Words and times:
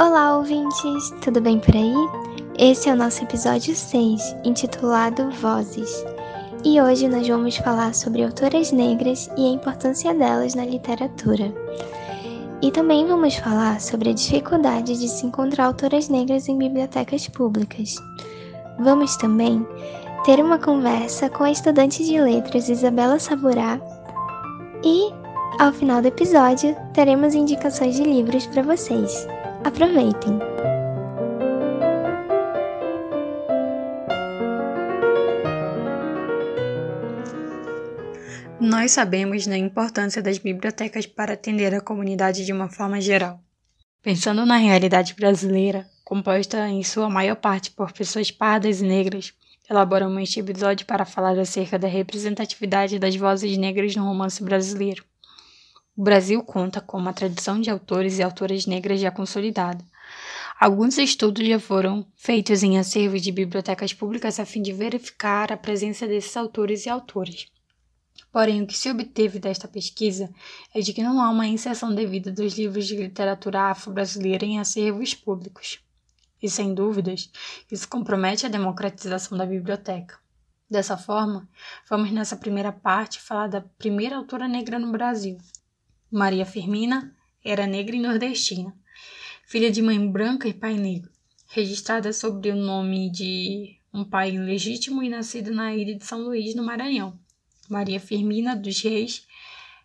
Olá, 0.00 0.38
ouvintes! 0.38 1.10
Tudo 1.20 1.42
bem 1.42 1.58
por 1.60 1.76
aí? 1.76 1.94
Esse 2.58 2.88
é 2.88 2.92
o 2.94 2.96
nosso 2.96 3.22
episódio 3.22 3.76
6, 3.76 4.34
intitulado 4.44 5.30
Vozes. 5.32 5.90
E 6.64 6.80
hoje 6.80 7.06
nós 7.06 7.28
vamos 7.28 7.58
falar 7.58 7.94
sobre 7.94 8.24
autoras 8.24 8.72
negras 8.72 9.28
e 9.36 9.46
a 9.46 9.50
importância 9.50 10.14
delas 10.14 10.54
na 10.54 10.64
literatura. 10.64 11.52
E 12.62 12.70
também 12.70 13.06
vamos 13.06 13.34
falar 13.36 13.78
sobre 13.78 14.08
a 14.08 14.14
dificuldade 14.14 14.98
de 14.98 15.06
se 15.06 15.26
encontrar 15.26 15.66
autoras 15.66 16.08
negras 16.08 16.48
em 16.48 16.56
bibliotecas 16.56 17.28
públicas. 17.28 17.94
Vamos 18.78 19.18
também 19.18 19.68
ter 20.24 20.42
uma 20.42 20.58
conversa 20.58 21.28
com 21.28 21.44
a 21.44 21.50
estudante 21.50 22.06
de 22.06 22.18
letras 22.18 22.70
Isabela 22.70 23.18
Saburá 23.18 23.78
e, 24.82 25.12
ao 25.58 25.74
final 25.74 26.00
do 26.00 26.08
episódio, 26.08 26.74
teremos 26.94 27.34
indicações 27.34 27.96
de 27.96 28.02
livros 28.02 28.46
para 28.46 28.62
vocês. 28.62 29.28
Aproveitem! 29.62 30.38
Nós 38.58 38.92
sabemos 38.92 39.46
da 39.46 39.56
importância 39.56 40.22
das 40.22 40.38
bibliotecas 40.38 41.06
para 41.06 41.34
atender 41.34 41.74
a 41.74 41.80
comunidade 41.80 42.44
de 42.46 42.52
uma 42.52 42.68
forma 42.68 43.00
geral. 43.00 43.40
Pensando 44.02 44.46
na 44.46 44.56
realidade 44.56 45.14
brasileira, 45.14 45.86
composta 46.04 46.68
em 46.68 46.82
sua 46.82 47.10
maior 47.10 47.36
parte 47.36 47.70
por 47.70 47.92
pessoas 47.92 48.30
pardas 48.30 48.80
e 48.80 48.84
negras, 48.84 49.34
elaboramos 49.68 50.22
este 50.22 50.40
episódio 50.40 50.86
para 50.86 51.04
falar 51.04 51.38
acerca 51.38 51.78
da 51.78 51.86
representatividade 51.86 52.98
das 52.98 53.14
vozes 53.14 53.58
negras 53.58 53.94
no 53.94 54.04
romance 54.04 54.42
brasileiro. 54.42 55.04
O 56.00 56.02
Brasil 56.02 56.42
conta 56.42 56.80
com 56.80 56.96
uma 56.96 57.12
tradição 57.12 57.60
de 57.60 57.68
autores 57.68 58.18
e 58.18 58.22
autoras 58.22 58.64
negras 58.64 58.98
já 58.98 59.10
consolidada. 59.10 59.84
Alguns 60.58 60.96
estudos 60.96 61.46
já 61.46 61.60
foram 61.60 62.06
feitos 62.16 62.62
em 62.62 62.78
acervos 62.78 63.20
de 63.20 63.30
bibliotecas 63.30 63.92
públicas 63.92 64.40
a 64.40 64.46
fim 64.46 64.62
de 64.62 64.72
verificar 64.72 65.52
a 65.52 65.58
presença 65.58 66.06
desses 66.06 66.34
autores 66.38 66.86
e 66.86 66.88
autoras. 66.88 67.48
Porém, 68.32 68.62
o 68.62 68.66
que 68.66 68.78
se 68.78 68.90
obteve 68.90 69.38
desta 69.38 69.68
pesquisa 69.68 70.30
é 70.74 70.80
de 70.80 70.94
que 70.94 71.02
não 71.02 71.20
há 71.20 71.28
uma 71.28 71.46
inserção 71.46 71.94
devida 71.94 72.32
dos 72.32 72.56
livros 72.56 72.86
de 72.86 72.96
literatura 72.96 73.64
afro-brasileira 73.64 74.46
em 74.46 74.58
acervos 74.58 75.12
públicos 75.12 75.80
e, 76.42 76.48
sem 76.48 76.72
dúvidas, 76.72 77.30
isso 77.70 77.86
compromete 77.86 78.46
a 78.46 78.48
democratização 78.48 79.36
da 79.36 79.44
biblioteca. 79.44 80.18
Dessa 80.70 80.96
forma, 80.96 81.46
vamos 81.90 82.10
nessa 82.10 82.36
primeira 82.36 82.72
parte 82.72 83.20
falar 83.20 83.48
da 83.48 83.60
primeira 83.60 84.16
autora 84.16 84.48
negra 84.48 84.78
no 84.78 84.90
Brasil. 84.90 85.36
Maria 86.12 86.44
Firmina 86.44 87.14
era 87.44 87.68
negra 87.68 87.94
e 87.94 88.00
nordestina, 88.00 88.74
filha 89.46 89.70
de 89.70 89.80
mãe 89.80 90.10
branca 90.10 90.48
e 90.48 90.52
pai 90.52 90.74
negro, 90.74 91.08
registrada 91.46 92.12
sob 92.12 92.50
o 92.50 92.56
nome 92.56 93.08
de 93.12 93.78
um 93.94 94.04
pai 94.04 94.34
ilegítimo 94.34 95.04
e 95.04 95.08
nascido 95.08 95.54
na 95.54 95.72
ilha 95.72 95.96
de 95.96 96.04
São 96.04 96.20
Luís, 96.22 96.52
no 96.56 96.64
Maranhão. 96.64 97.16
Maria 97.68 98.00
Firmina 98.00 98.56
dos 98.56 98.82
Reis 98.82 99.24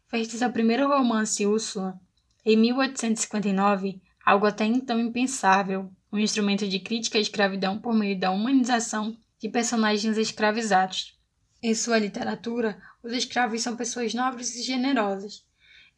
fez 0.07 0.27
seu 0.29 0.51
primeiro 0.51 0.87
romance 0.87 1.45
Úrsula 1.45 1.99
em 2.43 2.57
1859, 2.57 4.01
algo 4.25 4.47
até 4.47 4.65
então 4.65 4.99
impensável, 4.99 5.91
um 6.11 6.17
instrumento 6.17 6.67
de 6.67 6.79
crítica 6.79 7.19
à 7.19 7.21
escravidão 7.21 7.77
por 7.77 7.93
meio 7.93 8.19
da 8.19 8.31
humanização 8.31 9.15
de 9.39 9.47
personagens 9.47 10.17
escravizados. 10.17 11.15
Em 11.61 11.75
sua 11.75 11.99
literatura, 11.99 12.81
os 13.03 13.13
escravos 13.13 13.61
são 13.61 13.75
pessoas 13.75 14.15
nobres 14.15 14.55
e 14.55 14.63
generosas, 14.63 15.45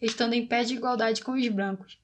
estando 0.02 0.34
em 0.34 0.46
pé 0.46 0.64
de 0.64 0.76
igualdade 0.76 1.24
com 1.24 1.34
os 1.34 1.48
brancos. 1.48 2.00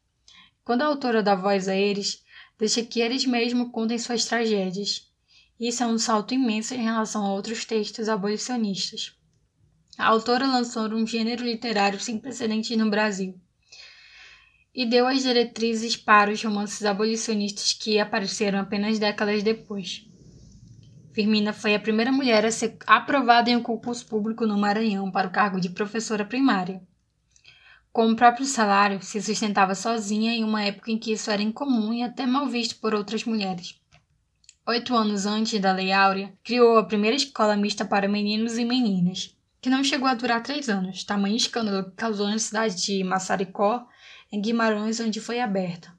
Quando 0.63 0.81
a 0.81 0.85
autora 0.85 1.21
dá 1.21 1.35
voz 1.35 1.67
a 1.67 1.75
eles, 1.75 2.23
deixa 2.57 2.83
que 2.83 2.99
eles 2.99 3.25
mesmos 3.25 3.71
contem 3.71 3.97
suas 3.97 4.25
tragédias. 4.25 5.11
Isso 5.59 5.83
é 5.83 5.87
um 5.87 5.97
salto 5.97 6.33
imenso 6.33 6.73
em 6.73 6.83
relação 6.83 7.25
a 7.25 7.33
outros 7.33 7.65
textos 7.65 8.09
abolicionistas. 8.09 9.15
A 9.97 10.07
autora 10.07 10.47
lançou 10.47 10.87
um 10.89 11.05
gênero 11.05 11.43
literário 11.43 11.99
sem 11.99 12.17
precedentes 12.17 12.75
no 12.77 12.89
Brasil 12.89 13.39
e 14.73 14.85
deu 14.85 15.05
as 15.05 15.21
diretrizes 15.21 15.95
para 15.95 16.31
os 16.31 16.43
romances 16.43 16.83
abolicionistas 16.83 17.73
que 17.73 17.99
apareceram 17.99 18.59
apenas 18.59 18.97
décadas 18.97 19.43
depois. 19.43 20.07
Firmina 21.13 21.53
foi 21.53 21.75
a 21.75 21.79
primeira 21.79 22.11
mulher 22.11 22.43
a 22.43 22.51
ser 22.51 22.75
aprovada 22.87 23.51
em 23.51 23.55
um 23.55 23.61
concurso 23.61 24.07
público 24.07 24.47
no 24.47 24.57
Maranhão 24.57 25.11
para 25.11 25.27
o 25.27 25.31
cargo 25.31 25.61
de 25.61 25.69
professora 25.69 26.25
primária. 26.25 26.81
Com 27.93 28.09
o 28.09 28.15
próprio 28.15 28.47
salário, 28.47 28.99
se 29.03 29.21
sustentava 29.21 29.75
sozinha 29.75 30.33
em 30.33 30.43
uma 30.43 30.63
época 30.63 30.89
em 30.89 30.97
que 30.97 31.13
isso 31.13 31.29
era 31.29 31.43
incomum 31.43 31.93
e 31.93 32.01
até 32.01 32.25
mal 32.25 32.47
visto 32.47 32.77
por 32.77 32.95
outras 32.95 33.23
mulheres. 33.23 33.79
Oito 34.65 34.95
anos 34.95 35.27
antes 35.27 35.61
da 35.61 35.71
Lei 35.71 35.91
Áurea, 35.91 36.33
criou 36.43 36.79
a 36.79 36.85
primeira 36.85 37.15
escola 37.15 37.55
mista 37.55 37.85
para 37.85 38.07
meninos 38.07 38.57
e 38.57 38.65
meninas, 38.65 39.37
que 39.61 39.69
não 39.69 39.83
chegou 39.83 40.07
a 40.07 40.15
durar 40.15 40.41
três 40.41 40.69
anos, 40.69 41.03
tamanho 41.03 41.35
escândalo 41.35 41.83
que 41.83 41.91
causou 41.91 42.27
na 42.27 42.39
cidade 42.39 42.83
de 42.83 43.03
Massaricó 43.03 43.87
em 44.31 44.41
Guimarães, 44.41 44.99
onde 44.99 45.21
foi 45.21 45.39
aberta. 45.39 45.93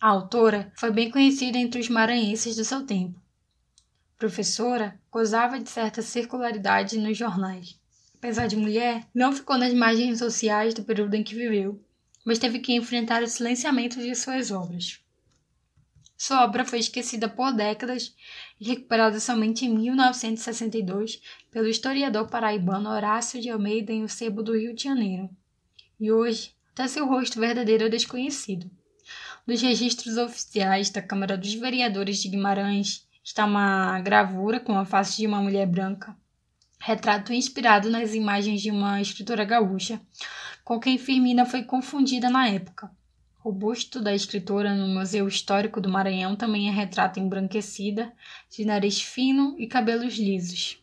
A 0.00 0.08
autora 0.08 0.70
foi 0.76 0.92
bem 0.92 1.10
conhecida 1.10 1.58
entre 1.58 1.80
os 1.80 1.88
maranhenses 1.88 2.54
do 2.54 2.64
seu 2.64 2.86
tempo. 2.86 3.20
Professora, 4.16 4.96
gozava 5.10 5.58
de 5.58 5.68
certa 5.68 6.02
circularidade 6.02 6.98
nos 6.98 7.18
jornais. 7.18 7.77
Apesar 8.18 8.48
de 8.48 8.56
mulher, 8.56 9.06
não 9.14 9.32
ficou 9.32 9.56
nas 9.56 9.72
margens 9.72 10.18
sociais 10.18 10.74
do 10.74 10.82
período 10.82 11.14
em 11.14 11.22
que 11.22 11.36
viveu, 11.36 11.80
mas 12.24 12.40
teve 12.40 12.58
que 12.58 12.74
enfrentar 12.74 13.22
o 13.22 13.28
silenciamento 13.28 14.00
de 14.00 14.12
suas 14.16 14.50
obras. 14.50 15.00
Sua 16.16 16.42
obra 16.42 16.64
foi 16.64 16.80
esquecida 16.80 17.28
por 17.28 17.52
décadas 17.52 18.12
e 18.60 18.66
recuperada 18.66 19.20
somente 19.20 19.64
em 19.64 19.72
1962 19.72 21.22
pelo 21.48 21.68
historiador 21.68 22.28
paraibano 22.28 22.90
Horácio 22.90 23.40
de 23.40 23.50
Almeida 23.50 23.92
em 23.92 24.02
O 24.02 24.08
Sebo 24.08 24.42
do 24.42 24.58
Rio 24.58 24.74
de 24.74 24.82
Janeiro. 24.82 25.30
E 26.00 26.10
hoje 26.10 26.52
até 26.72 26.88
seu 26.88 27.06
rosto 27.06 27.38
verdadeiro 27.38 27.84
é 27.84 27.88
desconhecido. 27.88 28.68
Nos 29.46 29.62
registros 29.62 30.16
oficiais 30.16 30.90
da 30.90 31.00
Câmara 31.00 31.38
dos 31.38 31.54
Vereadores 31.54 32.18
de 32.18 32.28
Guimarães 32.28 33.06
está 33.22 33.44
uma 33.44 34.00
gravura 34.00 34.58
com 34.58 34.76
a 34.76 34.84
face 34.84 35.18
de 35.18 35.26
uma 35.26 35.40
mulher 35.40 35.68
branca, 35.68 36.16
retrato 36.78 37.32
inspirado 37.32 37.90
nas 37.90 38.14
imagens 38.14 38.62
de 38.62 38.70
uma 38.70 39.00
escritora 39.00 39.44
gaúcha, 39.44 40.00
com 40.64 40.78
quem 40.78 40.98
Firmina 40.98 41.44
foi 41.44 41.62
confundida 41.62 42.30
na 42.30 42.48
época. 42.48 42.90
O 43.42 43.52
busto 43.52 44.00
da 44.00 44.14
escritora 44.14 44.74
no 44.74 44.88
Museu 44.88 45.26
Histórico 45.26 45.80
do 45.80 45.88
Maranhão 45.88 46.36
também 46.36 46.68
é 46.68 46.72
retrato 46.72 47.18
embranquecida, 47.18 48.12
de 48.50 48.64
nariz 48.64 49.00
fino 49.00 49.54
e 49.58 49.66
cabelos 49.66 50.18
lisos. 50.18 50.82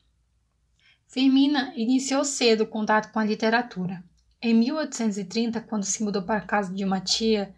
Firmina 1.07 1.73
iniciou 1.75 2.25
cedo 2.25 2.61
o 2.61 2.67
contato 2.67 3.11
com 3.11 3.19
a 3.19 3.23
literatura. 3.23 4.03
Em 4.41 4.53
1830, 4.53 5.61
quando 5.61 5.83
se 5.83 6.03
mudou 6.03 6.23
para 6.23 6.37
a 6.37 6.45
casa 6.45 6.73
de 6.73 6.83
uma 6.83 6.99
tia, 6.99 7.53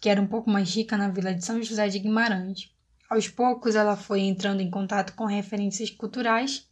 que 0.00 0.08
era 0.08 0.20
um 0.20 0.26
pouco 0.26 0.50
mais 0.50 0.74
rica 0.74 0.96
na 0.96 1.08
vila 1.08 1.34
de 1.34 1.44
São 1.44 1.62
José 1.62 1.88
de 1.88 1.98
Guimarães, 1.98 2.70
aos 3.08 3.28
poucos 3.28 3.74
ela 3.74 3.96
foi 3.96 4.20
entrando 4.20 4.60
em 4.60 4.70
contato 4.70 5.14
com 5.14 5.24
referências 5.24 5.90
culturais 5.90 6.66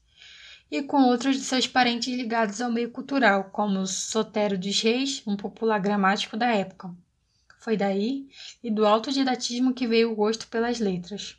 e 0.71 0.83
com 0.83 1.03
outros 1.05 1.37
de 1.37 1.43
seus 1.43 1.67
parentes 1.67 2.15
ligados 2.15 2.61
ao 2.61 2.71
meio 2.71 2.91
cultural, 2.91 3.45
como 3.51 3.87
Sotero 3.87 4.57
dos 4.57 4.81
Reis, 4.81 5.23
um 5.27 5.37
popular 5.37 5.81
gramático 5.81 6.37
da 6.37 6.47
época. 6.47 6.95
Foi 7.59 7.77
daí 7.77 8.29
e 8.63 8.71
do 8.71 8.87
autodidatismo 8.87 9.75
que 9.75 9.87
veio 9.87 10.13
o 10.13 10.15
gosto 10.15 10.47
pelas 10.49 10.79
letras. 10.79 11.37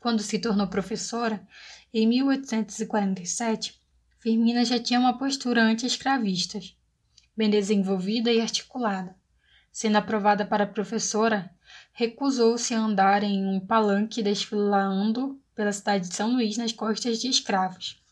Quando 0.00 0.22
se 0.22 0.38
tornou 0.38 0.66
professora, 0.66 1.46
em 1.92 2.06
1847, 2.06 3.80
Firmina 4.18 4.64
já 4.64 4.80
tinha 4.80 4.98
uma 4.98 5.18
postura 5.18 5.62
anti-escravista 5.62 6.58
bem 7.36 7.50
desenvolvida 7.50 8.32
e 8.32 8.40
articulada. 8.40 9.14
Sendo 9.70 9.96
aprovada 9.98 10.46
para 10.46 10.66
professora, 10.66 11.50
recusou-se 11.92 12.72
a 12.72 12.78
andar 12.78 13.22
em 13.22 13.46
um 13.46 13.60
palanque 13.60 14.22
desfilando 14.22 15.38
pela 15.54 15.72
cidade 15.72 16.08
de 16.08 16.14
São 16.14 16.32
Luís 16.32 16.56
nas 16.56 16.72
costas 16.72 17.20
de 17.20 17.28
escravos. 17.28 18.02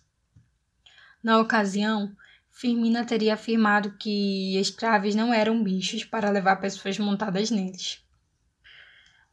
Na 1.24 1.38
ocasião, 1.38 2.14
Firmina 2.50 3.02
teria 3.02 3.32
afirmado 3.32 3.96
que 3.96 4.58
escravos 4.58 5.14
não 5.14 5.32
eram 5.32 5.64
bichos 5.64 6.04
para 6.04 6.30
levar 6.30 6.56
pessoas 6.56 6.98
montadas 6.98 7.50
neles. 7.50 8.04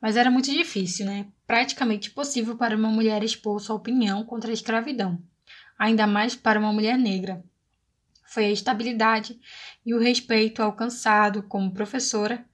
Mas 0.01 0.15
era 0.15 0.31
muito 0.31 0.49
difícil, 0.49 1.05
né? 1.05 1.27
Praticamente 1.45 2.09
impossível 2.09 2.55
para 2.55 2.77
uma 2.77 2.87
mulher 2.87 3.23
expor 3.23 3.59
sua 3.59 3.75
opinião 3.75 4.23
contra 4.23 4.49
a 4.49 4.53
escravidão, 4.53 5.21
ainda 5.77 6.07
mais 6.07 6.33
para 6.33 6.59
uma 6.59 6.71
mulher 6.71 6.97
negra, 6.97 7.43
foi 8.25 8.45
a 8.45 8.51
estabilidade 8.51 9.37
e 9.85 9.93
o 9.93 9.99
respeito 9.99 10.63
alcançado 10.63 11.43
como 11.43 11.73
professora 11.73 12.45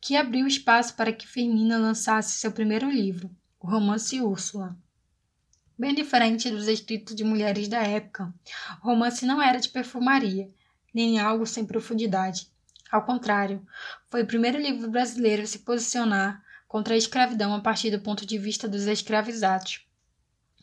que 0.00 0.16
abriu 0.16 0.46
espaço 0.46 0.94
para 0.94 1.12
que 1.12 1.26
Firmina 1.26 1.78
lançasse 1.78 2.38
seu 2.38 2.52
primeiro 2.52 2.88
livro, 2.88 3.28
o 3.58 3.68
romance 3.68 4.20
Úrsula. 4.20 4.78
Bem 5.76 5.92
diferente 5.92 6.48
dos 6.50 6.68
escritos 6.68 7.16
de 7.16 7.24
mulheres 7.24 7.66
da 7.66 7.82
época, 7.82 8.32
o 8.80 8.86
romance 8.86 9.26
não 9.26 9.42
era 9.42 9.58
de 9.58 9.68
perfumaria, 9.68 10.48
nem 10.94 11.18
algo 11.18 11.44
sem 11.44 11.66
profundidade. 11.66 12.46
Ao 12.92 13.04
contrário, 13.04 13.66
foi 14.08 14.22
o 14.22 14.26
primeiro 14.26 14.56
livro 14.56 14.88
brasileiro 14.88 15.42
a 15.42 15.46
se 15.46 15.58
posicionar 15.58 16.40
contra 16.68 16.94
a 16.94 16.96
escravidão 16.96 17.52
a 17.52 17.60
partir 17.60 17.90
do 17.90 17.98
ponto 17.98 18.24
de 18.24 18.38
vista 18.38 18.68
dos 18.68 18.86
escravizados. 18.86 19.84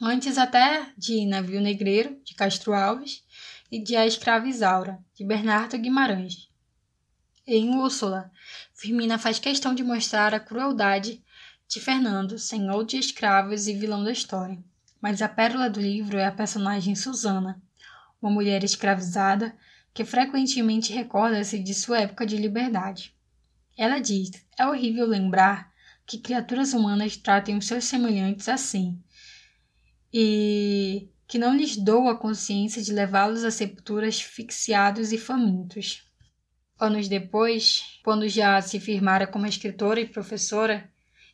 Antes 0.01 0.37
até 0.37 0.93
de 0.97 1.25
Navio 1.25 1.59
Negreiro, 1.59 2.17
de 2.23 2.33
Castro 2.33 2.73
Alves, 2.73 3.25
e 3.69 3.83
de 3.83 3.97
A 3.97 4.07
Escrava 4.07 4.47
Isaura, 4.47 4.97
de 5.13 5.25
Bernardo 5.25 5.77
Guimarães. 5.77 6.49
Em 7.45 7.75
Úrsula, 7.75 8.31
Firmina 8.73 9.17
faz 9.17 9.39
questão 9.39 9.75
de 9.75 9.83
mostrar 9.83 10.33
a 10.33 10.39
crueldade 10.39 11.21
de 11.67 11.81
Fernando, 11.81 12.39
senhor 12.39 12.85
de 12.85 12.97
escravos 12.97 13.67
e 13.67 13.73
vilão 13.73 14.03
da 14.03 14.11
história. 14.11 14.70
Mas 15.01 15.21
a 15.21 15.27
pérola 15.27 15.69
do 15.69 15.81
livro 15.81 16.17
é 16.17 16.25
a 16.25 16.31
personagem 16.31 16.95
Susana, 16.95 17.61
uma 18.21 18.31
mulher 18.31 18.63
escravizada 18.63 19.55
que 19.93 20.05
frequentemente 20.05 20.93
recorda-se 20.93 21.59
de 21.59 21.73
sua 21.73 22.01
época 22.01 22.25
de 22.25 22.37
liberdade. 22.37 23.15
Ela 23.77 23.99
diz: 23.99 24.31
é 24.57 24.65
horrível 24.65 25.07
lembrar 25.07 25.71
que 26.05 26.19
criaturas 26.19 26.73
humanas 26.73 27.17
tratem 27.17 27.57
os 27.57 27.65
seus 27.65 27.85
semelhantes 27.85 28.47
assim, 28.47 29.01
e 30.13 31.09
que 31.27 31.39
não 31.39 31.55
lhes 31.55 31.77
dou 31.77 32.09
a 32.09 32.17
consciência 32.17 32.81
de 32.81 32.91
levá-los 32.91 33.43
a 33.43 33.51
sepulturas 33.51 34.15
asfixiados 34.15 35.11
e 35.13 35.17
famintos. 35.17 36.05
Anos 36.77 37.07
depois, 37.07 37.99
quando 38.03 38.27
já 38.27 38.61
se 38.61 38.79
firmara 38.79 39.25
como 39.25 39.45
escritora 39.45 40.01
e 40.01 40.07
professora, 40.07 40.90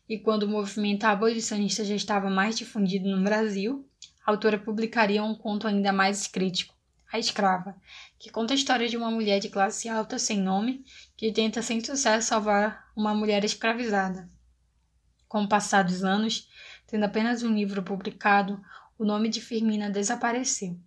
e 0.09 0.18
quando 0.18 0.44
o 0.44 0.48
movimento 0.48 1.04
abolicionista 1.04 1.83
já 1.83 1.95
estava 1.95 2.30
mais 2.30 2.57
difundido 2.57 3.09
no 3.09 3.24
Brasil, 3.24 3.86
a 4.25 4.31
autora 4.31 4.57
publicaria 4.57 5.24
um 5.24 5.36
conto 5.36 5.68
ainda 5.68 5.92
mais 5.92 6.27
crítico, 6.27 6.75
A 7.12 7.19
Escrava, 7.19 7.75
que 8.18 8.30
conta 8.30 8.54
a 8.54 8.56
história 8.56 8.88
de 8.88 8.95
uma 8.95 9.12
mulher 9.12 9.39
de 9.39 9.50
classe 9.50 9.89
alta 9.89 10.18
sem 10.18 10.42
nome 10.42 10.86
que 11.15 11.31
tenta 11.31 11.62
sem 11.62 11.83
sucesso 11.83 12.27
salvar 12.27 12.89
uma 12.95 13.13
mulher 13.13 13.44
escravizada. 13.44 14.30
Com 15.27 15.44
o 15.44 15.50
passar 15.50 15.83
dos 15.83 16.04
anos, 16.04 16.50
tendo 16.88 17.04
apenas 17.04 17.44
um 17.44 17.54
livro 17.54 17.83
publicado, 17.83 18.62
o 18.98 19.04
nome 19.04 19.27
de 19.27 19.42
Firmina 19.42 19.89
desapareceu. 19.89 20.80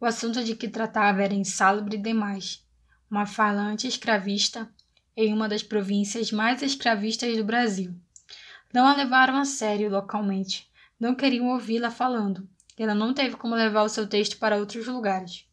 O 0.00 0.06
assunto 0.06 0.44
de 0.44 0.54
que 0.54 0.68
tratava 0.68 1.24
era 1.24 1.34
insalubre 1.34 1.98
demais. 1.98 2.64
Uma 3.10 3.26
falante 3.26 3.88
escravista 3.88 4.70
em 5.16 5.32
uma 5.32 5.48
das 5.48 5.62
províncias 5.62 6.30
mais 6.30 6.62
escravistas 6.62 7.36
do 7.36 7.44
Brasil. 7.44 7.92
Não 8.72 8.86
a 8.86 8.94
levaram 8.94 9.36
a 9.36 9.44
sério 9.44 9.90
localmente. 9.90 10.68
Não 11.00 11.14
queriam 11.14 11.48
ouvi-la 11.48 11.90
falando. 11.90 12.48
Ela 12.76 12.94
não 12.94 13.14
teve 13.14 13.36
como 13.36 13.54
levar 13.54 13.82
o 13.82 13.88
seu 13.88 14.06
texto 14.06 14.38
para 14.38 14.56
outros 14.56 14.86
lugares. 14.86 15.46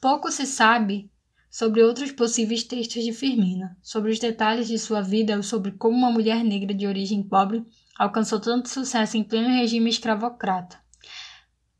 Pouco 0.00 0.30
se 0.30 0.46
sabe 0.46 1.10
sobre 1.50 1.82
outros 1.82 2.12
possíveis 2.12 2.62
textos 2.64 3.04
de 3.04 3.12
Firmina, 3.12 3.76
sobre 3.82 4.10
os 4.10 4.18
detalhes 4.18 4.66
de 4.66 4.78
sua 4.78 5.00
vida 5.00 5.36
ou 5.36 5.42
sobre 5.42 5.72
como 5.72 5.96
uma 5.96 6.10
mulher 6.10 6.42
negra 6.44 6.74
de 6.74 6.86
origem 6.86 7.22
pobre 7.22 7.64
alcançou 7.96 8.40
tanto 8.40 8.68
sucesso 8.68 9.16
em 9.16 9.22
pleno 9.22 9.48
regime 9.48 9.88
escravocrata. 9.88 10.78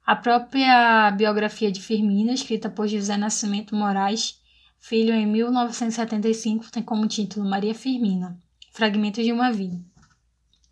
A 0.07 0.15
própria 0.15 1.11
biografia 1.11 1.73
de 1.73 1.81
Firmina, 1.81 2.33
escrita 2.33 2.71
por 2.71 2.87
José 2.87 3.17
Nascimento 3.17 3.75
Moraes, 3.75 4.41
filho 4.79 5.13
em 5.15 5.27
1975, 5.27 6.71
tem 6.71 6.83
como 6.83 7.09
título 7.09 7.49
Maria 7.49 7.75
Firmina, 7.75 8.39
Fragmentos 8.73 9.25
de 9.25 9.33
uma 9.33 9.51
Vida. 9.51 9.81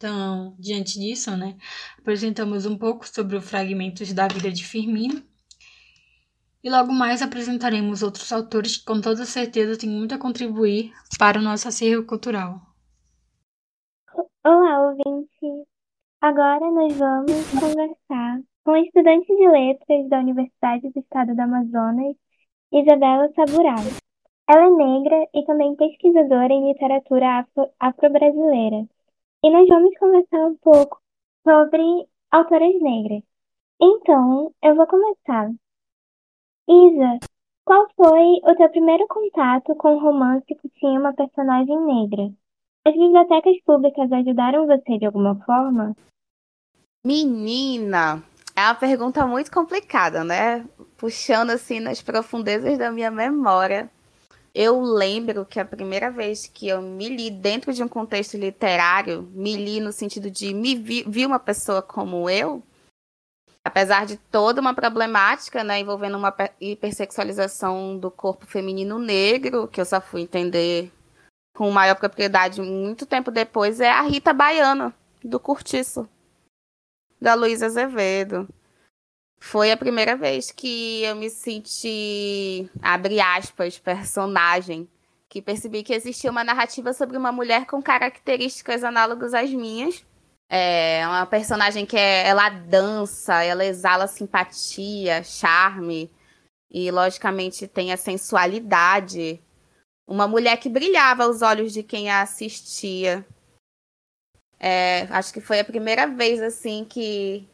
Então, 0.03 0.57
diante 0.59 0.99
disso, 0.99 1.37
né, 1.37 1.57
apresentamos 1.97 2.67
um 2.67 2.77
pouco 2.77 3.07
sobre 3.07 3.37
os 3.37 3.49
fragmentos 3.49 4.13
da 4.13 4.27
vida 4.27 4.51
de 4.51 4.65
Firmino. 4.65 5.23
E 6.61 6.69
logo 6.69 6.93
mais 6.93 7.23
apresentaremos 7.23 8.03
outros 8.03 8.33
autores 8.33 8.79
que 8.79 8.85
com 8.85 9.01
toda 9.01 9.25
certeza 9.25 9.79
têm 9.79 9.89
muito 9.89 10.13
a 10.13 10.19
contribuir 10.19 10.93
para 11.21 11.39
o 11.39 11.43
nosso 11.43 11.69
acervo 11.69 12.05
cultural. 12.05 12.61
Olá, 14.45 14.89
ouvinte! 14.89 15.69
Agora 16.21 16.69
nós 16.73 16.97
vamos 16.97 17.51
conversar 17.53 18.41
com 18.65 18.73
a 18.73 18.81
estudante 18.81 19.29
de 19.29 19.49
letras 19.49 20.09
da 20.09 20.19
Universidade 20.19 20.91
do 20.91 20.99
Estado 20.99 21.33
do 21.33 21.41
Amazonas, 21.41 22.17
Isabela 22.73 23.31
Saburai. 23.37 23.87
Ela 24.51 24.67
é 24.67 24.71
negra 24.71 25.29
e 25.33 25.45
também 25.45 25.77
pesquisadora 25.77 26.53
em 26.53 26.73
literatura 26.73 27.47
afro-brasileira 27.79 28.89
e 29.45 29.51
nós 29.51 29.69
vamos 29.69 29.97
conversar 29.99 30.47
um 30.47 30.57
pouco 30.57 31.01
sobre 31.43 31.83
autoras 32.31 32.81
negras. 32.81 33.23
Então, 33.81 34.55
eu 34.63 34.77
vou 34.77 34.87
começar. 34.87 35.51
Isa, 36.69 37.19
qual 37.65 37.89
foi 37.97 38.41
o 38.45 38.57
teu 38.57 38.71
primeiro 38.71 39.07
contato 39.09 39.75
com 39.77 39.97
um 39.97 40.01
romance 40.01 40.47
que 40.47 40.69
tinha 40.79 41.01
uma 41.01 41.13
personagem 41.13 41.77
negra? 41.85 42.33
As 42.87 42.95
bibliotecas 42.95 43.61
públicas 43.65 44.11
ajudaram 44.13 44.67
você 44.67 44.99
de 44.99 45.07
alguma 45.07 45.37
forma? 45.45 45.97
Menina, 47.05 48.23
é 48.55 48.63
uma 48.63 48.75
pergunta 48.75 49.27
muito 49.27 49.51
complicada, 49.51 50.23
né? 50.23 50.65
Puxando 50.97 51.51
assim 51.51 51.81
nas 51.81 52.01
profundezas 52.01 52.79
da 52.79 52.91
minha 52.93 53.11
memória. 53.11 53.91
Eu 54.55 54.81
lembro 54.81 55.47
que 55.47 55.59
a 55.59 55.65
primeira 55.65 56.11
vez 56.11 56.47
que 56.47 56.69
eu 56.69 56.83
me 56.83 57.09
li 57.09 57.31
dentro 57.31 57.73
de 57.73 57.83
um 57.83 57.89
contexto 57.89 58.37
literário, 58.37 59.23
me 59.33 59.57
li 59.57 59.81
no 59.81 59.93
sentido 59.93 60.31
de 60.31 60.53
me 60.53 60.75
vi, 60.75 61.05
vi 61.09 61.25
uma 61.25 61.39
pessoa 61.39 61.81
como 61.81 62.29
eu, 62.29 62.63
apesar 63.65 64.05
de 64.05 64.19
toda 64.19 64.61
uma 64.61 64.75
problemática, 64.75 65.65
né, 65.65 65.81
envolvendo 65.81 66.19
uma 66.19 66.35
hipersexualização 66.61 67.97
do 67.97 68.11
corpo 68.11 68.45
feminino 68.47 68.99
negro, 68.99 69.69
que 69.69 69.81
eu 69.81 69.87
só 69.87 70.01
fui 70.03 70.23
entender 70.23 70.93
com 71.55 71.71
maior 71.71 71.95
propriedade 71.95 72.61
muito 72.61 73.07
tempo 73.07 73.31
depois, 73.31 73.81
é 73.81 73.91
a 73.91 74.03
Rita 74.03 74.35
Baiana, 74.35 74.95
do 75.25 75.41
Curtiço, 75.41 76.07
da 77.21 77.35
Luísa 77.35 77.67
Azevedo. 77.67 78.49
Foi 79.45 79.73
a 79.73 79.77
primeira 79.77 80.17
vez 80.17 80.53
que 80.53 81.03
eu 81.03 81.17
me 81.17 81.29
senti, 81.29 82.71
abre 82.81 83.21
aspas, 83.21 83.77
personagem, 83.77 84.89
que 85.29 85.43
percebi 85.43 85.83
que 85.83 85.93
existia 85.93 86.31
uma 86.31 86.45
narrativa 86.45 86.93
sobre 86.93 87.17
uma 87.17 87.33
mulher 87.33 87.67
com 87.67 87.83
características 87.83 88.85
análogas 88.85 89.35
às 89.35 89.51
minhas. 89.51 90.07
É 90.49 91.05
uma 91.09 91.27
personagem 91.27 91.85
que 91.85 91.97
é, 91.97 92.29
ela 92.29 92.51
dança, 92.51 93.43
ela 93.43 93.65
exala 93.65 94.07
simpatia, 94.07 95.25
charme 95.25 96.09
e 96.71 96.89
logicamente 96.93 97.67
tem 97.67 97.93
a 97.93 97.97
sensualidade. 97.97 99.43
Uma 100.07 100.29
mulher 100.29 100.57
que 100.59 100.69
brilhava 100.69 101.25
aos 101.25 101.43
olhos 101.43 101.73
de 101.73 101.83
quem 101.83 102.09
a 102.09 102.23
assistia. 102.23 103.27
É, 104.61 105.09
acho 105.11 105.33
que 105.33 105.41
foi 105.41 105.59
a 105.59 105.65
primeira 105.65 106.07
vez 106.07 106.41
assim 106.41 106.87
que 106.89 107.51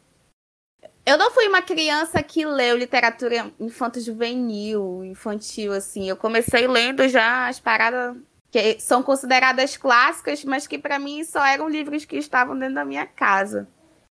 eu 1.09 1.17
não 1.17 1.31
fui 1.31 1.47
uma 1.47 1.61
criança 1.61 2.21
que 2.21 2.45
leu 2.45 2.77
literatura 2.77 3.51
infanto-juvenil, 3.59 5.03
infantil, 5.03 5.73
assim. 5.73 6.07
Eu 6.07 6.15
comecei 6.15 6.67
lendo 6.67 7.07
já 7.07 7.47
as 7.47 7.59
paradas 7.59 8.15
que 8.51 8.79
são 8.79 9.01
consideradas 9.01 9.75
clássicas, 9.75 10.43
mas 10.43 10.67
que 10.67 10.77
para 10.77 10.99
mim 10.99 11.23
só 11.23 11.43
eram 11.43 11.67
livros 11.67 12.05
que 12.05 12.15
estavam 12.15 12.57
dentro 12.57 12.75
da 12.75 12.85
minha 12.85 13.07
casa. 13.07 13.67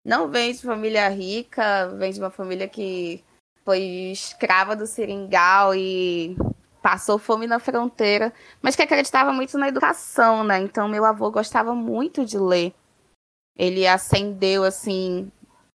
Não 0.03 0.27
vem 0.29 0.51
de 0.51 0.63
família 0.63 1.07
rica, 1.09 1.89
vem 1.89 2.11
de 2.11 2.19
uma 2.19 2.31
família 2.31 2.67
que 2.67 3.23
foi 3.63 3.81
escrava 4.11 4.75
do 4.75 4.87
seringal 4.87 5.75
e 5.75 6.35
passou 6.81 7.19
fome 7.19 7.45
na 7.45 7.59
fronteira, 7.59 8.33
mas 8.63 8.75
que 8.75 8.81
acreditava 8.81 9.31
muito 9.31 9.59
na 9.59 9.67
educação, 9.67 10.43
né? 10.43 10.57
Então 10.59 10.87
meu 10.87 11.05
avô 11.05 11.29
gostava 11.29 11.75
muito 11.75 12.25
de 12.25 12.39
ler. 12.39 12.73
Ele 13.55 13.85
ascendeu 13.85 14.63
assim 14.63 15.31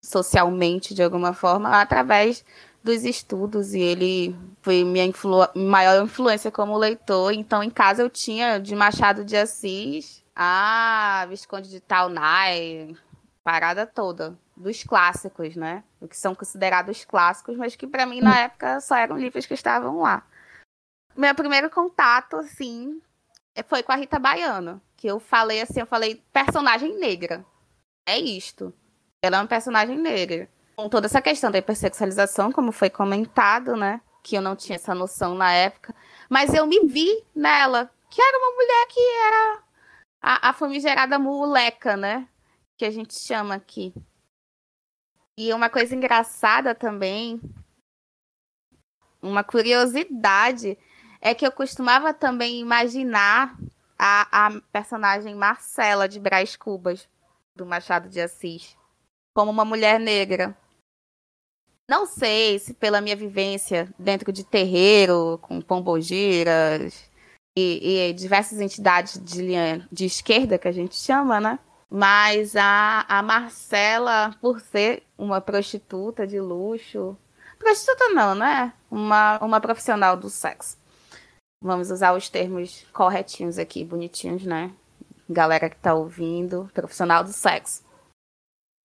socialmente 0.02 0.94
de 0.94 1.02
alguma 1.02 1.32
forma 1.32 1.80
através 1.80 2.44
dos 2.82 3.04
estudos 3.04 3.74
e 3.74 3.80
ele 3.80 4.34
foi 4.62 4.84
minha 4.84 5.04
influ 5.04 5.46
maior 5.54 6.02
influência 6.02 6.50
como 6.50 6.78
leitor. 6.78 7.32
Então, 7.32 7.62
em 7.62 7.70
casa 7.70 8.02
eu 8.02 8.10
tinha 8.10 8.58
de 8.58 8.74
Machado 8.74 9.24
de 9.24 9.36
Assis 9.36 10.24
a 10.34 11.26
Visconde 11.28 11.68
de 11.68 11.80
Taunay, 11.80 12.96
parada 13.44 13.86
toda 13.86 14.38
dos 14.56 14.84
clássicos, 14.84 15.56
né? 15.56 15.82
O 16.00 16.08
que 16.08 16.16
são 16.16 16.34
considerados 16.34 17.04
clássicos, 17.04 17.56
mas 17.56 17.76
que 17.76 17.86
para 17.86 18.06
mim 18.06 18.20
na 18.20 18.38
época 18.40 18.80
só 18.80 18.94
eram 18.96 19.18
livros 19.18 19.46
que 19.46 19.54
estavam 19.54 20.00
lá. 20.00 20.22
Meu 21.16 21.34
primeiro 21.34 21.68
contato, 21.70 22.36
assim, 22.36 23.00
foi 23.66 23.82
com 23.82 23.92
a 23.92 23.96
Rita 23.96 24.18
Baiano, 24.18 24.80
que 24.96 25.06
eu 25.06 25.18
falei 25.18 25.60
assim, 25.60 25.80
eu 25.80 25.86
falei 25.86 26.22
personagem 26.32 26.98
negra. 26.98 27.44
É 28.06 28.18
isto. 28.18 28.72
Ela 29.22 29.36
é 29.36 29.40
uma 29.40 29.46
personagem 29.46 29.98
negra. 29.98 30.48
Com 30.76 30.88
toda 30.88 31.06
essa 31.06 31.20
questão 31.20 31.50
da 31.50 31.58
hipersexualização, 31.58 32.50
como 32.50 32.72
foi 32.72 32.88
comentado, 32.88 33.76
né? 33.76 34.00
Que 34.22 34.36
eu 34.36 34.42
não 34.42 34.56
tinha 34.56 34.76
essa 34.76 34.94
noção 34.94 35.34
na 35.34 35.52
época. 35.52 35.94
Mas 36.28 36.54
eu 36.54 36.66
me 36.66 36.86
vi 36.86 37.24
nela, 37.34 37.90
que 38.08 38.20
era 38.20 38.38
uma 38.38 38.50
mulher 38.52 38.86
que 38.88 39.00
era 39.00 39.62
a, 40.22 40.48
a 40.48 40.52
famigerada 40.52 41.18
moleca, 41.18 41.96
né? 41.96 42.26
Que 42.78 42.84
a 42.86 42.90
gente 42.90 43.14
chama 43.14 43.54
aqui. 43.54 43.92
E 45.36 45.52
uma 45.52 45.68
coisa 45.68 45.94
engraçada 45.94 46.74
também, 46.74 47.40
uma 49.20 49.44
curiosidade, 49.44 50.78
é 51.20 51.34
que 51.34 51.46
eu 51.46 51.52
costumava 51.52 52.14
também 52.14 52.58
imaginar 52.58 53.54
a, 53.98 54.46
a 54.46 54.60
personagem 54.72 55.34
Marcela 55.34 56.08
de 56.08 56.18
Brás 56.18 56.56
Cubas, 56.56 57.06
do 57.54 57.66
Machado 57.66 58.08
de 58.08 58.20
Assis, 58.20 58.76
como 59.34 59.50
uma 59.50 59.64
mulher 59.64 59.98
negra. 59.98 60.56
Não 61.88 62.06
sei 62.06 62.58
se 62.58 62.72
pela 62.72 63.00
minha 63.00 63.16
vivência 63.16 63.92
dentro 63.98 64.32
de 64.32 64.44
terreiro, 64.44 65.38
com 65.42 65.60
pombogiras 65.60 67.10
e, 67.58 68.08
e 68.08 68.12
diversas 68.12 68.60
entidades 68.60 69.20
de 69.22 69.42
linha 69.42 69.88
de 69.90 70.04
esquerda, 70.04 70.58
que 70.58 70.68
a 70.68 70.72
gente 70.72 70.94
chama, 70.94 71.40
né? 71.40 71.58
Mas 71.90 72.54
a, 72.54 73.04
a 73.08 73.20
Marcela, 73.20 74.36
por 74.40 74.60
ser 74.60 75.02
uma 75.18 75.40
prostituta 75.40 76.24
de 76.24 76.38
luxo, 76.40 77.16
prostituta 77.58 78.10
não, 78.10 78.36
né? 78.36 78.72
Uma, 78.88 79.38
uma 79.44 79.60
profissional 79.60 80.16
do 80.16 80.30
sexo. 80.30 80.78
Vamos 81.62 81.90
usar 81.90 82.14
os 82.14 82.28
termos 82.28 82.86
corretinhos 82.92 83.58
aqui, 83.58 83.84
bonitinhos, 83.84 84.44
né? 84.44 84.72
Galera 85.28 85.68
que 85.68 85.76
tá 85.76 85.92
ouvindo, 85.92 86.70
profissional 86.72 87.24
do 87.24 87.32
sexo. 87.32 87.82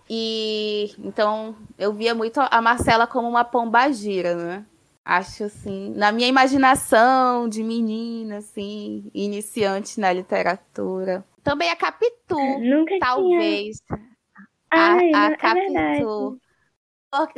E 0.09 0.93
então 0.99 1.55
eu 1.77 1.93
via 1.93 2.13
muito 2.13 2.39
a 2.39 2.61
Marcela 2.61 3.07
como 3.07 3.27
uma 3.27 3.43
pombagira, 3.43 4.35
né? 4.35 4.65
Acho 5.03 5.43
assim, 5.43 5.93
na 5.95 6.11
minha 6.11 6.27
imaginação 6.27 7.47
de 7.47 7.63
menina, 7.63 8.37
assim, 8.37 9.09
iniciante 9.13 9.99
na 9.99 10.11
literatura. 10.11 11.23
Também 11.43 11.69
a 11.69 11.75
Capitu, 11.75 12.39
Nunca 12.59 12.97
talvez. 12.99 13.77
Tinha... 13.85 14.15
Ai, 14.71 15.13
a, 15.13 15.27
a 15.27 15.31
é 15.31 15.35
Capitu. 15.35 16.39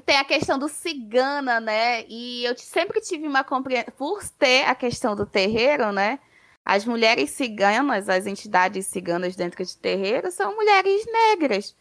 Tem 0.05 0.17
a 0.17 0.23
questão 0.23 0.57
do 0.57 0.69
cigana, 0.69 1.59
né? 1.59 2.05
E 2.07 2.45
eu 2.45 2.57
sempre 2.57 3.01
tive 3.01 3.27
uma 3.27 3.43
compreensão. 3.43 3.93
Por 3.97 4.23
ter 4.29 4.63
a 4.63 4.73
questão 4.73 5.13
do 5.13 5.25
terreiro, 5.25 5.91
né? 5.91 6.19
As 6.63 6.85
mulheres 6.85 7.31
ciganas, 7.31 8.09
as 8.09 8.25
entidades 8.25 8.87
ciganas 8.87 9.35
dentro 9.35 9.63
de 9.63 9.77
terreiro, 9.77 10.31
são 10.31 10.55
mulheres 10.55 11.05
negras. 11.05 11.75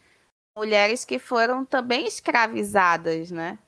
Mulheres 0.57 1.05
que 1.05 1.19
foram 1.19 1.63
também 1.63 2.07
escravizadas, 2.07 3.29
né? 3.29 3.59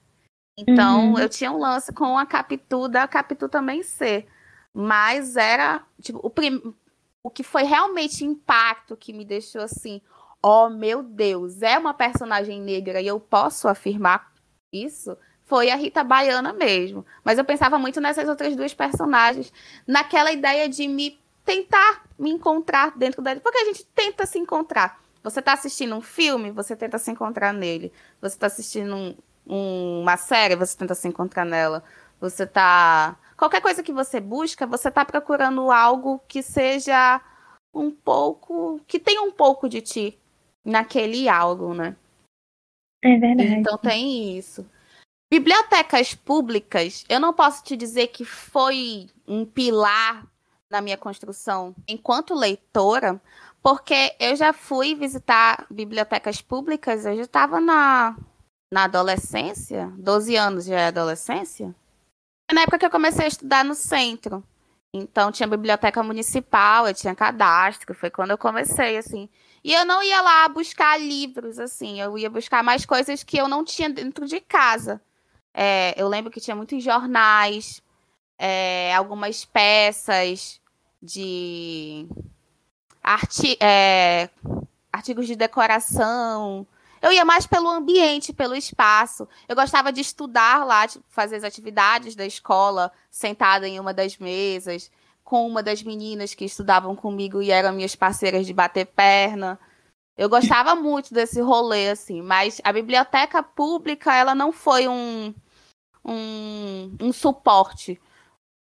Então, 0.58 1.12
uhum. 1.12 1.20
eu 1.20 1.30
tinha 1.30 1.52
um 1.52 1.60
lance 1.60 1.94
com 1.94 2.18
a 2.18 2.26
Capitu, 2.26 2.88
da 2.88 3.08
Capitu 3.08 3.48
também 3.48 3.84
ser. 3.84 4.28
Mas 4.74 5.38
era, 5.38 5.84
tipo, 6.02 6.20
o, 6.24 6.30
prim... 6.32 6.62
o 7.24 7.30
que 7.30 7.44
foi 7.44 7.62
realmente 7.62 8.26
impacto 8.26 8.98
que 8.98 9.14
me 9.14 9.24
deixou 9.24 9.62
assim, 9.62 10.02
oh 10.42 10.68
meu 10.68 11.04
Deus, 11.04 11.62
é 11.62 11.78
uma 11.78 11.94
personagem 11.94 12.60
negra 12.60 13.00
e 13.00 13.08
eu 13.08 13.20
posso 13.20 13.68
afirmar 13.68 14.34
isso, 14.74 15.16
foi 15.46 15.70
a 15.70 15.76
Rita 15.76 16.04
Baiana 16.04 16.54
mesmo. 16.54 17.06
Mas 17.24 17.38
eu 17.38 17.46
pensava 17.46 17.78
muito 17.78 18.02
nessas 18.02 18.28
outras 18.28 18.56
duas 18.56 18.74
personagens, 18.74 19.54
naquela 19.86 20.32
ideia 20.32 20.68
de 20.68 20.88
me 20.88 21.20
tentar 21.46 22.04
me 22.18 22.30
encontrar 22.30 22.98
dentro 22.98 23.22
dela, 23.22 23.40
porque 23.40 23.58
a 23.58 23.66
gente 23.66 23.86
tenta 23.96 24.26
se 24.26 24.38
encontrar. 24.38 25.02
Você 25.24 25.40
está 25.40 25.54
assistindo 25.54 25.96
um 25.96 26.02
filme, 26.02 26.52
você 26.52 26.76
tenta 26.76 26.98
se 26.98 27.12
encontrar 27.12 27.54
nele. 27.54 27.92
Você 28.22 28.36
está 28.36 28.48
assistindo 28.48 28.96
um, 28.96 29.16
um, 29.46 30.02
uma 30.02 30.18
série, 30.18 30.56
você 30.56 30.78
tenta 30.78 30.96
se 30.96 31.08
encontrar 31.08 31.46
nela. 31.46 31.84
Você 32.20 32.46
tá. 32.46 33.18
Qualquer 33.38 33.62
coisa 33.62 33.84
que 33.84 33.94
você 33.94 34.20
busca, 34.20 34.66
você 34.66 34.92
tá 34.92 35.06
procurando 35.06 35.72
algo 35.72 36.22
que 36.28 36.42
seja 36.42 37.22
um 37.74 37.92
pouco. 37.92 38.80
que 38.88 39.00
tenha 39.00 39.22
um 39.22 39.32
pouco 39.32 39.68
de 39.70 39.82
ti 39.82 40.20
naquele 40.64 41.28
algo, 41.28 41.74
né? 41.74 41.96
É 43.04 43.18
verdade. 43.18 43.56
Então 43.56 43.78
tem 43.78 44.38
isso. 44.38 44.70
Bibliotecas 45.32 46.16
públicas, 46.16 47.06
eu 47.08 47.20
não 47.20 47.34
posso 47.34 47.64
te 47.64 47.78
dizer 47.78 48.08
que 48.08 48.26
foi 48.26 49.08
um 49.28 49.46
pilar 49.46 50.26
na 50.70 50.82
minha 50.82 50.98
construção 50.98 51.76
enquanto 51.88 52.34
leitora, 52.34 53.22
porque 53.62 54.16
eu 54.20 54.36
já 54.36 54.54
fui 54.54 54.96
visitar 54.96 55.66
bibliotecas 55.70 56.42
públicas, 56.42 57.06
eu 57.06 57.16
já 57.16 57.24
estava 57.24 57.60
na 57.60 58.16
na 58.72 58.84
adolescência, 58.84 59.92
12 59.98 60.36
anos 60.36 60.66
já 60.66 60.80
é 60.80 60.88
adolescência, 60.88 61.76
na 62.54 62.62
época 62.62 62.78
que 62.80 62.86
eu 62.86 62.92
comecei 62.92 63.26
a 63.26 63.28
estudar 63.28 63.66
no 63.66 63.74
centro. 63.74 64.44
Então 64.94 65.32
tinha 65.32 65.48
biblioteca 65.48 66.02
municipal, 66.02 66.88
eu 66.88 66.94
tinha 66.94 67.14
cadastro, 67.16 67.94
foi 67.94 68.10
quando 68.10 68.32
eu 68.32 68.38
comecei, 68.38 68.98
assim. 68.98 69.30
E 69.64 69.74
eu 69.74 69.86
não 69.86 70.02
ia 70.02 70.22
lá 70.22 70.48
buscar 70.50 71.00
livros, 71.00 71.60
assim, 71.60 72.02
eu 72.02 72.18
ia 72.18 72.30
buscar 72.30 72.64
mais 72.64 72.86
coisas 72.86 73.24
que 73.24 73.38
eu 73.38 73.48
não 73.48 73.64
tinha 73.64 73.90
dentro 73.90 74.26
de 74.26 74.40
casa. 74.40 75.02
É, 75.54 75.94
eu 75.98 76.08
lembro 76.08 76.32
que 76.32 76.42
tinha 76.42 76.56
muitos 76.56 76.84
jornais, 76.84 77.84
é, 78.38 78.96
algumas 78.96 79.46
peças 79.46 80.60
de 81.02 82.08
arti 83.10 83.58
é, 83.60 84.30
artigos 84.94 85.26
de 85.26 85.36
decoração, 85.36 86.68
eu 87.02 87.12
ia 87.12 87.26
mais 87.26 87.48
pelo 87.48 87.68
ambiente, 87.68 88.32
pelo 88.32 88.56
espaço. 88.56 89.28
Eu 89.48 89.56
gostava 89.56 89.92
de 89.92 90.00
estudar 90.00 90.64
lá, 90.64 90.88
tipo, 90.88 91.04
fazer 91.10 91.38
as 91.38 91.44
atividades 91.44 92.16
da 92.16 92.26
escola, 92.26 92.92
sentada 93.10 93.68
em 93.68 93.80
uma 93.80 93.94
das 93.94 94.18
mesas, 94.20 94.92
com 95.24 95.48
uma 95.48 95.64
das 95.64 95.82
meninas 95.82 96.36
que 96.36 96.46
estudavam 96.46 96.96
comigo 96.96 97.42
e 97.42 97.50
eram 97.50 97.74
minhas 97.74 97.96
parceiras 97.96 98.46
de 98.46 98.54
bater 98.54 98.86
perna. 98.86 99.60
Eu 100.16 100.30
gostava 100.30 100.76
muito 100.76 101.12
desse 101.12 101.42
rolê, 101.42 101.90
assim, 101.90 102.22
mas 102.22 102.62
a 102.64 102.72
biblioteca 102.72 103.42
pública, 103.42 104.14
ela 104.14 104.36
não 104.36 104.52
foi 104.52 104.88
um, 104.88 105.34
um, 106.06 106.96
um 107.02 107.12
suporte 107.12 108.00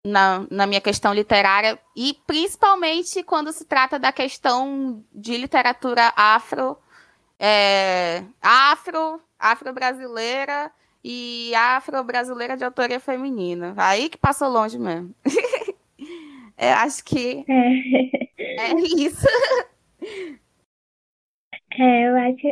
na, 0.06 0.46
na 0.50 0.65
minha 0.65 0.82
questão 0.82 1.13
literária, 1.13 1.77
e 1.96 2.13
principalmente 2.25 3.24
quando 3.24 3.51
se 3.51 3.65
trata 3.65 4.00
da 4.00 4.12
questão 4.12 5.03
de 5.13 5.38
literatura 5.38 6.13
afro 6.15 6.77
é, 7.39 8.24
afro, 8.41 9.22
afro-brasileira 9.39 10.70
e 11.03 11.53
afro-brasileira 11.56 12.58
de 12.58 12.65
autoria 12.65 13.00
feminina. 13.00 13.74
Aí 13.77 14.10
que 14.10 14.18
passou 14.18 14.50
longe 14.50 14.77
mesmo. 14.77 15.15
Eu 16.58 16.74
acho 16.84 17.03
que 17.06 17.46
é, 17.48 18.72
é 18.72 18.74
isso. 18.98 19.25
É, 21.72 22.10
eu 22.10 22.15
acho, 22.18 22.48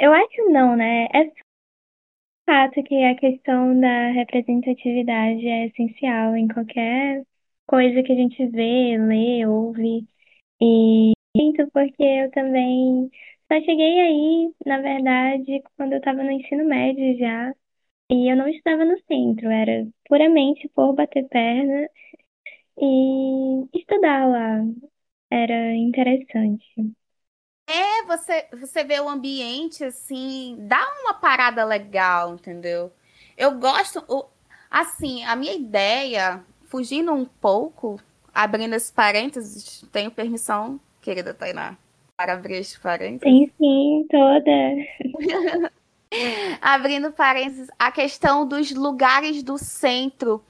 eu 0.00 0.12
acho 0.12 0.50
não, 0.50 0.76
né? 0.76 1.06
É 1.12 1.30
fato 2.52 2.82
que 2.84 2.94
a 3.04 3.14
questão 3.16 3.80
da 3.80 4.10
representatividade 4.12 5.46
é 5.48 5.66
essencial 5.68 6.36
em 6.36 6.46
qualquer 6.48 7.24
coisa 7.66 8.02
que 8.02 8.12
a 8.12 8.16
gente 8.16 8.46
vê, 8.48 8.98
lê, 8.98 9.46
ouve. 9.46 10.06
E 10.62 11.12
sinto 11.36 11.70
porque 11.72 12.02
eu 12.02 12.30
também 12.32 13.10
só 13.52 13.60
cheguei 13.60 14.00
aí, 14.00 14.54
na 14.66 14.80
verdade, 14.82 15.62
quando 15.76 15.92
eu 15.94 15.98
estava 15.98 16.22
no 16.24 16.30
ensino 16.32 16.64
médio 16.66 17.18
já. 17.18 17.54
E 18.10 18.30
eu 18.32 18.36
não 18.36 18.48
estava 18.48 18.84
no 18.84 18.98
centro, 19.08 19.48
era 19.50 19.86
puramente 20.08 20.68
por 20.74 20.94
bater 20.94 21.28
perna 21.28 21.88
e 22.78 23.68
estudar 23.78 24.26
lá. 24.28 24.60
Era 25.30 25.74
interessante. 25.76 26.64
É, 27.66 28.04
você, 28.04 28.46
você 28.52 28.84
vê 28.84 29.00
o 29.00 29.08
ambiente 29.08 29.84
assim, 29.84 30.56
dá 30.60 30.82
uma 31.00 31.14
parada 31.14 31.64
legal, 31.64 32.34
entendeu? 32.34 32.92
Eu 33.36 33.58
gosto, 33.58 34.04
assim, 34.70 35.24
a 35.24 35.34
minha 35.36 35.54
ideia, 35.54 36.44
fugindo 36.66 37.12
um 37.12 37.24
pouco, 37.24 38.00
abrindo 38.34 38.74
esse 38.74 38.92
parênteses, 38.92 39.84
tenho 39.92 40.10
permissão, 40.10 40.80
querida 41.00 41.32
Tainá? 41.32 41.76
para 42.22 42.34
abrir 42.34 42.56
esse 42.56 42.78
parênteses? 42.78 43.22
Sim, 43.22 43.50
sim, 43.58 44.06
toda. 44.08 45.72
Abrindo 46.60 47.10
parênteses, 47.10 47.68
a 47.78 47.90
questão 47.90 48.46
dos 48.46 48.70
lugares 48.72 49.42
do 49.42 49.58
centro 49.58 50.42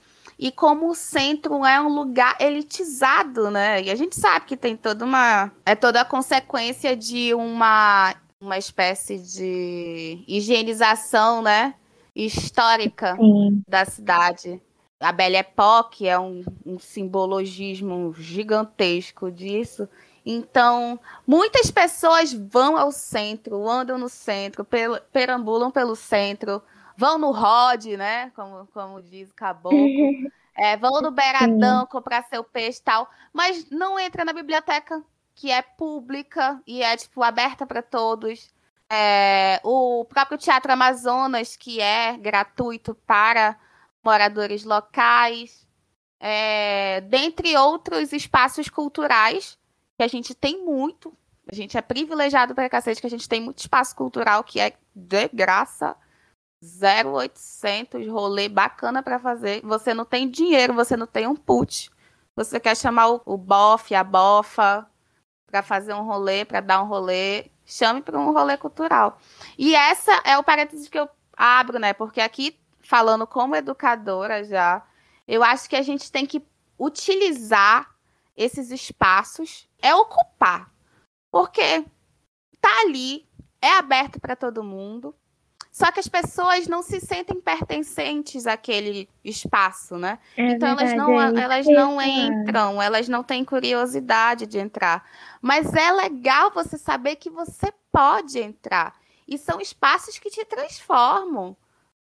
e 0.42 0.50
como 0.50 0.90
o 0.90 0.94
centro 0.94 1.64
é 1.64 1.80
um 1.80 1.86
lugar 1.86 2.36
elitizado, 2.40 3.48
né? 3.48 3.80
E 3.80 3.92
a 3.92 3.94
gente 3.94 4.16
sabe 4.16 4.44
que 4.44 4.56
tem 4.56 4.76
toda 4.76 5.04
uma 5.04 5.52
é 5.64 5.76
toda 5.76 6.00
a 6.00 6.04
consequência 6.04 6.96
de 6.96 7.32
uma 7.32 8.12
uma 8.40 8.58
espécie 8.58 9.20
de 9.20 10.24
higienização, 10.26 11.42
né? 11.42 11.76
Histórica 12.12 13.14
Sim. 13.14 13.62
da 13.68 13.84
cidade. 13.84 14.60
A 14.98 15.12
Belle 15.12 15.36
Époque 15.36 16.08
é 16.08 16.18
um, 16.18 16.42
um 16.66 16.76
simbologismo 16.76 18.12
gigantesco 18.12 19.30
disso. 19.30 19.88
Então, 20.26 20.98
muitas 21.24 21.70
pessoas 21.70 22.32
vão 22.32 22.76
ao 22.76 22.90
centro, 22.90 23.68
andam 23.68 23.96
no 23.96 24.08
centro, 24.08 24.66
perambulam 25.12 25.70
pelo 25.70 25.94
centro, 25.94 26.60
vão 26.96 27.18
no 27.18 27.30
Rod, 27.30 27.86
né? 27.96 28.30
Como, 28.30 28.66
como 28.68 29.02
diz 29.02 29.30
o 29.30 29.34
caboclo. 29.34 29.78
É, 30.54 30.76
vão 30.76 31.00
no 31.00 31.10
Beiradão 31.10 31.86
comprar 31.86 32.24
seu 32.24 32.44
peixe 32.44 32.78
e 32.78 32.82
tal, 32.82 33.08
mas 33.32 33.70
não 33.70 33.98
entra 33.98 34.22
na 34.22 34.34
biblioteca, 34.34 35.02
que 35.34 35.50
é 35.50 35.62
pública 35.62 36.60
e 36.66 36.82
é, 36.82 36.94
tipo, 36.94 37.22
aberta 37.22 37.66
para 37.66 37.80
todos. 37.82 38.50
É, 38.90 39.58
o 39.64 40.04
próprio 40.04 40.36
Teatro 40.36 40.70
Amazonas, 40.70 41.56
que 41.56 41.80
é 41.80 42.18
gratuito 42.18 42.94
para 43.06 43.58
moradores 44.04 44.62
locais. 44.64 45.66
é, 46.20 47.00
dentre 47.00 47.56
outros 47.56 48.12
espaços 48.12 48.68
culturais, 48.68 49.58
que 49.96 50.02
a 50.04 50.08
gente 50.08 50.34
tem 50.34 50.64
muito. 50.64 51.12
A 51.50 51.54
gente 51.54 51.76
é 51.76 51.82
privilegiado 51.82 52.54
para 52.54 52.68
cacete, 52.68 53.00
que 53.00 53.06
a 53.06 53.10
gente 53.10 53.28
tem 53.28 53.40
muito 53.40 53.58
espaço 53.58 53.96
cultural 53.96 54.44
que 54.44 54.60
é 54.60 54.74
de 54.94 55.28
graça. 55.32 55.96
0800 56.62 58.06
rolê 58.06 58.48
bacana 58.48 59.02
para 59.02 59.18
fazer. 59.18 59.60
Você 59.62 59.92
não 59.92 60.04
tem 60.04 60.30
dinheiro, 60.30 60.74
você 60.74 60.96
não 60.96 61.06
tem 61.06 61.26
um 61.26 61.34
put. 61.34 61.90
Você 62.36 62.60
quer 62.60 62.76
chamar 62.76 63.08
o, 63.08 63.22
o 63.26 63.36
bofe, 63.36 63.94
a 63.94 64.04
bofa, 64.04 64.86
para 65.46 65.62
fazer 65.62 65.92
um 65.92 66.04
rolê, 66.04 66.44
para 66.44 66.60
dar 66.60 66.82
um 66.82 66.86
rolê, 66.86 67.50
chame 67.66 68.00
para 68.00 68.18
um 68.18 68.32
rolê 68.32 68.56
cultural. 68.56 69.18
E 69.58 69.74
essa 69.74 70.12
é 70.24 70.38
o 70.38 70.44
parênteses 70.44 70.88
que 70.88 70.98
eu 70.98 71.08
abro, 71.36 71.78
né? 71.78 71.92
Porque 71.92 72.20
aqui, 72.20 72.58
falando 72.80 73.26
como 73.26 73.56
educadora 73.56 74.44
já, 74.44 74.82
eu 75.26 75.42
acho 75.42 75.68
que 75.68 75.76
a 75.76 75.82
gente 75.82 76.10
tem 76.10 76.24
que 76.24 76.42
utilizar 76.78 77.94
esses 78.36 78.70
espaços, 78.70 79.68
é 79.80 79.94
ocupar. 79.94 80.72
Porque 81.30 81.84
tá 82.60 82.80
ali, 82.80 83.28
é 83.60 83.72
aberto 83.76 84.20
para 84.20 84.36
todo 84.36 84.64
mundo. 84.64 85.14
Só 85.72 85.90
que 85.90 85.98
as 85.98 86.06
pessoas 86.06 86.68
não 86.68 86.82
se 86.82 87.00
sentem 87.00 87.40
pertencentes 87.40 88.46
àquele 88.46 89.08
espaço, 89.24 89.96
né? 89.96 90.18
É 90.36 90.50
então 90.50 90.76
verdade, 90.76 90.92
elas 90.92 91.08
não, 91.08 91.18
é 91.18 91.42
elas 91.42 91.66
não 91.66 92.02
entram, 92.02 92.82
elas 92.82 93.08
não 93.08 93.24
têm 93.24 93.42
curiosidade 93.42 94.44
de 94.44 94.58
entrar. 94.58 95.02
Mas 95.40 95.72
é 95.74 95.90
legal 95.90 96.50
você 96.50 96.76
saber 96.76 97.16
que 97.16 97.30
você 97.30 97.72
pode 97.90 98.38
entrar. 98.38 98.94
E 99.26 99.38
são 99.38 99.62
espaços 99.62 100.18
que 100.18 100.28
te 100.28 100.44
transformam 100.44 101.56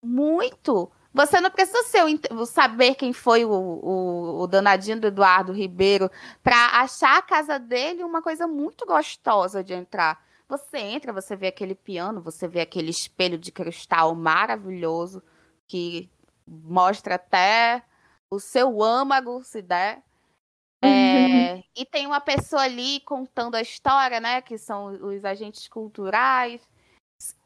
muito. 0.02 0.90
Você 1.14 1.42
não 1.42 1.52
precisa 1.52 1.84
ser 1.84 2.06
o 2.32 2.46
saber 2.46 2.96
quem 2.96 3.12
foi 3.12 3.44
o, 3.44 3.52
o, 3.52 4.42
o 4.44 4.48
danadinho 4.48 5.02
do 5.02 5.08
Eduardo 5.08 5.52
Ribeiro 5.52 6.10
para 6.42 6.80
achar 6.80 7.18
a 7.18 7.22
casa 7.22 7.60
dele 7.60 8.02
uma 8.02 8.22
coisa 8.22 8.48
muito 8.48 8.86
gostosa 8.86 9.62
de 9.62 9.74
entrar. 9.74 10.26
Você 10.50 10.78
entra, 10.78 11.12
você 11.12 11.36
vê 11.36 11.48
aquele 11.48 11.76
piano, 11.76 12.22
você 12.22 12.48
vê 12.48 12.62
aquele 12.62 12.90
espelho 12.90 13.38
de 13.38 13.52
cristal 13.52 14.16
maravilhoso 14.16 15.22
que 15.68 16.10
mostra 16.48 17.16
até 17.16 17.84
o 18.32 18.40
seu 18.40 18.82
âmago, 18.82 19.44
se 19.44 19.62
der. 19.62 20.02
É, 20.84 21.64
e 21.76 21.86
tem 21.86 22.06
uma 22.06 22.22
pessoa 22.22 22.62
ali 22.62 23.02
contando 23.02 23.56
a 23.56 23.62
história, 23.62 24.20
né? 24.20 24.42
Que 24.42 24.58
são 24.58 24.86
os 24.86 25.26
agentes 25.26 25.68
culturais. 25.68 26.62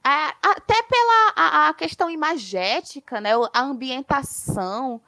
A- 0.03 0.36
até 0.43 0.84
pela 0.84 1.34
a, 1.36 1.70
a 1.70 1.74
questão 1.74 2.10
imagética, 2.10 3.20
né? 3.20 3.31
A 3.53 3.62
ambientação. 3.62 5.01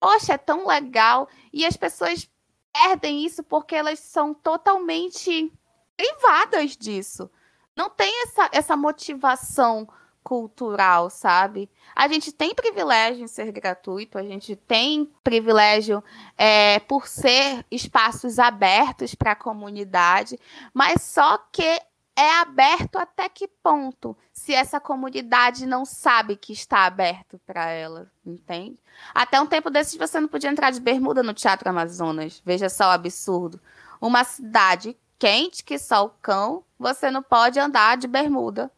Poxa, 0.00 0.34
é 0.34 0.38
tão 0.38 0.66
legal. 0.66 1.28
E 1.52 1.64
as 1.64 1.76
pessoas 1.76 2.28
perdem 2.72 3.24
isso 3.24 3.42
porque 3.42 3.74
elas 3.74 4.00
são 4.00 4.34
totalmente 4.34 5.50
privadas 5.96 6.76
disso. 6.76 7.30
Não 7.78 7.88
tem 7.88 8.24
essa, 8.24 8.48
essa 8.50 8.76
motivação 8.76 9.88
cultural, 10.20 11.08
sabe? 11.08 11.70
A 11.94 12.08
gente 12.08 12.32
tem 12.32 12.52
privilégio 12.52 13.22
em 13.22 13.28
ser 13.28 13.52
gratuito, 13.52 14.18
a 14.18 14.22
gente 14.24 14.56
tem 14.56 15.08
privilégio 15.22 16.02
é, 16.36 16.80
por 16.80 17.06
ser 17.06 17.64
espaços 17.70 18.40
abertos 18.40 19.14
para 19.14 19.30
a 19.30 19.36
comunidade, 19.36 20.36
mas 20.74 21.02
só 21.02 21.38
que 21.52 21.62
é 21.62 22.40
aberto 22.40 22.96
até 22.96 23.28
que 23.28 23.46
ponto? 23.46 24.16
Se 24.32 24.52
essa 24.52 24.80
comunidade 24.80 25.64
não 25.64 25.84
sabe 25.84 26.34
que 26.34 26.52
está 26.52 26.84
aberto 26.84 27.40
para 27.46 27.70
ela, 27.70 28.10
entende? 28.26 28.76
Até 29.14 29.40
um 29.40 29.46
tempo 29.46 29.70
desses 29.70 29.94
você 29.94 30.18
não 30.18 30.26
podia 30.26 30.50
entrar 30.50 30.72
de 30.72 30.80
bermuda 30.80 31.22
no 31.22 31.32
Teatro 31.32 31.68
Amazonas. 31.70 32.42
Veja 32.44 32.68
só 32.68 32.88
o 32.88 32.90
absurdo. 32.90 33.60
Uma 34.00 34.24
cidade 34.24 34.96
quente 35.18 35.64
que 35.64 35.78
só 35.78 36.06
o 36.06 36.10
cão, 36.22 36.62
você 36.78 37.10
não 37.10 37.22
pode 37.22 37.58
andar 37.58 37.96
de 37.96 38.06
bermuda. 38.06 38.70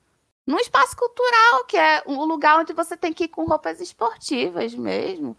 Num 0.46 0.58
espaço 0.58 0.96
cultural, 0.96 1.64
que 1.64 1.76
é 1.76 2.02
um 2.06 2.24
lugar 2.24 2.58
onde 2.58 2.72
você 2.72 2.96
tem 2.96 3.12
que 3.12 3.24
ir 3.24 3.28
com 3.28 3.44
roupas 3.44 3.80
esportivas 3.80 4.74
mesmo. 4.74 5.36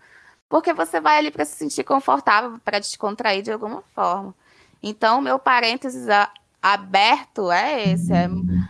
Porque 0.48 0.74
você 0.74 1.00
vai 1.02 1.18
ali 1.18 1.32
para 1.32 1.46
se 1.46 1.56
sentir 1.56 1.84
confortável, 1.84 2.60
para 2.64 2.80
descontrair 2.80 3.42
de 3.42 3.52
alguma 3.52 3.82
forma. 3.94 4.34
Então, 4.82 5.22
meu 5.22 5.40
parênteses 5.40 6.08
aberto 6.62 7.52
é 7.52 7.90
esse. 7.90 8.14
é- 8.14 8.30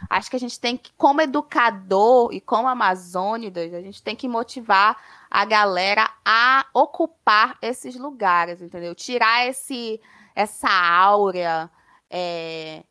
acho 0.09 0.29
que 0.29 0.35
a 0.35 0.39
gente 0.39 0.59
tem 0.59 0.77
que, 0.77 0.91
como 0.97 1.21
educador 1.21 2.33
e 2.33 2.39
como 2.39 2.67
amazônidas, 2.67 3.73
a 3.73 3.81
gente 3.81 4.01
tem 4.01 4.15
que 4.15 4.27
motivar 4.27 4.97
a 5.29 5.45
galera 5.45 6.09
a 6.25 6.65
ocupar 6.73 7.57
esses 7.61 7.95
lugares, 7.95 8.61
entendeu? 8.61 8.93
Tirar 8.95 9.47
esse, 9.47 9.99
essa 10.35 10.69
áurea 10.69 11.69
é, 12.11 12.83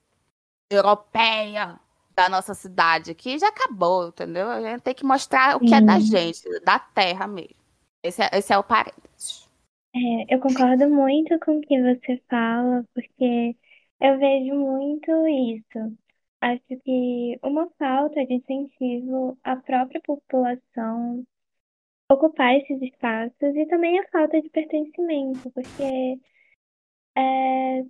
europeia 0.70 1.78
da 2.14 2.28
nossa 2.28 2.54
cidade, 2.54 3.14
que 3.14 3.38
já 3.38 3.48
acabou, 3.48 4.08
entendeu? 4.08 4.48
A 4.48 4.60
gente 4.60 4.82
tem 4.82 4.94
que 4.94 5.04
mostrar 5.04 5.56
o 5.56 5.60
que 5.60 5.74
é 5.74 5.80
da 5.80 6.00
Sim. 6.00 6.06
gente, 6.06 6.60
da 6.60 6.78
terra 6.78 7.26
mesmo. 7.26 7.56
Esse 8.02 8.22
é, 8.22 8.30
esse 8.32 8.52
é 8.52 8.58
o 8.58 8.64
parênteses. 8.64 9.48
É, 9.94 10.34
eu 10.34 10.40
concordo 10.40 10.88
muito 10.88 11.38
com 11.40 11.58
o 11.58 11.60
que 11.60 11.80
você 11.82 12.22
fala, 12.28 12.84
porque 12.94 13.56
eu 14.00 14.18
vejo 14.18 14.54
muito 14.54 15.10
isso. 15.28 15.96
Acho 16.40 16.80
que 16.84 17.38
uma 17.42 17.68
falta 17.78 18.24
de 18.24 18.34
incentivo 18.34 19.38
à 19.44 19.56
própria 19.56 20.00
população 20.00 21.24
ocupar 22.10 22.56
esses 22.56 22.80
espaços 22.82 23.56
e 23.56 23.66
também 23.66 23.98
a 24.00 24.08
falta 24.08 24.40
de 24.40 24.48
pertencimento, 24.50 25.50
porque 25.52 26.18
é, 27.16 27.84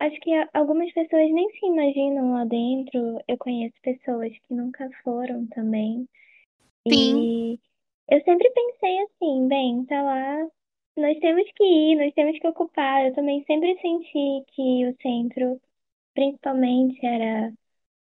acho 0.00 0.18
que 0.20 0.32
a- 0.34 0.48
algumas 0.54 0.92
pessoas 0.92 1.30
nem 1.32 1.50
se 1.52 1.66
imaginam 1.66 2.32
lá 2.32 2.44
dentro. 2.44 3.20
Eu 3.28 3.38
conheço 3.38 3.74
pessoas 3.82 4.32
que 4.40 4.54
nunca 4.54 4.88
foram 5.04 5.46
também. 5.48 6.08
Sim. 6.88 7.30
E 7.46 7.58
eu 8.10 8.22
sempre 8.24 8.50
pensei 8.52 8.98
assim, 9.04 9.48
bem, 9.48 9.84
tá 9.86 10.02
lá, 10.02 10.48
nós 10.96 11.18
temos 11.20 11.44
que 11.56 11.64
ir, 11.64 11.96
nós 11.96 12.14
temos 12.14 12.38
que 12.38 12.48
ocupar. 12.48 13.06
Eu 13.06 13.14
também 13.14 13.44
sempre 13.46 13.78
senti 13.80 14.44
que 14.54 14.86
o 14.88 14.96
centro, 15.02 15.60
principalmente, 16.14 17.04
era 17.06 17.52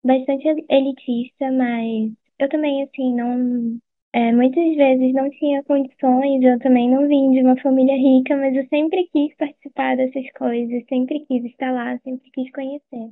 bastante 0.04 0.48
elitista, 0.69 1.52
mas 1.52 2.13
eu 2.39 2.50
também, 2.50 2.84
assim, 2.84 3.13
não. 3.15 3.80
É, 4.15 4.32
muitas 4.32 4.75
vezes 4.78 5.13
não 5.13 5.30
tinha 5.30 5.62
condições, 5.65 6.41
eu 6.41 6.58
também 6.60 6.89
não 6.89 7.06
vim 7.06 7.32
de 7.32 7.41
uma 7.41 7.60
família 7.60 7.97
rica, 7.97 8.34
mas 8.38 8.56
eu 8.56 8.65
sempre 8.69 9.10
quis 9.12 9.36
participar 9.36 9.97
dessas 9.97 10.32
coisas, 10.32 10.86
sempre 10.88 11.25
quis 11.25 11.43
estar 11.43 11.69
lá, 11.69 11.97
sempre 11.97 12.32
quis 12.32 12.49
conhecer. 12.54 13.12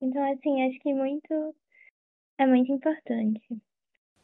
Então, 0.00 0.32
assim, 0.32 0.66
acho 0.66 0.80
que 0.80 0.92
muito 0.92 1.54
é 2.38 2.46
muito 2.46 2.72
importante. 2.72 3.40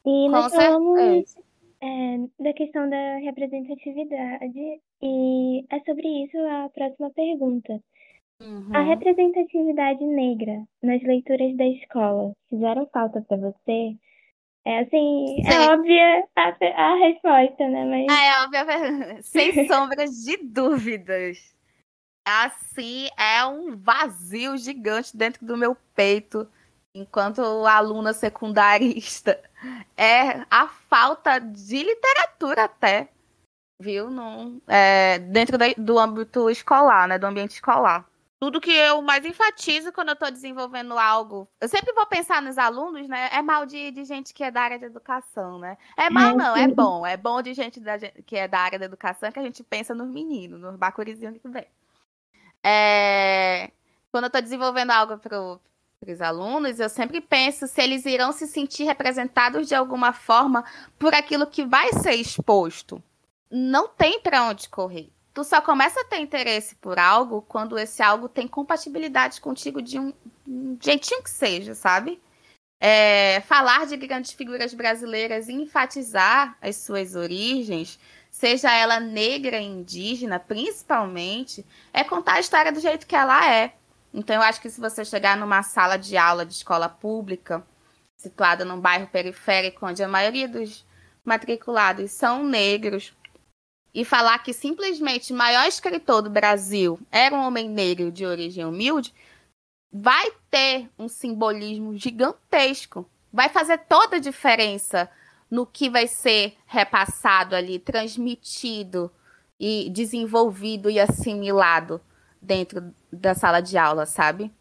E 0.05 0.29
nós 0.29 0.53
falamos 0.53 1.37
é, 1.81 2.43
da 2.43 2.53
questão 2.53 2.91
da 2.91 3.19
representatividade, 3.19 4.81
e 5.01 5.65
é 5.71 5.81
sobre 5.87 6.25
isso 6.25 6.37
a 6.37 6.69
próxima 6.75 7.13
pergunta. 7.13 7.81
Uhum. 8.43 8.75
A 8.75 8.83
representatividade 8.83 10.05
negra 10.05 10.65
nas 10.83 11.01
leituras 11.01 11.57
da 11.57 11.67
escola 11.69 12.33
fizeram 12.49 12.89
falta 12.89 13.23
para 13.23 13.37
você? 13.37 13.95
É 14.65 14.81
assim, 14.81 15.41
é 15.47 15.51
Sim. 15.51 15.59
óbvia 15.59 16.29
a, 16.37 16.49
a 16.83 16.97
resposta, 16.97 17.69
né? 17.69 17.85
Mas 17.85 18.07
Ah, 18.11 18.25
é 18.25 18.43
óbvio, 18.45 19.23
sem 19.23 19.67
sombras 19.67 20.11
de 20.25 20.37
dúvidas. 20.39 21.55
Assim, 22.27 23.09
é 23.17 23.45
um 23.47 23.75
vazio 23.77 24.57
gigante 24.59 25.17
dentro 25.17 25.47
do 25.47 25.57
meu 25.57 25.75
peito, 25.95 26.47
enquanto 26.95 27.41
aluna 27.67 28.13
secundarista. 28.13 29.41
É 29.97 30.45
a 30.49 30.69
falta 30.69 31.41
de 31.41 31.83
literatura 31.83 32.63
até, 32.67 33.09
viu? 33.83 34.09
Não, 34.09 34.63
é, 34.69 35.19
dentro 35.19 35.59
da- 35.59 35.75
do 35.77 35.99
âmbito 35.99 36.49
escolar, 36.49 37.09
né? 37.09 37.19
Do 37.19 37.27
ambiente 37.27 37.51
escolar. 37.55 38.09
Tudo 38.41 38.61
que 38.61 38.71
eu 38.71 39.03
mais 39.03 39.25
enfatizo 39.25 39.93
quando 39.93 40.09
eu 40.11 40.15
estou 40.15 40.31
desenvolvendo 40.31 40.97
algo. 40.99 41.49
Eu 41.61 41.69
sempre 41.69 41.93
vou 41.93 42.07
pensar 42.07 42.41
nos 42.41 42.57
alunos, 42.57 43.09
né? 43.09 43.29
É 43.33 43.43
mal 43.43 43.67
de, 43.67 43.91
de 43.91 44.05
gente 44.05 44.33
que 44.33 44.45
é 44.45 44.51
da 44.51 44.63
área 44.63 44.79
de 44.79 44.85
educação, 44.85 45.59
né? 45.59 45.77
É 45.97 46.09
mal, 46.09 46.37
não, 46.37 46.57
é 46.57 46.69
bom. 46.69 47.05
É 47.07 47.17
bom 47.17 47.43
de 47.43 47.53
gente 47.55 47.81
da 47.81 47.99
que 47.99 48.37
é 48.37 48.47
da 48.47 48.61
área 48.61 48.79
da 48.79 48.85
educação 48.85 49.33
que 49.33 49.41
a 49.41 49.43
gente 49.43 49.65
pensa 49.65 49.95
nos 49.95 50.09
meninos, 50.09 50.61
nos 50.61 50.77
bacurizinhos 50.77 51.39
que 51.41 51.49
vem. 51.49 51.67
É, 52.63 53.71
Quando 54.11 54.25
eu 54.25 54.29
estou 54.29 54.43
desenvolvendo 54.43 54.91
algo 54.91 55.19
para 55.19 55.39
os 56.07 56.21
alunos, 56.21 56.79
eu 56.81 56.89
sempre 56.89 57.21
penso 57.21 57.67
se 57.67 57.81
eles 57.83 58.05
irão 58.07 58.33
se 58.33 58.47
sentir 58.47 58.85
representados 58.85 59.69
de 59.69 59.75
alguma 59.75 60.13
forma 60.13 60.65
por 60.99 61.15
aquilo 61.15 61.47
que 61.47 61.65
vai 61.65 61.93
ser 61.95 62.15
exposto. 62.15 63.03
Não 63.51 63.89
tem 63.89 64.21
para 64.21 64.45
onde 64.45 64.69
correr. 64.69 65.11
Tu 65.39 65.45
só 65.45 65.61
começa 65.61 66.01
a 66.01 66.05
ter 66.05 66.19
interesse 66.19 66.75
por 66.75 66.99
algo 66.99 67.43
quando 67.43 67.79
esse 67.79 68.03
algo 68.03 68.29
tem 68.29 68.49
compatibilidade 68.49 69.41
contigo 69.41 69.81
de 69.81 69.97
um, 69.97 70.13
um 70.45 70.77
jeitinho 70.83 71.23
que 71.23 71.31
seja, 71.31 71.77
sabe? 71.77 72.21
É, 72.81 73.41
falar 73.43 73.87
de 73.87 73.97
grandes 73.97 74.33
figuras 74.33 74.75
brasileiras 74.75 75.49
e 75.49 75.53
enfatizar 75.53 76.59
as 76.61 76.75
suas 76.75 77.15
origens 77.15 78.01
seja 78.33 78.73
ela 78.73 78.99
negra, 78.99 79.61
indígena, 79.61 80.41
principalmente, 80.41 81.65
é 81.93 82.03
contar 82.03 82.33
a 82.33 82.41
história 82.41 82.73
do 82.73 82.81
jeito 82.81 83.07
que 83.07 83.15
ela 83.15 83.49
é. 83.49 83.75
Então, 84.13 84.35
eu 84.35 84.43
acho 84.43 84.61
que 84.61 84.69
se 84.69 84.81
você 84.81 85.05
chegar 85.05 85.37
numa 85.37 85.63
sala 85.63 85.97
de 85.97 86.17
aula 86.17 86.45
de 86.45 86.55
escola 86.55 86.89
pública, 86.89 87.65
situada 88.17 88.65
num 88.65 88.81
bairro 88.81 89.07
periférico, 89.07 89.87
onde 89.87 90.03
a 90.03 90.09
maioria 90.09 90.49
dos 90.49 90.85
matriculados 91.25 92.11
são 92.11 92.43
negros, 92.43 93.15
e 93.95 94.05
falar 94.05 94.39
que 94.41 94.53
simplesmente 94.53 95.33
o 95.33 95.37
maior 95.37 95.67
escritor 95.67 96.23
do 96.23 96.31
Brasil 96.31 96.99
era 97.11 97.35
um 97.35 97.47
homem 97.47 97.69
negro 97.69 98.13
de 98.13 98.25
origem 98.25 98.65
humilde, 98.65 99.15
vai 99.93 100.31
ter 100.51 100.89
um 100.99 101.09
simbolismo 101.09 101.97
gigantesco. 101.97 103.09
Vai 103.33 103.49
fazer 103.49 103.79
toda 103.79 104.17
a 104.17 104.21
diferença 104.21 105.11
no 105.51 105.67
que 105.67 105.89
vai 105.89 106.07
ser 106.07 106.57
repassado 106.67 107.55
ali, 107.55 107.79
transmitido 107.79 109.11
e 109.59 109.89
desenvolvido 109.91 110.91
e 110.91 111.01
assimilado 111.01 112.01
dentro 112.41 112.95
da 113.13 113.35
sala 113.35 113.61
de 113.61 113.77
aula, 113.77 114.07
sabe? 114.07 114.53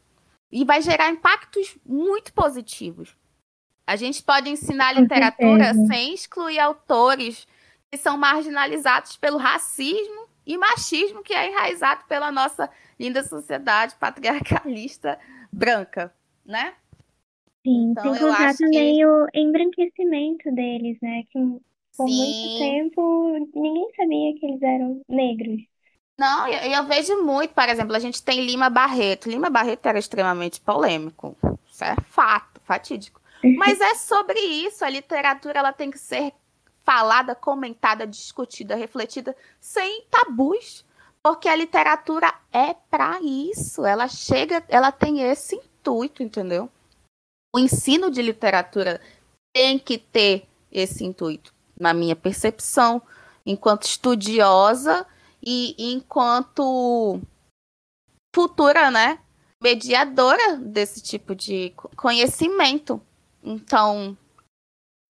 E 0.51 0.63
vai 0.63 0.81
gerar 0.81 1.09
impactos 1.09 1.77
muito 1.85 2.33
positivos. 2.33 3.15
A 3.85 3.95
gente 3.95 4.23
pode 4.23 4.49
ensinar 4.49 4.93
literatura 4.93 5.73
sem 5.87 6.13
excluir 6.13 6.59
autores 6.59 7.47
que 7.91 7.97
são 7.97 8.17
marginalizados 8.17 9.17
pelo 9.17 9.38
racismo 9.38 10.28
e 10.45 10.58
machismo 10.58 11.23
que 11.23 11.34
é 11.34 11.50
enraizado 11.50 12.04
pela 12.08 12.32
nossa 12.32 12.69
linda 13.00 13.23
sociedade 13.23 13.95
patriarcalista 14.00 15.19
branca, 15.52 16.13
né? 16.45 16.73
Sim, 17.65 17.91
então, 17.91 18.13
sem 18.13 18.23
contar 18.23 18.56
também 18.56 18.95
que... 18.97 19.06
o 19.06 19.28
embranquecimento 19.34 20.52
deles, 20.54 20.97
né? 21.02 21.23
Que 21.32 21.39
por 21.97 22.08
Sim. 22.08 22.17
muito 22.17 22.60
tempo 22.60 23.52
ninguém 23.56 23.88
sabia 23.95 24.39
que 24.39 24.45
eles 24.45 24.62
eram 24.62 25.02
negros. 25.10 25.62
Não, 26.17 26.47
eu, 26.47 26.71
eu, 26.71 26.84
vejo 26.86 27.23
muito, 27.23 27.54
por 27.54 27.69
exemplo, 27.69 27.95
a 27.95 28.00
gente 28.00 28.23
tem 28.23 28.43
Lima 28.45 28.69
Barreto. 28.69 29.30
Lima 29.30 29.50
Barreto 29.50 29.86
era 29.86 30.00
extremamente 30.00 30.60
polêmico. 30.60 31.38
Isso 31.69 31.84
é 31.84 31.95
fato, 32.08 32.60
fatídico. 32.63 33.21
Mas 33.58 33.80
é 33.80 33.93
sobre 33.95 34.39
isso. 34.39 34.84
A 34.84 34.89
literatura 34.89 35.60
ela 35.60 35.71
tem 35.71 35.91
que 35.91 36.00
ser 36.00 36.34
falada, 36.88 37.36
comentada, 37.36 38.08
discutida, 38.08 38.73
refletida, 38.73 39.36
sem 39.60 40.06
tabus. 40.10 40.86
Porque 41.21 41.50
a 41.50 41.56
literatura 41.56 42.34
é 42.54 42.73
para 42.73 43.19
isso. 43.21 43.86
Ela 43.86 44.08
chega, 44.08 44.63
ela 44.69 44.89
tem 44.89 45.21
esse 45.21 45.58
intuito, 45.58 46.23
entendeu? 46.23 46.71
O 47.54 47.60
ensino 47.60 48.10
de 48.10 48.21
literatura 48.21 49.02
tem 49.54 49.78
que 49.78 49.97
ter 49.97 50.47
esse 50.71 51.04
intuito, 51.04 51.54
na 51.78 51.93
minha 51.93 52.15
percepção, 52.15 53.02
enquanto 53.45 53.84
estudiosa 53.84 55.06
e 55.43 55.76
enquanto 55.78 57.19
futura, 58.34 58.89
né, 58.91 59.19
mediadora 59.62 60.58
desse 60.58 61.02
tipo 61.02 61.36
de 61.36 61.73
conhecimento. 61.95 63.02
Então, 63.43 64.15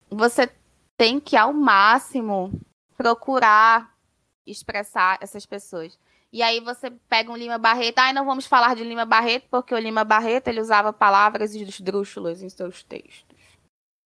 você 0.10 0.50
tem 0.98 1.20
que 1.20 1.36
ao 1.36 1.54
máximo 1.54 2.52
procurar 2.98 3.94
expressar 4.46 5.18
essas 5.22 5.46
pessoas. 5.46 5.98
E 6.32 6.42
aí 6.44 6.60
você 6.60 6.92
pega 7.08 7.32
um 7.32 7.38
Lima 7.38 7.58
Barreto, 7.58 8.00
ai, 8.00 8.10
ah, 8.10 8.14
não 8.14 8.26
vamos 8.26 8.46
falar 8.46 8.76
de 8.76 8.84
Lima 8.84 9.06
Barreto, 9.06 9.48
porque 9.50 9.74
o 9.74 9.80
Lima 9.80 10.04
Barreto 10.04 10.50
ele 10.50 10.60
usava 10.60 10.92
palavras 10.92 11.56
esdrúxulas 11.56 12.42
em 12.42 12.50
seus 12.50 12.84
textos. 12.84 13.38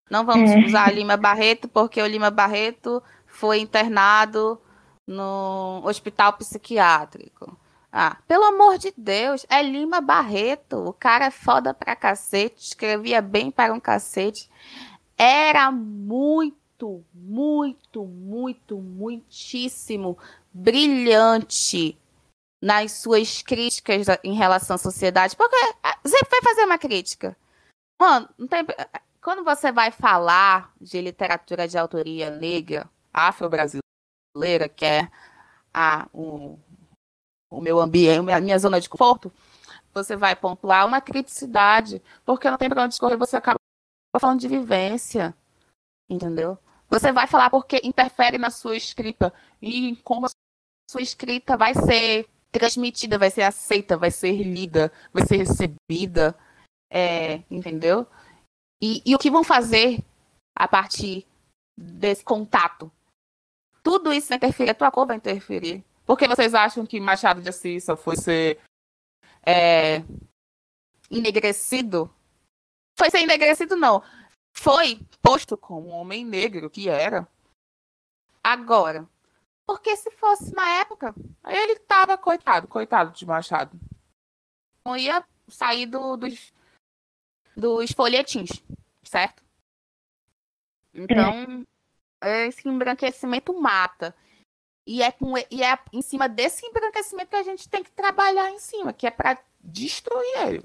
Não 0.09 0.25
vamos 0.25 0.51
é. 0.51 0.59
usar 0.59 0.93
Lima 0.93 1.17
Barreto, 1.17 1.67
porque 1.67 2.01
o 2.01 2.05
Lima 2.05 2.29
Barreto 2.29 3.01
foi 3.25 3.59
internado 3.59 4.61
no 5.07 5.81
hospital 5.83 6.33
psiquiátrico. 6.33 7.57
Ah, 7.91 8.17
pelo 8.27 8.43
amor 8.43 8.77
de 8.77 8.93
Deus, 8.95 9.45
é 9.49 9.63
Lima 9.63 9.99
Barreto. 9.99 10.77
O 10.87 10.93
cara 10.93 11.25
é 11.25 11.31
foda 11.31 11.73
pra 11.73 11.95
cacete, 11.95 12.61
escrevia 12.61 13.21
bem 13.21 13.49
para 13.49 13.73
um 13.73 13.79
cacete. 13.79 14.49
Era 15.17 15.71
muito, 15.71 16.58
muito, 17.13 18.05
muito, 18.05 18.77
muitíssimo 18.77 20.17
brilhante 20.53 21.97
nas 22.61 22.91
suas 22.93 23.41
críticas 23.41 24.07
em 24.23 24.33
relação 24.33 24.75
à 24.75 24.77
sociedade, 24.77 25.35
porque 25.35 25.55
é, 25.55 26.07
sempre 26.07 26.29
vai 26.29 26.41
fazer 26.41 26.65
uma 26.65 26.77
crítica. 26.77 27.37
Mano, 27.99 28.29
tem, 28.49 28.65
quando 29.21 29.43
você 29.43 29.71
vai 29.71 29.91
falar 29.91 30.73
de 30.79 31.01
literatura 31.01 31.67
de 31.67 31.77
autoria 31.77 32.29
negra, 32.29 32.89
afro-brasileira, 33.13 34.69
que 34.69 34.85
é 34.85 35.09
a, 35.73 36.07
o, 36.13 36.57
o 37.49 37.61
meu 37.61 37.79
ambiente, 37.79 38.31
a 38.31 38.41
minha 38.41 38.59
zona 38.59 38.79
de 38.79 38.89
conforto, 38.89 39.31
você 39.93 40.15
vai 40.15 40.35
pontuar 40.35 40.85
uma 40.85 41.01
criticidade, 41.01 42.01
porque 42.25 42.49
não 42.49 42.57
tem 42.57 42.69
para 42.69 42.83
onde 42.83 42.93
escorrer, 42.93 43.17
você 43.17 43.37
acaba 43.37 43.59
falando 44.19 44.39
de 44.39 44.47
vivência, 44.47 45.35
entendeu? 46.09 46.57
Você 46.89 47.11
vai 47.11 47.27
falar 47.27 47.49
porque 47.49 47.79
interfere 47.83 48.37
na 48.37 48.49
sua 48.49 48.75
escrita 48.75 49.31
e 49.61 49.95
como 49.97 50.25
a 50.25 50.29
sua 50.89 51.01
escrita 51.01 51.55
vai 51.55 51.73
ser 51.75 52.27
transmitida, 52.51 53.17
vai 53.17 53.29
ser 53.29 53.43
aceita, 53.43 53.95
vai 53.95 54.09
ser 54.09 54.41
lida, 54.41 54.91
vai 55.13 55.25
ser 55.25 55.37
recebida, 55.37 56.35
é, 56.91 57.43
entendeu? 57.49 58.07
E, 58.81 59.03
e 59.05 59.13
o 59.13 59.19
que 59.19 59.29
vão 59.29 59.43
fazer 59.43 60.03
a 60.57 60.67
partir 60.67 61.27
desse 61.77 62.23
contato? 62.23 62.91
Tudo 63.83 64.11
isso 64.11 64.29
vai 64.29 64.37
interferir, 64.37 64.71
a 64.71 64.75
tua 64.75 64.91
cor 64.91 65.05
vai 65.05 65.17
interferir. 65.17 65.83
Por 66.05 66.17
que 66.17 66.27
vocês 66.27 66.55
acham 66.55 66.87
que 66.87 66.99
Machado 66.99 67.39
de 67.39 67.49
Assis 67.49 67.85
foi 67.97 68.15
ser 68.15 68.59
é, 69.45 70.03
enegrecido? 71.11 72.11
Foi 72.97 73.11
ser 73.11 73.19
enegrecido, 73.19 73.75
não. 73.75 74.01
Foi 74.53 74.99
posto 75.21 75.57
como 75.57 75.89
um 75.89 75.93
homem 75.93 76.25
negro 76.25 76.69
que 76.69 76.89
era. 76.89 77.27
Agora, 78.43 79.07
porque 79.65 79.95
se 79.95 80.09
fosse 80.11 80.53
na 80.55 80.67
época, 80.79 81.13
ele 81.45 81.77
tava 81.79 82.17
coitado, 82.17 82.67
coitado 82.67 83.11
de 83.11 83.25
Machado. 83.25 83.79
Não 84.83 84.97
ia 84.97 85.23
sair 85.47 85.85
do, 85.85 86.17
dos, 86.17 86.51
dos 87.55 87.91
folhetins, 87.91 88.49
certo? 89.03 89.43
Então, 90.93 91.65
é. 92.21 92.47
esse 92.47 92.67
embranquecimento 92.67 93.53
mata. 93.53 94.15
E 94.87 95.03
é, 95.03 95.11
com, 95.11 95.37
e 95.37 95.63
é 95.63 95.77
em 95.93 96.01
cima 96.01 96.27
desse 96.27 96.65
embranquecimento 96.65 97.29
que 97.29 97.35
a 97.35 97.43
gente 97.43 97.69
tem 97.69 97.83
que 97.83 97.91
trabalhar 97.91 98.49
em 98.49 98.57
cima, 98.57 98.91
que 98.91 99.05
é 99.05 99.11
para 99.11 99.37
destruir 99.59 100.47
ele. 100.47 100.63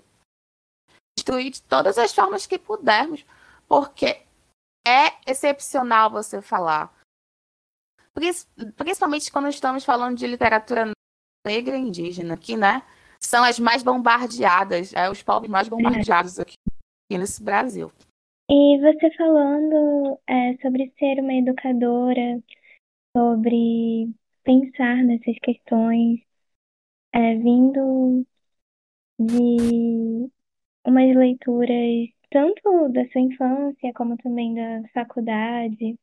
Destruir 1.19 1.51
de 1.51 1.63
todas 1.63 1.99
as 1.99 2.15
formas 2.15 2.47
que 2.47 2.59
pudermos, 2.59 3.23
porque 3.69 4.23
é 4.87 5.31
excepcional 5.31 6.11
você 6.11 6.43
falar 6.43 6.95
principalmente 8.77 9.31
quando 9.31 9.49
estamos 9.49 9.85
falando 9.85 10.17
de 10.17 10.27
literatura 10.27 10.91
negra 11.47 11.77
e 11.77 11.81
indígena, 11.81 12.37
que, 12.37 12.57
né, 12.57 12.83
são 13.21 13.43
as 13.43 13.59
mais 13.59 13.83
bombardeadas, 13.83 14.95
é, 14.95 15.11
os 15.11 15.23
povos 15.23 15.49
mais 15.49 15.69
bombardeados 15.69 16.39
aqui, 16.39 16.55
aqui 16.67 17.19
nesse 17.19 17.43
Brasil. 17.43 17.91
E 18.49 18.79
você 18.79 19.11
falando 19.17 20.19
é, 20.27 20.57
sobre 20.63 20.93
ser 20.99 21.21
uma 21.21 21.35
educadora, 21.35 22.43
sobre 23.17 24.11
pensar 24.43 24.97
nessas 25.03 25.39
questões, 25.41 26.21
é, 27.13 27.35
vindo 27.37 28.27
de 29.19 30.31
umas 30.87 31.17
leituras 31.17 32.14
tanto 32.35 32.89
da 32.89 33.07
sua 33.13 33.21
infância 33.21 33.93
como 33.95 34.17
também 34.17 34.55
da 34.57 34.89
faculdade, 34.93 35.97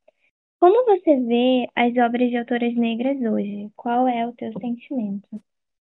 como 0.62 0.86
você 0.86 1.20
vê 1.20 1.68
as 1.76 1.92
obras 1.98 2.30
de 2.30 2.38
autoras 2.38 2.74
negras 2.74 3.18
hoje? 3.18 3.70
Qual 3.76 4.08
é 4.08 4.26
o 4.26 4.32
teu 4.32 4.54
sentimento? 4.54 5.28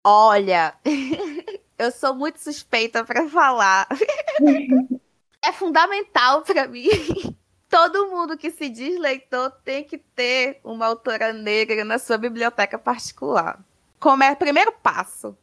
Olha, 0.02 0.74
eu 1.78 1.90
sou 1.90 2.14
muito 2.14 2.38
suspeita 2.38 3.04
para 3.04 3.28
falar. 3.28 3.86
é 5.44 5.52
fundamental 5.52 6.40
para 6.42 6.66
mim. 6.66 6.88
Todo 7.68 8.08
mundo 8.08 8.38
que 8.38 8.50
se 8.50 8.70
diz 8.70 8.98
leitor 8.98 9.50
tem 9.62 9.84
que 9.84 9.98
ter 9.98 10.60
uma 10.64 10.86
autora 10.86 11.32
negra 11.34 11.84
na 11.84 11.98
sua 11.98 12.16
biblioteca 12.16 12.78
particular. 12.78 13.62
Como 14.00 14.22
é 14.22 14.32
o 14.32 14.36
primeiro 14.36 14.72
passo. 14.72 15.36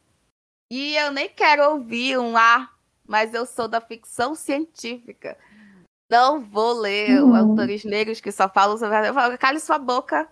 E 0.68 0.96
eu 0.96 1.12
nem 1.12 1.28
quero 1.28 1.70
ouvir 1.70 2.18
um 2.18 2.36
ah, 2.36 2.68
mas 3.10 3.34
eu 3.34 3.44
sou 3.44 3.66
da 3.66 3.80
ficção 3.80 4.36
científica. 4.36 5.36
Não 6.08 6.40
vou 6.40 6.72
ler 6.74 7.20
uhum. 7.20 7.34
autores 7.34 7.84
negros 7.84 8.20
que 8.20 8.30
só 8.30 8.48
falam 8.48 8.78
sobre. 8.78 9.08
Eu 9.08 9.12
falo, 9.12 9.36
cale 9.36 9.58
sua 9.58 9.78
boca, 9.78 10.28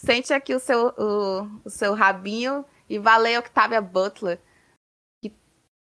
sente 0.00 0.32
aqui 0.32 0.54
o 0.54 0.60
seu, 0.60 0.94
o, 0.96 1.60
o 1.64 1.68
seu 1.68 1.94
rabinho 1.94 2.64
e 2.88 2.96
vá 2.96 3.16
ler 3.16 3.40
Octavia 3.40 3.80
Butler. 3.80 4.40
Que, 5.20 5.34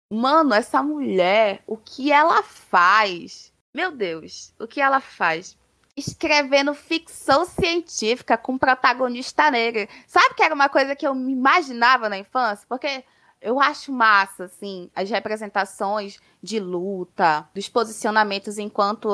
mano, 0.10 0.54
essa 0.54 0.82
mulher, 0.82 1.64
o 1.68 1.76
que 1.76 2.14
ela 2.14 2.42
faz? 2.44 3.52
Meu 3.76 3.92
Deus, 3.92 4.54
o 4.58 4.66
que 4.66 4.80
ela 4.80 5.02
faz? 5.02 5.60
escrevendo 5.98 6.74
ficção 6.74 7.44
científica 7.44 8.38
com 8.38 8.58
protagonista 8.58 9.52
negro. 9.52 9.86
Sabe 10.08 10.36
que 10.36 10.42
era 10.42 10.56
uma 10.56 10.70
coisa 10.70 10.96
que 10.96 11.06
eu 11.06 11.14
me 11.14 11.34
imaginava 11.34 12.08
na 12.08 12.18
infância? 12.18 12.66
Porque 12.68 13.04
eu 13.42 13.60
acho 13.60 13.92
massa, 13.92 14.46
assim, 14.46 14.90
as 14.96 15.10
representações 15.10 16.20
de 16.42 16.60
luta, 16.60 17.48
dos 17.54 17.68
posicionamentos 17.68 18.58
enquanto 18.58 19.10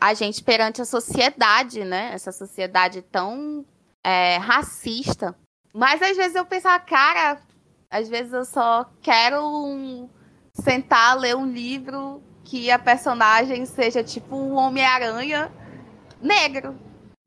a 0.00 0.14
gente 0.14 0.42
perante 0.42 0.80
a 0.80 0.86
sociedade, 0.86 1.84
né? 1.84 2.10
Essa 2.14 2.32
sociedade 2.32 3.02
tão 3.02 3.64
é, 4.02 4.38
racista. 4.38 5.36
Mas 5.74 6.00
às 6.00 6.16
vezes 6.16 6.34
eu 6.34 6.46
pensava, 6.46 6.82
cara, 6.82 7.40
às 7.90 8.08
vezes 8.08 8.32
eu 8.32 8.44
só 8.44 8.90
quero 9.02 9.44
um, 9.44 10.08
sentar, 10.54 11.18
ler 11.18 11.36
um 11.36 11.46
livro 11.46 12.22
que 12.44 12.70
a 12.70 12.78
personagem 12.78 13.66
seja 13.66 14.02
tipo 14.02 14.36
um 14.36 14.54
Homem-Aranha 14.54 15.52
negro. 16.20 16.76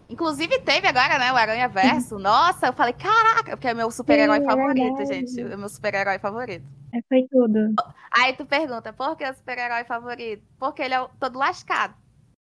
Inclusive 0.10 0.60
teve 0.60 0.88
agora, 0.88 1.18
né, 1.18 1.32
o 1.32 1.36
Aranha 1.36 1.68
Verso. 1.68 2.18
Nossa, 2.20 2.68
eu 2.68 2.74
falei, 2.74 2.94
caraca, 2.94 3.52
porque 3.52 3.68
é 3.68 3.74
meu 3.74 3.90
super-herói 3.90 4.40
é 4.40 4.44
favorito, 4.44 4.98
verdade. 4.98 5.28
gente. 5.28 5.42
É 5.42 5.58
meu 5.58 5.70
super-herói 5.70 6.20
favorito. 6.20 6.66
É, 6.94 7.00
foi 7.10 7.28
tudo. 7.30 7.74
Aí 8.12 8.34
tu 8.34 8.46
pergunta, 8.46 8.94
por 8.94 9.16
que 9.16 9.24
é 9.24 9.32
o 9.32 9.36
super-herói 9.36 9.84
favorito? 9.84 10.44
Porque 10.60 10.82
ele 10.82 10.94
é 10.94 11.08
todo 11.20 11.40
lascado. 11.40 11.96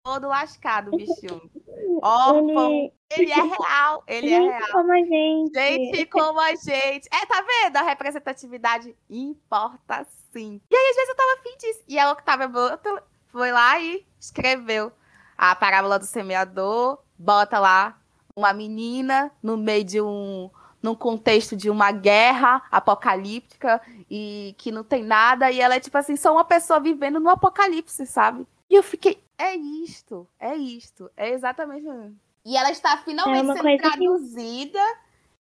Todo 0.02 0.28
lascado, 0.28 0.90
bichinho. 0.92 1.42
Órfão. 2.02 2.70
Ele... 2.70 2.92
ele... 3.10 3.32
é 3.32 3.42
real. 3.42 4.04
Ele 4.06 4.28
gente 4.28 4.48
é 4.48 4.56
real. 4.56 4.72
como 4.72 4.92
a 4.92 4.96
gente. 4.96 5.54
Gente 5.54 6.06
como 6.06 6.40
a 6.40 6.54
gente. 6.54 7.08
É, 7.12 7.26
tá 7.26 7.44
vendo? 7.46 7.76
A 7.76 7.82
representatividade 7.82 8.96
importa 9.08 10.06
sim. 10.32 10.60
E 10.70 10.74
aí, 10.74 10.90
às 10.90 10.96
vezes, 10.96 11.08
eu 11.10 11.16
tava 11.16 11.32
afim 11.34 11.56
disso. 11.58 11.84
E 11.86 11.98
a 11.98 12.12
Octavia 12.12 12.48
Butler 12.48 13.02
foi 13.26 13.52
lá 13.52 13.78
e 13.78 14.06
escreveu 14.18 14.92
a 15.36 15.54
parábola 15.54 15.98
do 15.98 16.04
semeador, 16.04 16.98
bota 17.20 17.58
lá 17.58 17.98
uma 18.34 18.52
menina 18.52 19.30
no 19.42 19.56
meio 19.56 19.84
de 19.84 20.00
um 20.00 20.50
num 20.82 20.94
contexto 20.94 21.54
de 21.54 21.68
uma 21.68 21.92
guerra 21.92 22.62
apocalíptica 22.70 23.82
e 24.10 24.54
que 24.56 24.72
não 24.72 24.82
tem 24.82 25.04
nada 25.04 25.50
e 25.50 25.60
ela 25.60 25.74
é 25.74 25.80
tipo 25.80 25.98
assim, 25.98 26.16
só 26.16 26.32
uma 26.32 26.44
pessoa 26.44 26.80
vivendo 26.80 27.20
no 27.20 27.28
apocalipse, 27.28 28.06
sabe? 28.06 28.46
E 28.70 28.74
eu 28.76 28.82
fiquei, 28.82 29.22
é 29.36 29.54
isto, 29.54 30.26
é 30.38 30.56
isto, 30.56 31.10
é 31.14 31.28
exatamente 31.34 31.82
isso. 31.82 32.14
E 32.46 32.56
ela 32.56 32.70
está 32.70 32.96
finalmente 32.96 33.50
é 33.50 33.62
sendo 33.62 33.76
traduzida 33.76 34.80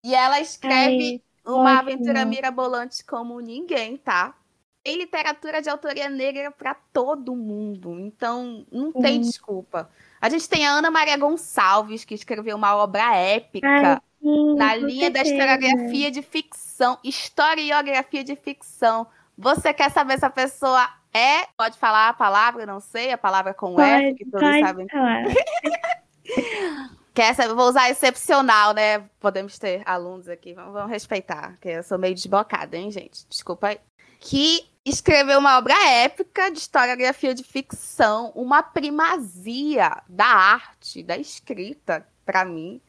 que... 0.03 0.11
e 0.11 0.15
ela 0.15 0.39
escreve 0.41 1.23
Ai, 1.47 1.53
uma 1.55 1.77
ótimo. 1.77 1.79
aventura 1.79 2.25
mirabolante 2.27 3.03
como 3.03 3.41
ninguém, 3.41 3.97
tá? 3.97 4.35
Tem 4.83 4.99
literatura 4.99 5.63
de 5.63 5.71
autoria 5.71 6.11
negra 6.11 6.51
para 6.51 6.75
todo 6.75 7.35
mundo, 7.35 7.99
então 7.99 8.67
não 8.71 8.93
tem 8.93 9.23
desculpa. 9.23 9.89
A 10.25 10.29
gente 10.31 10.49
tem 10.49 10.67
a 10.67 10.71
Ana 10.71 10.91
Maria 10.91 11.19
Gonçalves, 11.19 12.03
que 12.03 12.15
escreveu 12.15 12.57
uma 12.57 12.75
obra 12.77 13.15
épica 13.15 13.69
Ai, 13.69 14.01
sim, 14.23 14.57
na 14.57 14.75
linha 14.75 15.11
da 15.11 15.21
historiografia 15.21 16.11
de 16.11 16.23
ficção, 16.23 16.99
historiografia 17.05 18.25
de 18.25 18.35
ficção. 18.35 19.07
Você 19.37 19.75
quer 19.75 19.91
saber 19.91 20.19
se 20.19 20.25
a 20.25 20.31
pessoa 20.31 20.89
é? 21.13 21.45
Pode 21.59 21.77
falar 21.77 22.09
a 22.09 22.15
palavra, 22.15 22.65
não 22.65 22.81
sei, 22.81 23.13
a 23.13 23.19
palavra 23.19 23.53
com 23.53 23.75
pode, 23.75 23.87
F, 23.87 24.15
que 24.15 24.25
todos 24.25 24.49
sabem. 24.61 24.87
Quer 27.13 27.35
saber? 27.35 27.55
Vou 27.55 27.69
usar 27.69 27.91
excepcional, 27.91 28.73
né? 28.73 29.05
Podemos 29.21 29.59
ter 29.59 29.83
alunos 29.85 30.27
aqui, 30.27 30.55
vamos, 30.55 30.73
vamos 30.73 30.91
respeitar, 30.91 31.59
que 31.61 31.69
eu 31.69 31.83
sou 31.83 31.99
meio 31.99 32.15
desbocada, 32.15 32.79
hein, 32.79 32.91
gente? 32.91 33.27
Desculpa 33.29 33.69
aí. 33.69 33.79
Que 34.27 34.67
escreveu 34.87 35.39
uma 35.39 35.59
obra 35.59 35.75
épica 35.87 36.51
de 36.51 36.59
historiografia 36.59 37.35
de 37.35 37.45
ficção, 37.45 38.33
uma 38.35 38.63
primazia 38.63 40.03
da 40.09 40.25
arte, 40.25 41.03
da 41.03 41.19
escrita, 41.19 42.07
para 42.25 42.43
mim. 42.43 42.81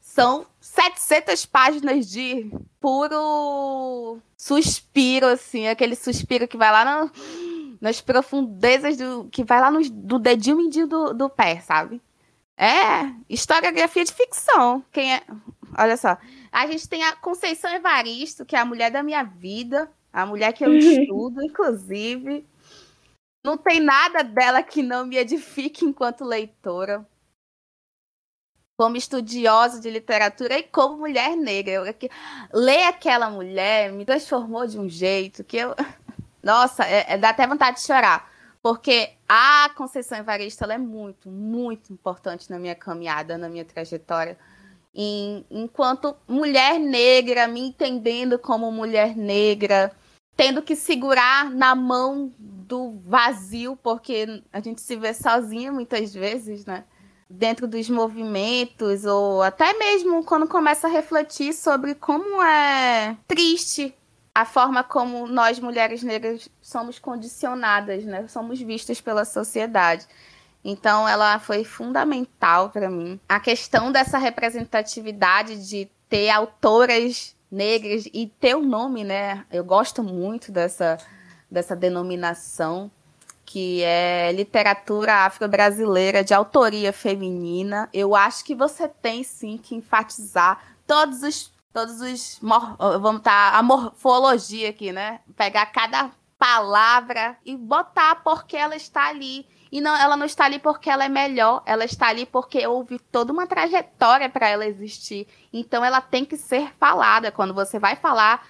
São 0.00 0.46
700 0.60 1.46
páginas 1.46 2.10
de 2.10 2.50
puro 2.78 4.18
suspiro, 4.36 5.26
assim, 5.26 5.66
aquele 5.66 5.94
suspiro 5.94 6.46
que 6.46 6.58
vai 6.58 6.70
lá 6.70 7.10
nas 7.80 8.00
profundezas 8.02 8.98
do. 8.98 9.28
que 9.30 9.44
vai 9.44 9.60
lá 9.60 9.70
no, 9.70 9.80
do 9.88 10.18
dedinho 10.18 10.58
mindinho 10.58 10.86
do, 10.86 11.14
do 11.14 11.30
pé, 11.30 11.60
sabe? 11.60 12.02
É, 12.56 13.10
historiografia 13.30 14.04
de 14.04 14.12
ficção. 14.12 14.84
Quem 14.92 15.14
é. 15.14 15.22
Olha 15.78 15.96
só. 15.96 16.18
A 16.50 16.66
gente 16.66 16.86
tem 16.86 17.02
a 17.02 17.16
Conceição 17.16 17.72
Evaristo, 17.72 18.44
que 18.44 18.54
é 18.54 18.58
a 18.58 18.64
mulher 18.64 18.90
da 18.90 19.02
minha 19.02 19.22
vida, 19.22 19.90
a 20.12 20.26
mulher 20.26 20.52
que 20.52 20.64
eu 20.64 20.76
estudo, 20.76 21.42
inclusive. 21.42 22.46
Não 23.44 23.56
tem 23.56 23.80
nada 23.80 24.22
dela 24.22 24.62
que 24.62 24.82
não 24.82 25.06
me 25.06 25.16
edifique 25.16 25.84
enquanto 25.84 26.24
leitora. 26.24 27.06
Como 28.78 28.96
estudiosa 28.96 29.80
de 29.80 29.90
literatura 29.90 30.58
e 30.58 30.62
como 30.64 30.98
mulher 30.98 31.36
negra. 31.36 31.72
Eu, 31.72 31.84
ler 32.52 32.84
aquela 32.84 33.30
mulher 33.30 33.92
me 33.92 34.04
transformou 34.04 34.66
de 34.66 34.78
um 34.78 34.88
jeito 34.88 35.42
que 35.42 35.56
eu. 35.56 35.74
Nossa, 36.42 36.84
é, 36.84 37.14
é, 37.14 37.18
dá 37.18 37.30
até 37.30 37.46
vontade 37.46 37.78
de 37.78 37.86
chorar. 37.86 38.30
Porque 38.60 39.12
a 39.28 39.70
Conceição 39.74 40.18
Evaristo 40.18 40.62
ela 40.62 40.74
é 40.74 40.78
muito, 40.78 41.28
muito 41.28 41.92
importante 41.92 42.50
na 42.50 42.58
minha 42.58 42.74
caminhada, 42.74 43.36
na 43.38 43.48
minha 43.48 43.64
trajetória. 43.64 44.38
E, 44.94 45.44
enquanto 45.50 46.14
mulher 46.28 46.78
negra, 46.78 47.48
me 47.48 47.60
entendendo 47.60 48.38
como 48.38 48.70
mulher 48.70 49.16
negra, 49.16 49.92
tendo 50.36 50.62
que 50.62 50.74
segurar 50.74 51.50
na 51.50 51.74
mão 51.74 52.32
do 52.38 52.98
vazio, 53.04 53.76
porque 53.82 54.42
a 54.52 54.60
gente 54.60 54.80
se 54.80 54.96
vê 54.96 55.12
sozinha 55.12 55.72
muitas 55.72 56.14
vezes, 56.14 56.64
né? 56.64 56.84
Dentro 57.28 57.66
dos 57.66 57.88
movimentos, 57.88 59.04
ou 59.04 59.42
até 59.42 59.72
mesmo 59.74 60.24
quando 60.24 60.46
começa 60.46 60.86
a 60.86 60.90
refletir 60.90 61.52
sobre 61.52 61.94
como 61.94 62.42
é 62.42 63.16
triste 63.26 63.94
a 64.34 64.44
forma 64.44 64.82
como 64.82 65.26
nós, 65.26 65.58
mulheres 65.58 66.02
negras, 66.02 66.48
somos 66.60 66.98
condicionadas, 66.98 68.04
né? 68.04 68.26
Somos 68.28 68.60
vistas 68.60 69.00
pela 69.00 69.24
sociedade. 69.24 70.06
Então, 70.64 71.06
ela 71.08 71.38
foi 71.38 71.64
fundamental 71.64 72.70
para 72.70 72.88
mim. 72.88 73.20
A 73.28 73.40
questão 73.40 73.92
dessa 73.92 74.16
representatividade 74.16 75.68
de 75.68 75.90
ter 76.08 76.30
autoras 76.30 77.36
negras 77.52 78.06
e 78.06 78.32
um 78.56 78.62
nome, 78.62 79.04
né? 79.04 79.44
Eu 79.52 79.62
gosto 79.62 80.02
muito 80.02 80.50
dessa, 80.50 80.96
dessa 81.50 81.76
denominação, 81.76 82.90
que 83.44 83.82
é 83.82 84.32
literatura 84.32 85.26
afro-brasileira 85.26 86.24
de 86.24 86.32
autoria 86.32 86.92
feminina. 86.94 87.90
Eu 87.92 88.16
acho 88.16 88.42
que 88.42 88.54
você 88.54 88.88
tem 88.88 89.22
sim 89.22 89.58
que 89.58 89.74
enfatizar 89.74 90.76
todos 90.86 91.22
os. 91.22 91.52
Todos 91.72 92.00
os. 92.00 92.38
Vamos 92.40 93.18
estar. 93.18 93.54
A 93.54 93.62
morfologia 93.62 94.70
aqui, 94.70 94.92
né? 94.92 95.20
Pegar 95.36 95.66
cada 95.66 96.10
palavra 96.38 97.36
e 97.44 97.56
botar 97.56 98.16
porque 98.16 98.56
ela 98.56 98.76
está 98.76 99.08
ali. 99.08 99.46
E 99.72 99.80
não, 99.80 99.96
ela 99.96 100.18
não 100.18 100.26
está 100.26 100.44
ali 100.44 100.58
porque 100.58 100.90
ela 100.90 101.06
é 101.06 101.08
melhor, 101.08 101.62
ela 101.64 101.82
está 101.82 102.08
ali 102.08 102.26
porque 102.26 102.66
houve 102.66 102.98
toda 102.98 103.32
uma 103.32 103.46
trajetória 103.46 104.28
para 104.28 104.46
ela 104.46 104.66
existir. 104.66 105.26
Então 105.50 105.82
ela 105.82 106.02
tem 106.02 106.26
que 106.26 106.36
ser 106.36 106.74
falada. 106.78 107.32
Quando 107.32 107.54
você 107.54 107.78
vai 107.78 107.96
falar, 107.96 108.46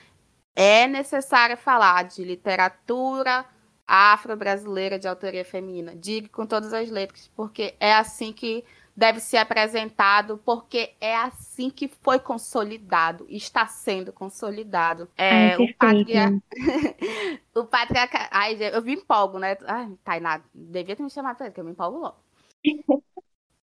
é 0.56 0.88
necessário 0.88 1.56
falar 1.56 2.02
de 2.04 2.24
literatura 2.24 3.44
afro-brasileira 3.86 4.98
de 4.98 5.06
autoria 5.06 5.44
feminina. 5.44 5.94
Diga 5.94 6.28
com 6.28 6.44
todas 6.44 6.72
as 6.72 6.90
letras, 6.90 7.30
porque 7.36 7.76
é 7.78 7.94
assim 7.94 8.32
que 8.32 8.64
deve 8.96 9.20
ser 9.20 9.38
apresentado, 9.38 10.40
porque 10.44 10.94
é 11.00 11.16
assim 11.16 11.70
que 11.70 11.88
foi 11.88 12.18
consolidado, 12.18 13.26
está 13.28 13.66
sendo 13.66 14.12
consolidado. 14.12 15.08
É, 15.16 15.54
Ai, 15.54 15.56
o, 15.56 15.74
patria... 15.76 16.42
o 17.54 17.64
patriarca. 17.64 18.28
Ai, 18.30 18.56
eu 18.60 18.82
me 18.82 18.94
empolgo, 18.94 19.38
né? 19.38 19.56
Ai, 19.66 19.90
Tainá, 20.04 20.42
devia 20.54 20.94
ter 20.94 21.02
me 21.02 21.10
chamado 21.10 21.36
pra 21.36 21.46
ele, 21.46 21.54
que 21.54 21.60
eu 21.60 21.64
me 21.64 21.72
empolgo 21.72 21.98
logo. 21.98 22.16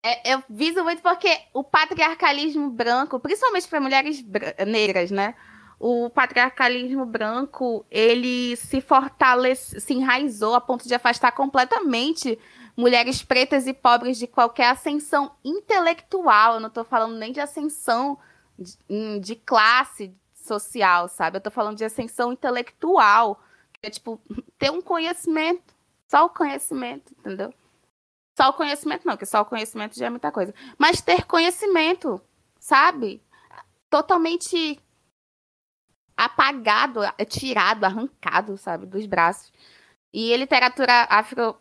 é, 0.03 0.35
eu 0.35 0.43
viso 0.49 0.83
muito 0.83 1.03
porque 1.03 1.31
o 1.53 1.63
patriarcalismo 1.63 2.71
branco, 2.71 3.21
principalmente 3.21 3.69
para 3.69 3.81
mulheres 3.81 4.25
negras, 4.67 5.11
né? 5.11 5.35
O 5.79 6.11
patriarcalismo 6.11 7.07
branco, 7.07 7.87
ele 7.89 8.57
se 8.57 8.81
fortalece, 8.81 9.79
se 9.79 9.95
enraizou 9.95 10.55
a 10.55 10.61
ponto 10.61 10.89
de 10.89 10.95
afastar 10.95 11.31
completamente 11.31 12.37
mulheres 12.79 13.25
pretas 13.25 13.67
e 13.67 13.75
pobres 13.75 14.17
de 14.17 14.29
qualquer 14.29 14.69
ascensão 14.69 15.33
intelectual. 15.45 16.55
Eu 16.55 16.61
não 16.61 16.69
estou 16.69 16.85
falando 16.85 17.17
nem 17.17 17.33
de 17.33 17.41
ascensão 17.41 18.17
de, 18.57 18.79
hum, 18.89 19.19
de, 19.19 19.35
classe 19.35 20.15
social, 20.33 21.09
sabe? 21.09 21.37
Eu 21.37 21.39
estou 21.39 21.51
falando 21.51 21.77
de 21.77 21.85
ascensão 21.85 22.33
intelectual. 22.33 23.43
É 23.83 23.91
tipo, 23.91 24.21
ter 24.57 24.71
um 24.71 24.81
conhecimento. 24.81 25.75
Só 26.07 26.27
o 26.27 26.31
conhecimento, 26.31 27.13
entendeu? 27.19 27.53
Só 28.37 28.51
o 28.51 28.53
conhecimento, 28.53 29.05
não, 29.05 29.15
porque 29.15 29.27
só 29.27 29.43
o 29.43 29.45
conhecimento 29.45 29.99
já 29.99 30.07
é 30.07 30.11
muita 30.11 30.31
coisa. 30.31 30.55
Mas 30.79 31.01
ter 31.01 31.27
conhecimento, 31.27 32.23
sabe? 32.61 33.21
Totalmente 33.91 34.81
apagado, 36.17 37.01
tirado, 37.29 37.85
arrancado, 37.85 38.57
sabe, 38.57 38.87
dos 38.87 39.05
braços. 39.05 39.53
E 40.13 40.35
literatura 40.37 41.09
afro 41.11 41.59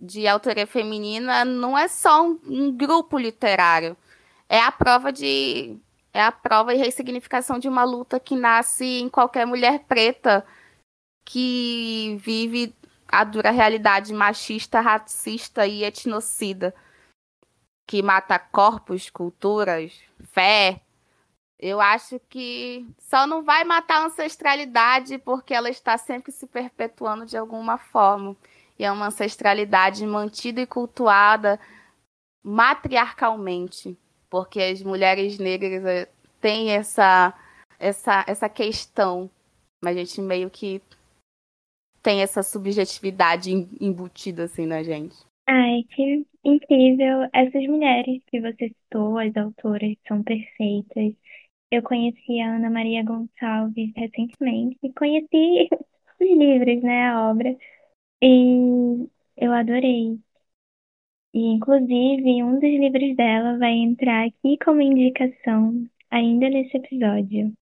de 0.00 0.26
autoria 0.26 0.66
feminina 0.66 1.44
não 1.44 1.76
é 1.76 1.88
só 1.88 2.24
um, 2.26 2.38
um 2.46 2.72
grupo 2.76 3.18
literário. 3.18 3.96
É 4.48 4.60
a 4.60 4.72
prova 4.72 5.12
de 5.12 5.78
é 6.12 6.22
a 6.22 6.30
prova 6.30 6.72
e 6.72 6.78
ressignificação 6.78 7.58
de 7.58 7.68
uma 7.68 7.82
luta 7.82 8.20
que 8.20 8.36
nasce 8.36 8.84
em 8.84 9.08
qualquer 9.08 9.44
mulher 9.44 9.80
preta 9.80 10.46
que 11.24 12.16
vive 12.20 12.72
a 13.08 13.24
dura 13.24 13.50
realidade 13.50 14.12
machista, 14.12 14.80
racista 14.80 15.66
e 15.66 15.82
etnocida, 15.82 16.72
que 17.86 18.02
mata 18.02 18.38
corpos, 18.38 19.10
culturas, 19.10 19.92
fé. 20.32 20.80
Eu 21.58 21.80
acho 21.80 22.20
que 22.28 22.86
só 22.98 23.26
não 23.26 23.42
vai 23.42 23.64
matar 23.64 24.02
a 24.02 24.06
ancestralidade 24.06 25.18
porque 25.18 25.54
ela 25.54 25.70
está 25.70 25.96
sempre 25.98 26.30
se 26.30 26.46
perpetuando 26.46 27.26
de 27.26 27.36
alguma 27.36 27.78
forma. 27.78 28.36
E 28.78 28.84
é 28.84 28.90
uma 28.90 29.06
ancestralidade 29.06 30.06
mantida 30.06 30.60
e 30.60 30.66
cultuada 30.66 31.58
matriarcalmente 32.42 33.96
porque 34.34 34.58
as 34.60 34.82
mulheres 34.82 35.38
negras 35.38 35.84
eh, 35.84 36.08
têm 36.40 36.72
essa, 36.72 37.32
essa, 37.78 38.24
essa 38.26 38.48
questão, 38.48 39.30
mas 39.80 39.96
a 39.96 40.00
gente 40.00 40.20
meio 40.20 40.50
que 40.50 40.82
tem 42.02 42.20
essa 42.20 42.42
subjetividade 42.42 43.52
embutida 43.80 44.42
assim 44.42 44.66
na 44.66 44.82
gente. 44.82 45.14
Ai, 45.46 45.84
que 45.88 46.26
incrível. 46.42 47.28
Essas 47.32 47.64
mulheres 47.68 48.22
que 48.26 48.40
você 48.40 48.70
citou, 48.70 49.18
as 49.18 49.36
autoras, 49.36 49.96
são 50.08 50.20
perfeitas. 50.24 51.14
Eu 51.70 51.84
conheci 51.84 52.40
a 52.40 52.56
Ana 52.56 52.70
Maria 52.70 53.04
Gonçalves 53.04 53.92
recentemente 53.94 54.76
e 54.82 54.92
conheci 54.94 55.68
os 56.20 56.28
livros, 56.28 56.82
né, 56.82 57.06
a 57.06 57.30
obra. 57.30 57.56
E 58.26 59.06
eu 59.36 59.52
adorei. 59.52 60.18
E, 61.34 61.40
inclusive, 61.52 62.42
um 62.42 62.54
dos 62.54 62.62
livros 62.62 63.14
dela 63.16 63.58
vai 63.58 63.72
entrar 63.72 64.26
aqui 64.26 64.56
como 64.64 64.80
indicação 64.80 65.84
ainda 66.10 66.48
nesse 66.48 66.74
episódio. 66.74 67.52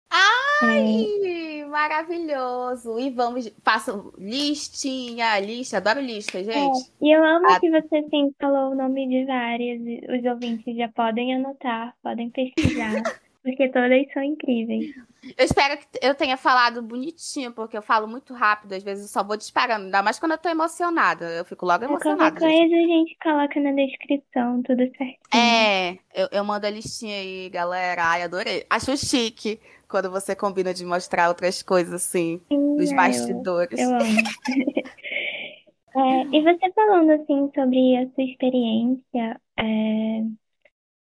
Ai, 0.62 1.04
é... 1.24 1.66
maravilhoso! 1.66 2.96
E 3.00 3.10
vamos, 3.10 3.52
faço 3.64 4.14
listinha, 4.16 5.40
lista, 5.40 5.78
adoro 5.78 6.00
lista, 6.00 6.38
é, 6.38 6.44
gente. 6.44 6.52
É. 6.54 7.06
E 7.06 7.10
eu 7.10 7.24
amo 7.24 7.48
A... 7.48 7.58
que 7.58 7.68
você 7.68 8.08
sim 8.08 8.32
falou 8.40 8.70
o 8.70 8.76
nome 8.76 9.08
de 9.08 9.24
várias, 9.24 9.80
os 9.80 10.24
ouvintes 10.30 10.76
já 10.76 10.88
podem 10.90 11.34
anotar, 11.34 11.92
podem 12.04 12.30
pesquisar. 12.30 13.02
Porque 13.42 13.68
todas 13.70 14.12
são 14.12 14.22
incríveis. 14.22 14.94
Eu 15.36 15.44
espero 15.44 15.76
que 15.78 15.86
eu 16.00 16.14
tenha 16.14 16.36
falado 16.36 16.80
bonitinho, 16.80 17.52
porque 17.52 17.76
eu 17.76 17.82
falo 17.82 18.06
muito 18.06 18.32
rápido, 18.34 18.72
às 18.72 18.82
vezes 18.82 19.04
eu 19.04 19.10
só 19.10 19.26
vou 19.26 19.36
disparando, 19.36 19.84
ainda 19.84 20.02
mais 20.02 20.18
quando 20.18 20.32
eu 20.32 20.38
tô 20.38 20.48
emocionada. 20.48 21.24
Eu 21.26 21.44
fico 21.44 21.66
logo 21.66 21.84
emocionada. 21.84 22.38
Qualquer 22.38 22.56
coisa 22.56 22.74
a 22.74 22.86
gente 22.86 23.16
coloca 23.20 23.60
na 23.60 23.72
descrição, 23.72 24.62
tudo 24.62 24.82
certinho. 24.96 25.18
É, 25.34 25.98
eu, 26.14 26.28
eu 26.30 26.44
mando 26.44 26.66
a 26.66 26.70
listinha 26.70 27.16
aí, 27.16 27.48
galera. 27.50 28.04
Ai, 28.04 28.22
adorei. 28.22 28.64
Acho 28.70 28.96
chique 28.96 29.60
quando 29.88 30.10
você 30.10 30.36
combina 30.36 30.72
de 30.72 30.84
mostrar 30.84 31.28
outras 31.28 31.62
coisas 31.62 31.94
assim, 31.94 32.40
Sim, 32.48 32.76
dos 32.76 32.92
bastidores. 32.92 33.78
Eu, 33.78 33.90
eu 33.90 33.96
amo. 33.96 34.04
é, 35.96 36.36
e 36.36 36.42
você 36.42 36.72
falando 36.72 37.10
assim 37.10 37.50
sobre 37.54 37.96
a 37.96 38.08
sua 38.14 38.24
experiência. 38.24 39.40
É 39.58 40.41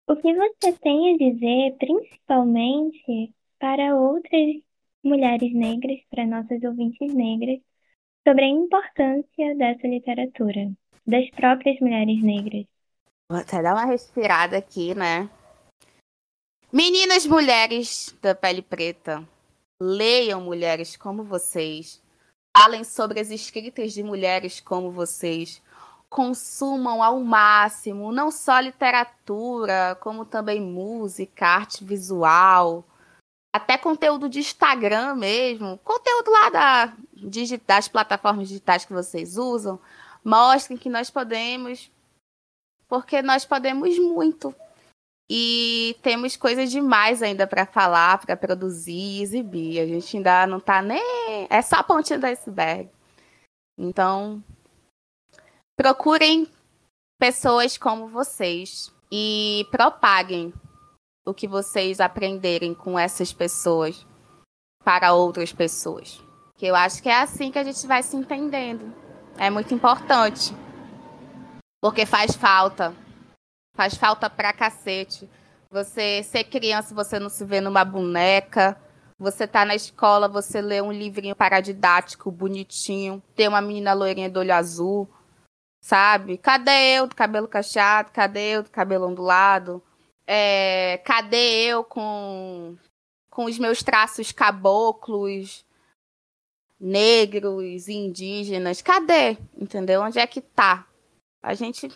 o 0.08 0.16
que 0.16 0.34
você 0.34 0.74
tem 0.74 1.14
a 1.14 1.18
dizer, 1.18 1.78
principalmente 1.78 3.34
para 3.60 3.96
outras 3.96 4.62
mulheres 5.04 5.54
negras, 5.54 6.00
para 6.10 6.26
nossas 6.26 6.62
ouvintes 6.64 7.14
negras, 7.14 7.60
sobre 8.28 8.46
a 8.46 8.50
importância 8.50 9.56
dessa 9.56 9.88
literatura, 9.88 10.72
das 11.06 11.30
próprias 11.32 11.80
mulheres 11.80 12.22
negras? 12.22 12.66
Vou 13.30 13.40
até 13.40 13.62
dar 13.62 13.74
uma 13.74 13.86
respirada 13.86 14.58
aqui, 14.58 14.94
né? 14.94 15.30
Meninas 16.72 17.26
mulheres 17.26 18.18
da 18.22 18.34
pele 18.34 18.62
preta, 18.62 19.28
leiam 19.80 20.42
mulheres 20.42 20.98
como 20.98 21.24
vocês. 21.24 22.02
Falem 22.56 22.84
sobre 22.84 23.20
as 23.20 23.32
escritas 23.32 23.94
de 23.94 24.04
mulheres 24.04 24.60
como 24.60 24.92
vocês 24.92 25.62
consumam 26.14 27.02
ao 27.02 27.20
máximo 27.22 28.12
não 28.12 28.30
só 28.30 28.60
literatura, 28.60 29.98
como 30.00 30.24
também 30.24 30.62
música, 30.62 31.48
arte 31.48 31.84
visual, 31.84 32.86
até 33.52 33.80
conteúdo 33.80 34.30
de 34.30 34.38
Instagram 34.38 35.16
mesmo, 35.16 35.80
conteúdo 35.80 36.30
lá 36.30 36.50
da, 36.52 36.94
das 37.66 37.88
plataformas 37.88 38.48
digitais 38.48 38.86
que 38.86 38.94
vocês 38.94 39.38
usam, 39.38 39.80
mostrem 40.24 40.78
que 40.78 40.88
nós 40.88 41.10
podemos, 41.10 41.92
porque 42.88 43.24
nós 43.24 43.44
podemos 43.44 43.98
muito. 43.98 44.54
E 45.28 45.98
temos 46.04 46.38
coisas 46.38 46.70
demais 46.70 47.24
ainda 47.24 47.48
para 47.48 47.66
falar, 47.66 48.20
para 48.20 48.38
produzir, 48.38 49.24
exibir. 49.24 49.80
A 49.80 49.88
gente 49.88 50.18
ainda 50.18 50.46
não 50.46 50.60
está 50.60 50.80
nem. 50.80 51.48
É 51.50 51.60
só 51.62 51.78
a 51.78 51.84
pontinha 51.84 52.20
do 52.20 52.28
iceberg. 52.28 52.88
Então, 53.80 54.44
Procurem 55.84 56.48
pessoas 57.20 57.78
como 57.78 58.08
vocês 58.08 58.90
e 59.12 59.68
propaguem 59.70 60.54
o 61.26 61.34
que 61.34 61.46
vocês 61.46 62.00
aprenderem 62.00 62.74
com 62.74 62.98
essas 62.98 63.34
pessoas 63.34 64.08
para 64.82 65.12
outras 65.12 65.52
pessoas. 65.52 66.24
Que 66.56 66.68
eu 66.68 66.74
acho 66.74 67.04
que 67.04 67.10
é 67.10 67.20
assim 67.20 67.52
que 67.52 67.60
a 67.60 67.66
gente 67.66 67.86
vai 67.86 68.02
se 68.02 68.16
entendendo. 68.16 68.94
É 69.38 69.50
muito 69.50 69.74
importante. 69.74 70.56
Porque 71.82 72.06
faz 72.06 72.34
falta. 72.34 72.96
Faz 73.76 73.94
falta 73.94 74.30
pra 74.30 74.54
cacete. 74.54 75.30
Você 75.70 76.24
ser 76.24 76.46
criança, 76.46 76.96
você 76.96 77.20
não 77.20 77.28
se 77.28 77.44
vê 77.44 77.60
numa 77.60 77.84
boneca. 77.84 78.82
Você 79.20 79.46
tá 79.46 79.66
na 79.66 79.76
escola, 79.76 80.30
você 80.30 80.62
lê 80.62 80.82
um 80.82 80.94
livrinho 80.94 81.36
paradidático, 81.36 82.32
bonitinho. 82.32 83.22
Tem 83.36 83.50
uma 83.50 83.60
menina 83.60 83.92
loirinha 83.92 84.30
do 84.30 84.40
olho 84.40 84.54
azul 84.54 85.10
sabe? 85.84 86.38
Cadê 86.38 86.98
eu 86.98 87.08
do 87.08 87.14
cabelo 87.14 87.46
cacheado? 87.46 88.10
Cadê 88.12 88.56
eu 88.56 88.64
do 88.64 88.70
cabelo 88.70 89.06
ondulado? 89.06 89.84
É, 90.26 91.02
cadê 91.04 91.66
eu 91.66 91.84
com, 91.84 92.78
com 93.30 93.44
os 93.44 93.60
meus 93.60 93.84
traços 93.84 94.32
caboclos, 94.32 95.66
negros, 96.80 97.90
indígenas? 97.90 98.82
Cadê? 98.82 99.38
Entendeu? 99.60 100.02
Onde 100.02 100.20
é 100.20 100.26
que 100.26 100.40
tá? 100.40 100.88
A 101.44 101.54
gente 101.54 101.92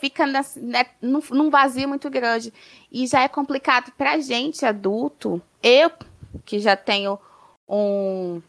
fica 0.00 0.26
nessa, 0.26 0.58
né, 0.60 0.86
num, 1.00 1.22
num 1.30 1.50
vazio 1.50 1.88
muito 1.88 2.10
grande. 2.10 2.52
E 2.90 3.06
já 3.06 3.22
é 3.22 3.28
complicado 3.28 3.92
pra 3.92 4.18
gente, 4.18 4.66
adulto. 4.66 5.40
Eu, 5.62 5.92
que 6.44 6.58
já 6.58 6.76
tenho 6.76 7.16
um, 7.68 8.42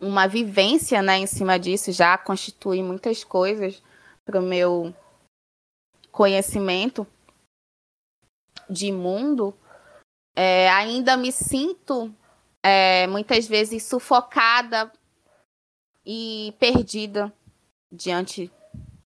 uma 0.00 0.26
vivência 0.26 1.02
né, 1.02 1.18
em 1.18 1.26
cima 1.26 1.58
disso, 1.58 1.92
já 1.92 2.16
constitui 2.16 2.82
muitas 2.82 3.24
coisas 3.24 3.82
para 4.24 4.40
o 4.40 4.42
meu 4.42 4.94
conhecimento 6.12 7.06
de 8.68 8.92
mundo, 8.92 9.54
é, 10.36 10.68
ainda 10.70 11.16
me 11.16 11.32
sinto 11.32 12.12
é, 12.62 13.06
muitas 13.06 13.46
vezes 13.46 13.84
sufocada 13.84 14.92
e 16.04 16.54
perdida 16.58 17.32
diante 17.90 18.50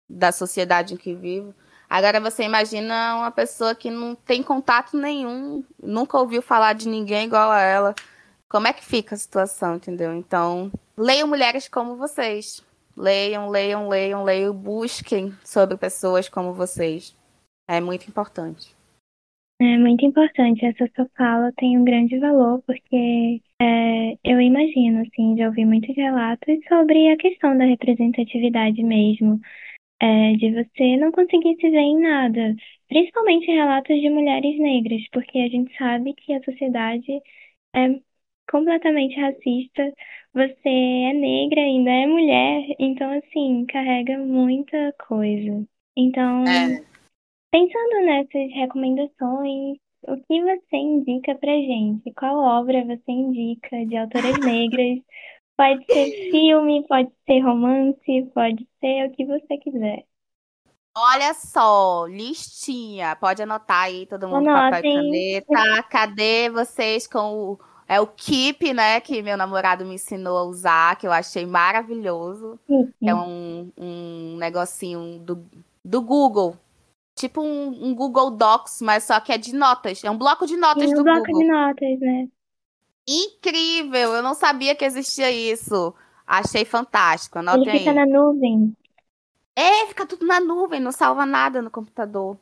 da 0.08 0.30
sociedade 0.30 0.94
em 0.94 0.96
que 0.96 1.14
vivo. 1.14 1.54
Agora 1.88 2.20
você 2.20 2.42
imagina 2.42 3.16
uma 3.16 3.30
pessoa 3.30 3.74
que 3.74 3.90
não 3.90 4.14
tem 4.14 4.42
contato 4.42 4.96
nenhum, 4.96 5.64
nunca 5.80 6.18
ouviu 6.18 6.42
falar 6.42 6.74
de 6.74 6.88
ninguém 6.88 7.26
igual 7.26 7.50
a 7.50 7.60
ela 7.60 7.94
como 8.56 8.68
é 8.68 8.72
que 8.72 8.82
fica 8.82 9.14
a 9.14 9.18
situação, 9.18 9.76
entendeu? 9.76 10.14
Então, 10.14 10.72
leiam 10.96 11.28
mulheres 11.28 11.68
como 11.68 11.94
vocês. 11.94 12.64
Leiam, 12.96 13.50
leiam, 13.50 13.86
leiam, 13.86 14.24
leiam, 14.24 14.54
busquem 14.54 15.30
sobre 15.44 15.76
pessoas 15.76 16.26
como 16.26 16.54
vocês. 16.54 17.14
É 17.68 17.82
muito 17.82 18.08
importante. 18.08 18.74
É 19.60 19.76
muito 19.76 20.06
importante. 20.06 20.64
Essa 20.64 20.90
sua 20.96 21.06
fala 21.14 21.52
tem 21.58 21.76
um 21.76 21.84
grande 21.84 22.18
valor, 22.18 22.62
porque 22.66 23.42
é, 23.60 24.12
eu 24.24 24.40
imagino, 24.40 25.02
assim, 25.02 25.36
já 25.36 25.48
ouvi 25.48 25.66
muitos 25.66 25.94
relatos 25.94 26.56
sobre 26.66 27.12
a 27.12 27.16
questão 27.18 27.58
da 27.58 27.66
representatividade 27.66 28.82
mesmo. 28.82 29.38
É, 30.00 30.32
de 30.32 30.50
você 30.52 30.96
não 30.96 31.12
conseguir 31.12 31.56
se 31.60 31.68
ver 31.68 31.76
em 31.76 32.00
nada. 32.00 32.56
Principalmente 32.88 33.48
relatos 33.48 34.00
de 34.00 34.08
mulheres 34.08 34.58
negras, 34.58 35.02
porque 35.12 35.40
a 35.40 35.48
gente 35.48 35.76
sabe 35.76 36.14
que 36.14 36.32
a 36.32 36.42
sociedade 36.42 37.20
é 37.74 38.06
completamente 38.50 39.18
racista. 39.18 39.92
Você 40.34 40.68
é 40.68 41.12
negra, 41.12 41.60
ainda 41.60 41.90
é 41.90 42.06
mulher, 42.06 42.76
então 42.78 43.10
assim, 43.12 43.64
carrega 43.66 44.18
muita 44.18 44.94
coisa. 45.08 45.66
Então, 45.96 46.44
é. 46.44 46.84
pensando 47.50 48.04
nessas 48.04 48.52
recomendações, 48.54 49.78
o 50.06 50.16
que 50.18 50.42
você 50.42 50.76
indica 50.76 51.34
pra 51.36 51.52
gente? 51.52 52.12
Qual 52.12 52.36
obra 52.36 52.84
você 52.84 53.10
indica 53.10 53.84
de 53.86 53.96
autoras 53.96 54.38
negras 54.40 55.00
Pode 55.56 55.86
ser 55.86 56.30
filme, 56.30 56.86
pode 56.86 57.10
ser 57.24 57.40
romance, 57.40 58.30
pode 58.34 58.68
ser 58.78 59.06
o 59.06 59.12
que 59.12 59.24
você 59.24 59.56
quiser. 59.56 60.04
Olha 60.94 61.32
só, 61.32 62.04
listinha. 62.06 63.16
Pode 63.16 63.42
anotar 63.42 63.84
aí, 63.84 64.04
todo 64.06 64.28
mundo, 64.28 64.44
papel 64.44 64.84
e 64.84 65.40
caneta. 65.42 65.82
Cadê 65.90 66.50
vocês 66.50 67.06
com 67.06 67.32
o. 67.32 67.58
É 67.88 68.00
o 68.00 68.06
Keep, 68.06 68.72
né? 68.74 69.00
Que 69.00 69.22
meu 69.22 69.36
namorado 69.36 69.84
me 69.84 69.94
ensinou 69.94 70.36
a 70.36 70.44
usar, 70.44 70.96
que 70.96 71.06
eu 71.06 71.12
achei 71.12 71.46
maravilhoso. 71.46 72.58
Uhum. 72.68 72.92
É 73.02 73.14
um, 73.14 73.72
um 73.76 74.36
negocinho 74.38 75.18
do, 75.20 75.44
do 75.84 76.02
Google. 76.02 76.56
Tipo 77.14 77.40
um, 77.40 77.86
um, 77.86 77.94
Google 77.94 78.30
Docs, 78.32 78.82
mas 78.82 79.04
só 79.04 79.18
que 79.20 79.32
é 79.32 79.38
de 79.38 79.54
notas. 79.54 80.04
É 80.04 80.10
um 80.10 80.18
bloco 80.18 80.46
de 80.46 80.56
notas 80.56 80.88
Sim, 80.88 80.94
do 80.94 81.00
um 81.00 81.04
bloco 81.04 81.26
Google. 81.26 81.40
de 81.40 81.48
notas, 81.48 82.00
né? 82.00 82.28
Incrível! 83.08 84.14
Eu 84.14 84.22
não 84.22 84.34
sabia 84.34 84.74
que 84.74 84.84
existia 84.84 85.30
isso. 85.30 85.94
Achei 86.26 86.64
fantástico. 86.64 87.38
Anotem 87.38 87.68
Ele 87.68 87.78
fica 87.78 87.90
aí. 87.90 87.96
na 87.96 88.04
nuvem. 88.04 88.76
É, 89.54 89.86
fica 89.86 90.04
tudo 90.04 90.26
na 90.26 90.40
nuvem, 90.40 90.80
não 90.80 90.92
salva 90.92 91.24
nada 91.24 91.62
no 91.62 91.70
computador. 91.70 92.36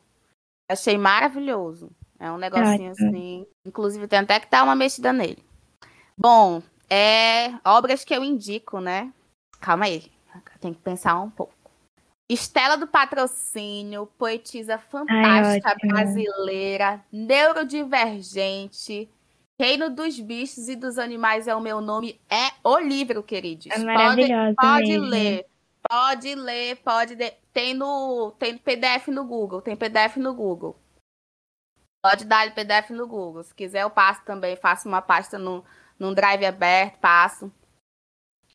Achei 0.69 0.97
maravilhoso. 0.97 1.89
É 2.19 2.31
um 2.31 2.37
negocinho 2.37 2.91
assim. 2.91 3.45
Inclusive, 3.65 4.07
tem 4.07 4.19
até 4.19 4.39
que 4.39 4.49
dar 4.49 4.63
uma 4.63 4.75
mexida 4.75 5.11
nele. 5.11 5.43
Bom, 6.17 6.63
é 6.89 7.53
obras 7.63 8.05
que 8.05 8.15
eu 8.15 8.23
indico, 8.23 8.79
né? 8.79 9.11
Calma 9.59 9.85
aí. 9.85 10.11
Tem 10.59 10.73
que 10.73 10.81
pensar 10.81 11.19
um 11.19 11.29
pouco. 11.29 11.53
Estela 12.27 12.75
do 12.75 12.87
Patrocínio, 12.87 14.07
poetisa 14.17 14.79
fantástica 14.79 15.75
Ai, 15.83 15.87
brasileira, 15.87 17.05
neurodivergente, 17.11 19.07
Reino 19.59 19.89
dos 19.89 20.19
Bichos 20.19 20.67
e 20.67 20.75
dos 20.75 20.97
Animais 20.97 21.47
é 21.47 21.55
o 21.55 21.61
meu 21.61 21.79
nome. 21.79 22.19
É 22.29 22.51
o 22.63 22.77
livro, 22.77 23.23
queridos. 23.23 23.67
É 23.67 23.77
maravilhoso 23.77 24.55
pode, 24.55 24.83
pode 24.83 24.97
ler. 24.97 25.45
Pode 25.87 26.35
ler, 26.35 26.75
pode. 26.77 27.15
De... 27.15 27.31
Tem 27.53 27.73
no 27.73 28.31
tem 28.37 28.57
PDF 28.57 29.07
no 29.07 29.23
Google, 29.23 29.61
tem 29.61 29.75
PDF 29.75 30.17
no 30.17 30.33
Google. 30.33 30.75
Pode 32.05 32.23
dar 32.25 32.53
PDF 32.53 32.91
no 32.91 33.07
Google. 33.07 33.41
Se 33.41 33.51
quiser, 33.55 33.81
eu 33.81 33.89
passo 33.89 34.21
também. 34.23 34.55
Faço 34.55 34.87
uma 34.87 35.01
pasta 35.01 35.39
no, 35.39 35.65
num 35.97 36.13
drive 36.13 36.45
aberto, 36.45 36.99
passo. 36.99 37.51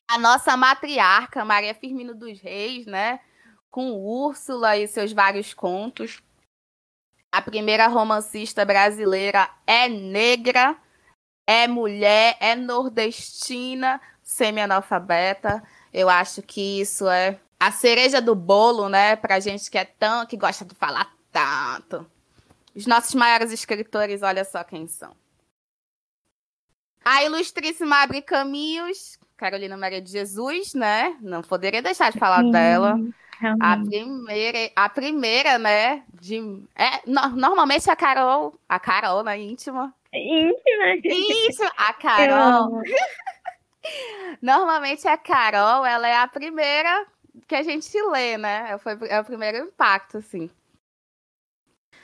A 0.09 0.17
nossa 0.17 0.55
matriarca, 0.55 1.43
Maria 1.43 1.75
Firmino 1.75 2.15
dos 2.15 2.39
Reis, 2.39 2.85
né? 2.85 3.19
Com 3.69 3.91
Úrsula 3.91 4.77
e 4.77 4.87
seus 4.87 5.11
vários 5.11 5.53
contos. 5.53 6.23
A 7.29 7.41
primeira 7.41 7.87
romancista 7.87 8.63
brasileira 8.63 9.49
é 9.67 9.89
negra, 9.89 10.77
é 11.45 11.67
mulher, 11.67 12.37
é 12.39 12.55
nordestina, 12.55 13.99
semi-analfabeta. 14.23 15.61
Eu 15.91 16.07
acho 16.07 16.41
que 16.41 16.79
isso 16.79 17.05
é 17.09 17.37
a 17.59 17.69
cereja 17.69 18.21
do 18.21 18.33
bolo, 18.33 18.87
né? 18.87 19.17
Pra 19.17 19.41
gente 19.41 19.69
que 19.69 19.77
é 19.77 19.83
tão, 19.83 20.25
que 20.25 20.37
gosta 20.37 20.63
de 20.63 20.73
falar 20.73 21.13
tanto. 21.33 22.09
Os 22.75 22.85
nossos 22.85 23.13
maiores 23.15 23.51
escritores, 23.51 24.21
olha 24.21 24.45
só 24.45 24.63
quem 24.63 24.87
são. 24.87 25.15
A 27.03 27.23
ilustríssima 27.23 27.97
Abre 27.97 28.21
Caminhos, 28.21 29.17
Carolina 29.35 29.75
Maria 29.75 30.01
de 30.01 30.11
Jesus, 30.11 30.73
né? 30.73 31.17
Não 31.19 31.41
poderia 31.41 31.81
deixar 31.81 32.11
de 32.11 32.19
falar 32.19 32.43
Sim, 32.43 32.51
dela. 32.51 32.95
A 33.59 33.75
primeira, 33.75 34.71
a 34.75 34.87
primeira, 34.87 35.57
né? 35.57 36.03
De, 36.13 36.37
é, 36.75 37.01
no, 37.07 37.29
normalmente 37.29 37.89
a 37.89 37.95
Carol, 37.95 38.53
a 38.69 38.79
Carol, 38.79 39.23
né? 39.23 39.39
Íntima. 39.39 39.93
Íntima. 40.13 40.95
Íntima. 41.03 41.71
A 41.75 41.93
Carol. 41.93 42.81
Normalmente 44.39 45.07
a 45.07 45.17
Carol, 45.17 45.83
ela 45.83 46.07
é 46.07 46.15
a 46.15 46.27
primeira 46.27 47.07
que 47.47 47.55
a 47.55 47.63
gente 47.63 47.99
lê, 48.11 48.37
né? 48.37 48.77
Foi, 48.77 48.95
é 49.09 49.19
o 49.19 49.25
primeiro 49.25 49.57
impacto, 49.57 50.19
assim. 50.19 50.51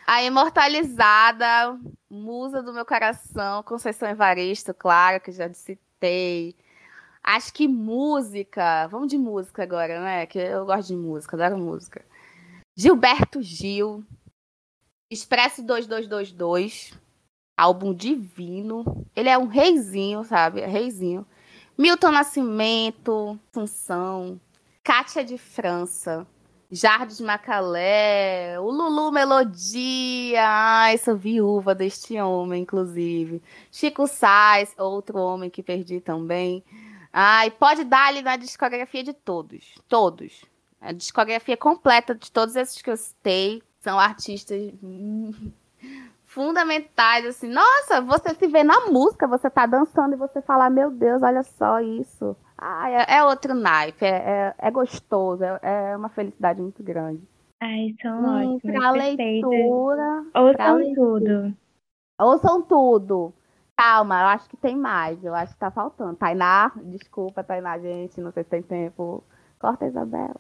A 0.08 0.24
imortalizada, 0.24 1.78
musa 2.10 2.64
do 2.64 2.72
meu 2.72 2.86
coração, 2.86 3.62
Conceição 3.64 4.08
Evaristo, 4.08 4.74
claro, 4.74 5.20
que 5.20 5.34
já 5.34 5.54
citei. 5.54 6.56
Acho 7.22 7.54
que 7.54 7.68
música, 7.68 8.88
vamos 8.88 9.10
de 9.10 9.18
música 9.18 9.64
agora, 9.64 10.02
né? 10.02 10.26
Que 10.26 10.40
eu 10.40 10.66
gosto 10.66 10.88
de 10.88 10.96
música, 10.96 11.36
adoro 11.36 11.62
música. 11.62 12.06
Gilberto 12.74 13.42
Gil, 13.42 14.02
Expresso 15.12 15.62
2222, 15.62 16.94
álbum 17.58 17.94
divino. 17.94 19.06
Ele 19.14 19.28
é 19.28 19.38
um 19.38 19.48
reizinho, 19.48 20.24
sabe? 20.24 20.62
É 20.62 20.68
reizinho. 20.68 21.28
Milton 21.78 22.12
Nascimento, 22.12 23.38
Assunção, 23.52 24.40
Cátia 24.84 25.26
de 25.26 25.38
França, 25.38 26.26
Jardim 26.70 27.24
Macalé, 27.24 28.60
o 28.60 28.70
Lulu 28.70 29.10
Melodia, 29.10 30.44
ai, 30.46 30.98
sou 30.98 31.16
viúva 31.16 31.74
deste 31.74 32.20
homem, 32.20 32.64
inclusive. 32.64 33.42
Chico 33.72 34.06
Sainz, 34.06 34.74
outro 34.78 35.18
homem 35.18 35.50
que 35.50 35.64
perdi 35.64 36.02
também. 36.02 36.62
Ai, 37.12 37.50
pode 37.52 37.86
dar 37.86 38.08
ali 38.08 38.22
na 38.22 38.36
discografia 38.36 39.02
de 39.02 39.14
todos, 39.14 39.76
todos. 39.88 40.44
A 40.82 40.92
discografia 40.92 41.56
completa 41.56 42.14
de 42.14 42.30
todos 42.30 42.56
esses 42.58 42.82
que 42.82 42.90
eu 42.90 42.98
citei 42.98 43.64
são 43.80 43.98
artistas 43.98 44.74
fundamentais, 46.26 47.26
assim, 47.26 47.48
nossa, 47.48 48.02
você 48.02 48.36
se 48.36 48.46
vê 48.48 48.64
na 48.64 48.88
música, 48.88 49.26
você 49.26 49.50
tá 49.50 49.66
dançando 49.66 50.14
e 50.14 50.18
você 50.18 50.42
fala, 50.42 50.70
meu 50.70 50.92
Deus, 50.92 51.24
olha 51.24 51.44
só 51.44 51.80
isso. 51.80 52.36
Ah, 52.58 52.90
é, 52.90 53.18
é 53.18 53.24
outro 53.24 53.54
naipe, 53.54 54.04
é, 54.04 54.10
é, 54.10 54.56
é 54.58 54.72
gostoso, 54.72 55.44
é, 55.44 55.60
é, 55.62 55.96
uma 55.96 56.10
felicidade 56.10 56.60
muito 56.60 56.82
grande. 56.82 57.22
Ai, 57.62 57.96
são 58.02 58.20
hum, 58.20 58.56
ótimos. 58.56 58.76
Pra 58.76 58.92
leitura. 58.92 60.26
Ouçam 60.34 60.76
leitura. 60.76 60.96
tudo. 60.96 61.58
Ouçam 62.20 62.62
tudo. 62.64 63.34
Calma, 63.78 64.22
eu 64.22 64.28
acho 64.28 64.50
que 64.50 64.58
tem 64.58 64.76
mais, 64.76 65.24
eu 65.24 65.36
acho 65.36 65.54
que 65.54 65.60
tá 65.60 65.70
faltando. 65.70 66.16
Tainá, 66.16 66.72
desculpa, 66.84 67.44
Tainá, 67.44 67.78
gente, 67.78 68.20
não 68.20 68.32
sei 68.32 68.44
se 68.44 68.50
tem 68.50 68.64
tempo. 68.64 69.24
Corta, 69.60 69.86
Isabela. 69.86 70.36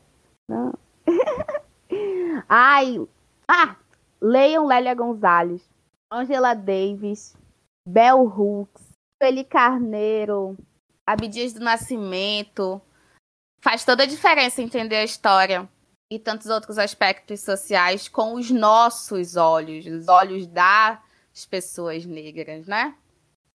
Não. 0.49 0.73
Ai, 2.49 3.07
ah, 3.47 3.75
leiam 4.19 4.65
Lélia 4.65 4.95
Gonzalez. 4.95 5.67
Angela 6.11 6.53
Davis, 6.55 7.35
Bell 7.87 8.23
Hooks, 8.23 8.97
Feli 9.21 9.43
Carneiro, 9.43 10.57
Abdias 11.07 11.53
do 11.53 11.61
Nascimento. 11.61 12.81
Faz 13.61 13.85
toda 13.85 14.03
a 14.03 14.05
diferença 14.05 14.61
entender 14.61 14.97
a 14.97 15.05
história 15.05 15.67
e 16.11 16.19
tantos 16.19 16.47
outros 16.47 16.77
aspectos 16.77 17.39
sociais 17.39 18.09
com 18.09 18.33
os 18.33 18.51
nossos 18.51 19.37
olhos, 19.37 19.85
os 19.85 20.07
olhos 20.09 20.45
das 20.45 20.99
pessoas 21.49 22.05
negras, 22.05 22.67
né? 22.67 22.93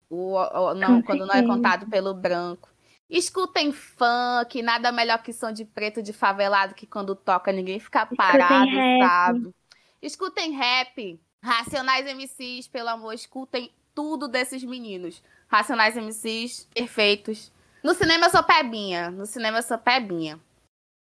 O, 0.08 0.34
o 0.36 0.74
não, 0.74 1.02
quando 1.02 1.26
não 1.26 1.34
é 1.34 1.42
contado 1.42 1.86
pelo 1.88 2.14
branco. 2.14 2.70
Escutem 3.08 3.72
funk, 3.72 4.62
nada 4.62 4.90
melhor 4.90 5.22
que 5.22 5.34
som 5.34 5.52
de 5.52 5.66
preto 5.66 6.02
de 6.02 6.14
favelado 6.14 6.74
que 6.74 6.86
quando 6.86 7.14
toca 7.14 7.52
ninguém 7.52 7.78
fica 7.78 8.06
parado, 8.06 8.64
Escutem 8.64 9.00
sabe? 9.02 9.38
Rap. 9.40 9.54
Escutem 10.00 10.52
rap. 10.52 11.20
Racionais 11.42 12.06
MCs, 12.06 12.68
pelo 12.68 12.88
amor, 12.88 13.12
escutem 13.12 13.70
tudo 13.94 14.28
desses 14.28 14.64
meninos. 14.64 15.22
Racionais 15.52 15.96
MCs, 15.96 16.66
perfeitos. 16.74 17.52
No 17.84 17.92
cinema 17.92 18.26
eu 18.26 18.30
sou 18.30 18.42
pebinha. 18.42 19.10
No 19.10 19.26
cinema 19.26 19.58
eu 19.58 19.62
sou 19.62 19.76
pebinha. 19.76 20.40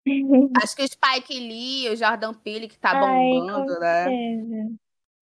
Acho 0.61 0.75
que 0.75 0.83
o 0.83 0.89
Spike 0.89 1.39
Lee, 1.39 1.91
o 1.91 1.97
Jordan 1.97 2.35
Peele, 2.35 2.67
que 2.67 2.77
tá 2.77 2.93
bombando, 2.99 3.79
né? 3.79 4.07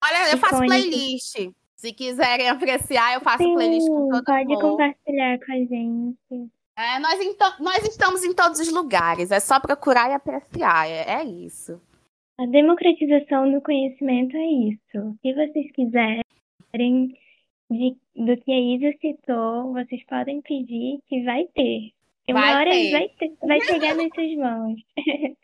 Olha, 0.03 0.33
eu 0.33 0.39
faço 0.39 0.65
playlist. 0.65 1.37
Se 1.77 1.93
quiserem 1.93 2.49
apreciar, 2.49 3.15
eu 3.15 3.21
faço 3.21 3.43
Sim, 3.43 3.55
playlist 3.55 3.87
com 3.87 4.09
todo 4.09 4.25
pode 4.25 4.45
mundo. 4.47 4.59
Pode 4.59 4.71
compartilhar 4.71 5.39
com 5.39 5.53
a 5.53 5.57
gente. 5.57 6.51
É, 6.79 6.99
nós, 6.99 7.19
nós 7.59 7.83
estamos 7.85 8.25
em 8.25 8.33
todos 8.33 8.59
os 8.59 8.73
lugares. 8.73 9.31
É 9.31 9.39
só 9.39 9.61
procurar 9.61 10.11
e 10.11 10.15
apreciar. 10.15 10.89
É, 10.89 11.21
é 11.21 11.25
isso. 11.25 11.81
A 12.39 12.47
democratização 12.47 13.53
do 13.53 13.61
conhecimento 13.61 14.35
é 14.35 14.47
isso. 14.47 15.19
Se 15.21 15.35
vocês 15.35 15.71
quiserem 15.73 16.23
de, 17.71 17.97
do 18.17 18.37
que 18.43 18.53
a 18.53 18.61
Isa 18.61 18.99
citou, 19.01 19.73
vocês 19.73 20.05
podem 20.07 20.43
pedir 20.43 21.01
que 21.07 21.23
vai 21.25 21.45
ter. 21.55 21.93
Uma 22.29 22.41
vai 22.41 22.55
hora 22.55 22.71
ter. 22.71 22.91
vai, 22.91 23.09
ter, 23.09 23.33
vai 23.41 23.61
chegar 23.61 23.95
nas 23.95 24.09
suas 24.15 24.37
mãos. 24.37 24.81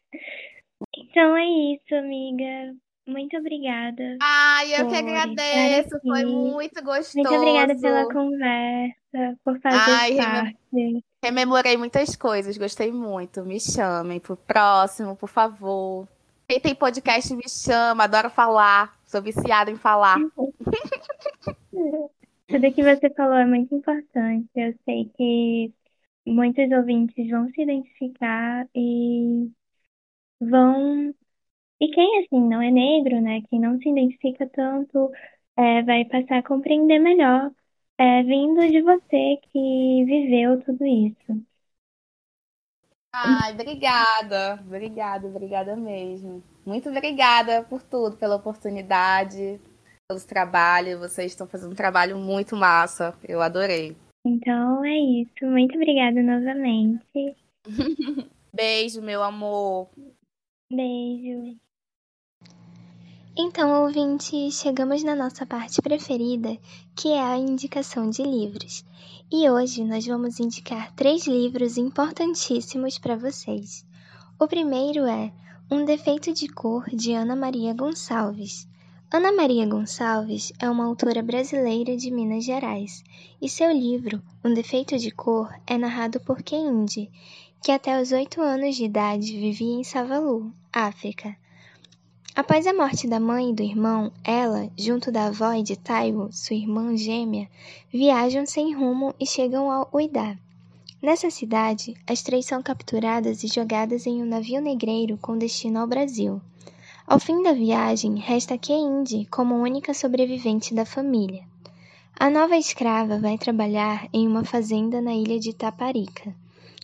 então 0.99 1.37
é 1.37 1.47
isso, 1.75 1.95
amiga. 1.95 2.75
Muito 3.07 3.37
obrigada. 3.37 4.19
Ai, 4.21 4.81
eu 4.81 4.89
que 4.89 4.97
agradeço. 4.97 6.01
Foi 6.03 6.25
muito 6.25 6.83
gostoso. 6.83 7.19
Muito 7.19 7.35
obrigada 7.35 7.77
pela 7.79 8.13
conversa, 8.13 9.39
por 9.45 9.61
fazer 9.61 9.79
Ai, 9.79 10.17
parte. 10.17 11.05
Rememorei 11.25 11.77
muitas 11.77 12.17
coisas, 12.17 12.59
gostei 12.59 12.91
muito. 12.91 13.45
Me 13.45 13.61
chamem 13.61 14.19
pro 14.19 14.37
próximo, 14.37 15.15
por 15.15 15.29
favor. 15.29 16.09
Quem 16.49 16.61
tem 16.61 16.75
podcast 16.75 17.33
me 17.35 17.49
chama, 17.49 18.05
adoro 18.05 18.29
falar. 18.29 18.97
Sou 19.07 19.23
viciada 19.23 19.71
em 19.71 19.77
falar. 19.77 20.19
Tudo 22.49 22.73
que 22.73 22.83
você 22.83 23.11
falou 23.15 23.35
é 23.37 23.47
muito 23.47 23.75
importante. 23.75 24.49
Eu 24.55 24.75
sei 24.85 25.09
que 25.17 25.73
muitos 26.27 26.71
ouvintes 26.73 27.29
vão 27.31 27.49
se 27.51 27.63
identificar 27.63 28.69
e 28.75 29.51
vão. 30.41 31.15
E 31.81 31.89
quem, 31.93 32.25
assim, 32.25 32.41
não 32.49 32.63
é 32.63 32.71
negro, 32.71 33.21
né? 33.23 33.43
Quem 33.51 33.61
não 33.61 33.79
se 33.81 33.89
identifica 33.91 34.49
tanto, 34.51 35.11
é, 35.57 35.83
vai 35.85 36.05
passar 36.07 36.39
a 36.41 36.43
compreender 36.45 36.99
melhor, 37.01 37.53
é, 37.99 38.23
vindo 38.25 38.61
de 38.69 38.83
você 38.83 39.39
que 39.53 40.05
viveu 40.07 40.61
tudo 40.65 40.87
isso. 40.87 41.47
Ai, 43.13 43.53
obrigada, 43.53 44.61
obrigada, 44.65 45.27
obrigada 45.27 45.75
mesmo. 45.77 46.43
Muito 46.65 46.89
obrigada 46.91 47.63
por 47.65 47.83
tudo, 47.83 48.17
pela 48.17 48.37
oportunidade, 48.37 49.61
pelo 50.09 50.21
trabalho. 50.21 50.99
Vocês 50.99 51.33
estão 51.33 51.47
fazendo 51.47 51.73
um 51.73 51.77
trabalho 51.77 52.17
muito 52.17 52.57
massa. 52.57 53.15
Eu 53.27 53.43
adorei. 53.43 53.97
Então 54.25 54.85
é 54.85 54.97
isso. 54.97 55.45
Muito 55.45 55.75
obrigada 55.75 56.23
novamente. 56.23 57.37
Beijo, 58.55 59.03
meu 59.03 59.23
amor. 59.23 59.89
Beijo. 60.71 61.57
Então, 63.39 63.83
ouvintes, 63.83 64.59
chegamos 64.59 65.05
na 65.05 65.15
nossa 65.15 65.45
parte 65.45 65.83
preferida, 65.83 66.57
que 66.97 67.09
é 67.09 67.21
a 67.21 67.37
indicação 67.37 68.09
de 68.09 68.23
livros. 68.23 68.83
E 69.31 69.51
hoje 69.51 69.85
nós 69.85 70.07
vamos 70.07 70.41
indicar 70.41 70.95
três 70.95 71.27
livros 71.27 71.77
importantíssimos 71.77 72.99
para 72.99 73.17
vocês. 73.17 73.85
O 74.41 74.49
primeiro 74.49 75.05
é 75.05 75.31
Um 75.71 75.85
Defeito 75.85 76.33
de 76.33 76.49
Cor, 76.49 76.89
de 76.89 77.13
Ana 77.13 77.37
Maria 77.37 77.75
Gonçalves. 77.75 78.67
Ana 79.09 79.31
Maria 79.31 79.65
Gonçalves 79.65 80.53
é 80.59 80.69
uma 80.69 80.85
autora 80.85 81.23
brasileira 81.23 81.97
de 81.97 82.11
Minas 82.11 82.45
Gerais, 82.45 83.05
e 83.41 83.49
seu 83.49 83.71
livro, 83.71 84.21
Um 84.45 84.53
Defeito 84.53 84.99
de 84.99 85.13
Cor, 85.13 85.49
é 85.65 85.79
narrado 85.79 86.19
por 86.19 86.43
Keinde, 86.43 87.09
que 87.63 87.71
até 87.71 88.03
os 88.03 88.11
oito 88.11 88.43
anos 88.43 88.75
de 88.75 88.85
idade 88.85 89.39
vivia 89.39 89.75
em 89.75 89.85
Savalu, 89.85 90.53
África. 90.73 91.37
Após 92.35 92.67
a 92.67 92.75
morte 92.75 93.07
da 93.07 93.21
mãe 93.21 93.51
e 93.51 93.55
do 93.55 93.63
irmão, 93.63 94.11
ela, 94.25 94.69
junto 94.77 95.13
da 95.13 95.27
avó 95.27 95.53
e 95.53 95.63
de 95.63 95.77
Taiwo, 95.77 96.33
sua 96.33 96.57
irmã 96.57 96.97
gêmea, 96.97 97.49
viajam 97.93 98.45
sem 98.45 98.75
rumo 98.75 99.15
e 99.21 99.25
chegam 99.25 99.71
ao 99.71 99.89
Uidá. 99.93 100.37
Nessa 101.01 101.31
cidade, 101.31 101.95
as 102.09 102.23
três 102.23 102.45
são 102.45 102.61
capturadas 102.61 103.45
e 103.45 103.47
jogadas 103.47 104.05
em 104.05 104.21
um 104.21 104.27
navio 104.27 104.61
negreiro 104.61 105.17
com 105.17 105.39
destino 105.39 105.79
ao 105.79 105.87
Brasil. 105.87 106.41
Ao 107.09 107.21
fim 107.21 107.41
da 107.41 107.53
viagem, 107.53 108.19
resta 108.19 108.59
Keinde 108.59 109.29
como 109.31 109.55
única 109.55 109.95
sobrevivente 109.95 110.75
da 110.75 110.85
família. 110.85 111.45
A 112.19 112.29
nova 112.29 112.57
escrava 112.57 113.17
vai 113.17 113.39
trabalhar 113.39 114.09
em 114.13 114.27
uma 114.27 114.45
fazenda 114.45 115.01
na 115.01 115.15
ilha 115.15 115.39
de 115.39 115.53
Taparica. 115.55 116.35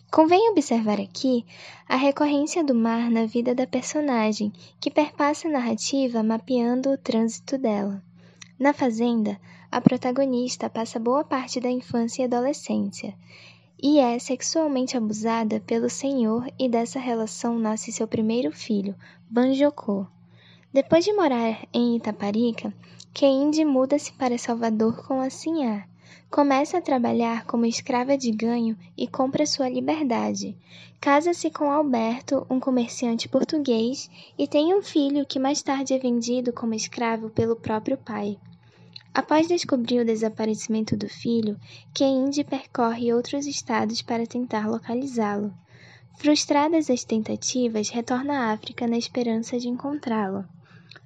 Convém 0.09 0.49
observar 0.49 0.97
aqui 1.01 1.45
a 1.89 1.97
recorrência 1.97 2.63
do 2.63 2.73
mar 2.73 3.11
na 3.11 3.25
vida 3.25 3.53
da 3.53 3.67
personagem, 3.67 4.53
que 4.79 4.89
perpassa 4.89 5.49
a 5.49 5.51
narrativa 5.51 6.23
mapeando 6.23 6.91
o 6.91 6.97
trânsito 6.97 7.57
dela. 7.57 8.01
Na 8.57 8.71
Fazenda, 8.71 9.37
a 9.69 9.81
protagonista 9.81 10.69
passa 10.69 11.01
boa 11.01 11.25
parte 11.25 11.59
da 11.59 11.69
infância 11.69 12.21
e 12.21 12.25
adolescência 12.25 13.13
e 13.83 13.99
é 13.99 14.17
sexualmente 14.17 14.95
abusada 14.95 15.59
pelo 15.59 15.89
senhor 15.89 16.49
e 16.57 16.69
dessa 16.69 16.97
relação 16.97 17.59
nasce 17.59 17.91
seu 17.91 18.07
primeiro 18.07 18.51
filho, 18.51 18.95
Banjocô. 19.29 20.07
Depois 20.71 21.03
de 21.03 21.11
morar 21.11 21.67
em 21.73 21.97
Itaparica, 21.97 22.73
Keinde 23.13 23.65
muda-se 23.65 24.13
para 24.13 24.37
Salvador 24.37 25.05
com 25.05 25.19
a 25.19 25.29
Sinhá, 25.29 25.85
Começa 26.33 26.79
a 26.79 26.81
trabalhar 26.81 27.45
como 27.45 27.63
escrava 27.63 28.17
de 28.17 28.31
ganho 28.31 28.75
e 28.97 29.07
compra 29.07 29.45
sua 29.45 29.69
liberdade. 29.69 30.57
Casa-se 30.99 31.51
com 31.51 31.71
Alberto, 31.71 32.43
um 32.49 32.59
comerciante 32.59 33.29
português, 33.29 34.09
e 34.35 34.47
tem 34.47 34.73
um 34.73 34.81
filho 34.81 35.27
que 35.27 35.37
mais 35.37 35.61
tarde 35.61 35.93
é 35.93 35.99
vendido 35.99 36.51
como 36.51 36.73
escravo 36.73 37.29
pelo 37.29 37.55
próprio 37.55 37.99
pai. 37.99 38.39
Após 39.13 39.47
descobrir 39.47 39.99
o 39.99 40.05
desaparecimento 40.05 40.97
do 40.97 41.07
filho, 41.07 41.59
Keinde 41.93 42.43
percorre 42.43 43.13
outros 43.13 43.45
estados 43.45 44.01
para 44.01 44.25
tentar 44.25 44.67
localizá-lo. 44.67 45.53
Frustradas 46.17 46.89
as 46.89 47.03
tentativas, 47.03 47.89
retorna 47.89 48.33
à 48.33 48.51
África 48.53 48.87
na 48.87 48.97
esperança 48.97 49.59
de 49.59 49.69
encontrá-lo. 49.69 50.43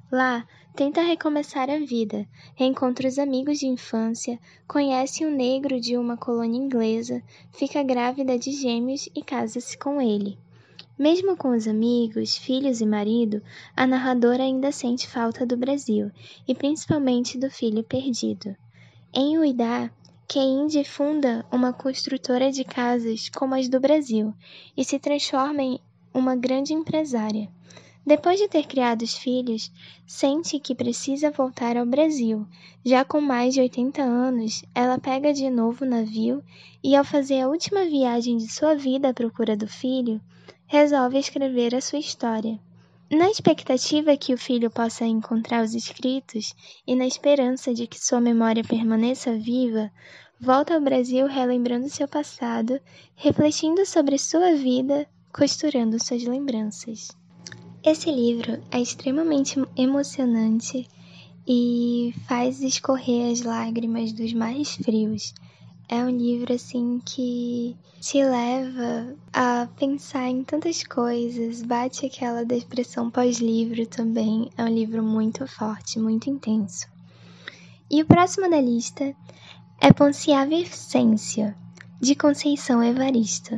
Lá, 0.10 0.48
tenta 0.74 1.02
recomeçar 1.02 1.70
a 1.70 1.80
vida, 1.80 2.26
reencontra 2.56 3.10
os 3.10 3.20
amigos 3.20 3.60
de 3.60 3.68
infância, 3.68 4.40
conhece 4.66 5.26
um 5.26 5.36
negro 5.36 5.78
de 5.82 5.98
uma 5.98 6.16
colônia 6.16 6.58
inglesa, 6.58 7.22
fica 7.52 7.84
grávida 7.84 8.40
de 8.40 8.52
gêmeos 8.52 9.10
e 9.14 9.22
casa-se 9.22 9.78
com 9.78 10.02
ele. 10.02 10.38
Mesmo 10.98 11.38
com 11.38 11.50
os 11.56 11.68
amigos, 11.68 12.36
filhos 12.36 12.82
e 12.82 12.86
marido, 12.86 13.40
a 13.76 13.86
narradora 13.86 14.42
ainda 14.42 14.72
sente 14.72 15.08
falta 15.08 15.46
do 15.46 15.56
Brasil, 15.56 16.10
e 16.48 16.56
principalmente 16.56 17.38
do 17.38 17.52
filho 17.52 17.84
perdido. 17.84 18.56
Em 19.14 19.38
Uidá, 19.38 19.92
Keinde 20.28 20.84
funda 20.84 21.46
uma 21.52 21.72
construtora 21.72 22.52
de 22.52 22.64
casas 22.64 23.30
como 23.30 23.54
as 23.54 23.70
do 23.70 23.80
Brasil 23.80 24.34
e 24.76 24.84
se 24.84 24.98
transforma 24.98 25.62
em 25.62 25.80
uma 26.12 26.36
grande 26.36 26.74
empresária. 26.74 27.48
Depois 28.04 28.40
de 28.40 28.48
ter 28.48 28.66
criado 28.66 29.04
os 29.04 29.16
filhos, 29.16 29.72
sente 30.06 30.60
que 30.60 30.74
precisa 30.74 31.30
voltar 31.30 31.78
ao 31.78 31.86
Brasil. 31.86 32.48
Já 32.84 33.06
com 33.06 33.22
mais 33.22 33.54
de 33.54 33.62
80 33.62 34.02
anos, 34.02 34.66
ela 34.74 34.98
pega 34.98 35.32
de 35.32 35.48
novo 35.50 35.86
o 35.86 35.88
navio 35.88 36.44
e, 36.84 36.96
ao 36.96 37.04
fazer 37.04 37.42
a 37.42 37.50
última 37.50 37.86
viagem 37.86 38.38
de 38.38 38.48
sua 38.48 38.76
vida 38.76 39.10
à 39.10 39.14
procura 39.14 39.56
do 39.56 39.68
filho, 39.68 40.20
resolve 40.68 41.18
escrever 41.18 41.74
a 41.74 41.82
sua 41.82 42.00
história. 42.00 42.60
Na 43.10 43.30
expectativa 43.32 44.18
que 44.18 44.34
o 44.34 44.38
filho 44.38 44.70
possa 44.70 45.06
encontrar 45.06 45.64
os 45.64 45.74
escritos 45.74 46.54
e 46.86 46.94
na 46.94 47.08
esperança 47.08 47.74
de 47.74 47.88
que 47.88 47.98
sua 47.98 48.20
memória 48.20 48.64
permaneça 48.66 49.34
viva, 49.38 49.90
volta 50.40 50.76
ao 50.76 50.82
Brasil 50.82 51.26
relembrando 51.26 51.90
seu 51.90 52.06
passado, 52.06 52.82
refletindo 53.16 53.86
sobre 53.86 54.18
sua 54.18 54.56
vida, 54.56 55.08
costurando 55.32 56.04
suas 56.04 56.26
lembranças. 56.26 57.08
Esse 57.82 58.12
livro 58.12 58.62
é 58.70 58.82
extremamente 58.82 59.56
emocionante 59.78 60.86
e 61.48 62.14
faz 62.28 62.62
escorrer 62.62 63.32
as 63.32 63.42
lágrimas 63.42 64.12
dos 64.12 64.34
mais 64.34 64.76
frios. 64.76 65.34
É 65.90 66.04
um 66.04 66.10
livro 66.10 66.54
assim 66.54 67.02
que 67.06 67.74
te 68.02 68.22
leva 68.22 69.16
a 69.32 69.70
pensar 69.80 70.28
em 70.28 70.44
tantas 70.44 70.84
coisas, 70.84 71.62
bate 71.62 72.06
aquela 72.06 72.44
depressão 72.44 73.10
pós-livro 73.10 73.86
também. 73.88 74.50
É 74.58 74.66
um 74.66 74.68
livro 74.68 75.02
muito 75.02 75.48
forte, 75.48 75.98
muito 75.98 76.30
intenso. 76.30 76.88
E 77.90 78.02
o 78.02 78.06
próximo 78.06 78.50
da 78.50 78.60
lista 78.60 79.16
é 79.80 79.94
Ponciá 79.94 80.44
Vicência, 80.44 81.56
de 82.02 82.16
Conceição 82.16 82.84
Evaristo. 82.84 83.58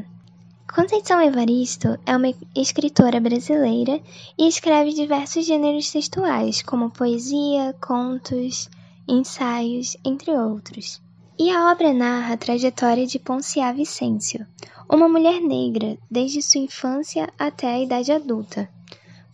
Conceição 0.72 1.20
Evaristo 1.20 1.98
é 2.06 2.16
uma 2.16 2.32
escritora 2.56 3.20
brasileira 3.20 4.00
e 4.38 4.48
escreve 4.48 4.94
diversos 4.94 5.48
gêneros 5.48 5.92
textuais, 5.92 6.62
como 6.62 6.92
poesia, 6.92 7.76
contos, 7.82 8.70
ensaios, 9.08 9.98
entre 10.06 10.30
outros. 10.30 11.02
E 11.42 11.50
a 11.52 11.72
obra 11.72 11.94
narra 11.94 12.34
a 12.34 12.38
trajetória 12.38 13.08
de 13.08 13.18
Ponciá 13.18 13.72
Vicêncio, 13.72 14.46
uma 14.90 15.08
mulher 15.08 15.40
negra 15.40 15.98
desde 16.12 16.42
sua 16.42 16.60
infância 16.60 17.30
até 17.40 17.68
a 17.68 17.80
idade 17.80 18.12
adulta. 18.12 18.70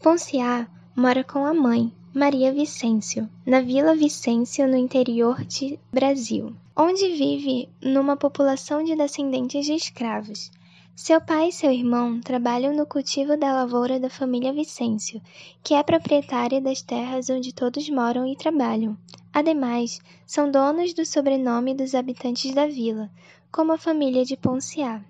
Ponciá 0.03 0.68
mora 0.95 1.24
com 1.24 1.43
a 1.43 1.51
mãe, 1.51 1.91
Maria 2.14 2.53
Vicêncio, 2.53 3.28
na 3.43 3.60
Vila 3.60 3.95
Vicêncio, 3.95 4.68
no 4.68 4.78
interior 4.78 5.43
de 5.45 5.80
Brasil, 5.91 6.56
onde 6.78 7.10
vive 7.10 7.68
numa 7.82 8.16
população 8.16 8.84
de 8.84 8.95
descendentes 8.95 9.66
de 9.66 9.74
escravos. 9.74 10.51
Seu 10.97 11.19
pai 11.19 11.49
e 11.49 11.51
seu 11.51 11.69
irmão 11.71 12.21
trabalham 12.21 12.73
no 12.73 12.85
cultivo 12.85 13.35
da 13.35 13.53
lavoura 13.53 13.99
da 13.99 14.09
família 14.09 14.53
Vicêncio, 14.53 15.21
que 15.61 15.73
é 15.73 15.83
proprietária 15.83 16.61
das 16.61 16.81
terras 16.81 17.29
onde 17.29 17.53
todos 17.53 17.89
moram 17.89 18.25
e 18.25 18.33
trabalham. 18.33 18.97
Ademais, 19.33 19.99
são 20.25 20.49
donos 20.49 20.93
do 20.93 21.05
sobrenome 21.05 21.75
dos 21.75 21.93
habitantes 21.93 22.55
da 22.55 22.65
vila, 22.65 23.11
como 23.51 23.73
a 23.73 23.77
família 23.77 24.23
de 24.23 24.37
Ponciá. 24.37 25.03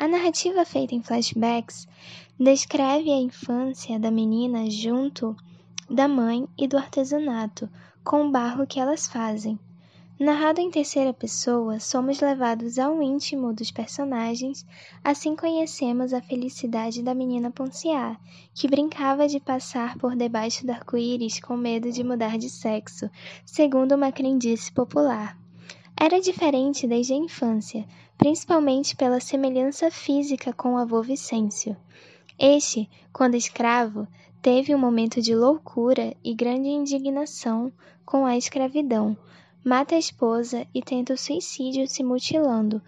A 0.00 0.08
narrativa 0.08 0.64
feita 0.64 0.96
em 0.96 1.02
flashbacks 1.02 1.86
descreve 2.38 3.12
a 3.12 3.20
infância 3.20 4.00
da 4.00 4.10
menina 4.10 4.68
junto 4.68 5.36
da 5.88 6.08
mãe 6.08 6.48
e 6.58 6.66
do 6.66 6.76
artesanato, 6.76 7.70
com 8.02 8.26
o 8.26 8.30
barro 8.32 8.66
que 8.66 8.80
elas 8.80 9.06
fazem, 9.06 9.60
Narrado 10.20 10.60
em 10.60 10.68
terceira 10.68 11.12
pessoa, 11.12 11.78
somos 11.78 12.20
levados 12.20 12.76
ao 12.76 13.00
íntimo 13.00 13.54
dos 13.54 13.70
personagens, 13.70 14.66
assim 15.04 15.36
conhecemos 15.36 16.12
a 16.12 16.20
felicidade 16.20 17.04
da 17.04 17.14
menina 17.14 17.52
Ponciá, 17.52 18.18
que 18.52 18.66
brincava 18.66 19.28
de 19.28 19.38
passar 19.38 19.96
por 19.96 20.16
debaixo 20.16 20.66
do 20.66 20.72
arco-íris 20.72 21.38
com 21.38 21.56
medo 21.56 21.92
de 21.92 22.02
mudar 22.02 22.36
de 22.36 22.50
sexo, 22.50 23.08
segundo 23.46 23.94
uma 23.94 24.10
crendice 24.10 24.72
popular. 24.72 25.38
Era 25.96 26.20
diferente 26.20 26.84
desde 26.84 27.12
a 27.12 27.16
infância, 27.16 27.86
principalmente 28.16 28.96
pela 28.96 29.20
semelhança 29.20 29.88
física 29.88 30.52
com 30.52 30.74
o 30.74 30.78
avô 30.78 31.00
Vicêncio. 31.00 31.76
Este, 32.36 32.90
quando 33.12 33.36
escravo, 33.36 34.08
teve 34.42 34.74
um 34.74 34.78
momento 34.78 35.22
de 35.22 35.32
loucura 35.32 36.12
e 36.24 36.34
grande 36.34 36.70
indignação 36.70 37.72
com 38.04 38.26
a 38.26 38.36
escravidão. 38.36 39.16
Mata 39.64 39.96
a 39.96 39.98
esposa 39.98 40.66
e 40.72 40.80
tenta 40.80 41.12
o 41.12 41.18
suicídio 41.18 41.86
se 41.88 42.02
mutilando. 42.02 42.80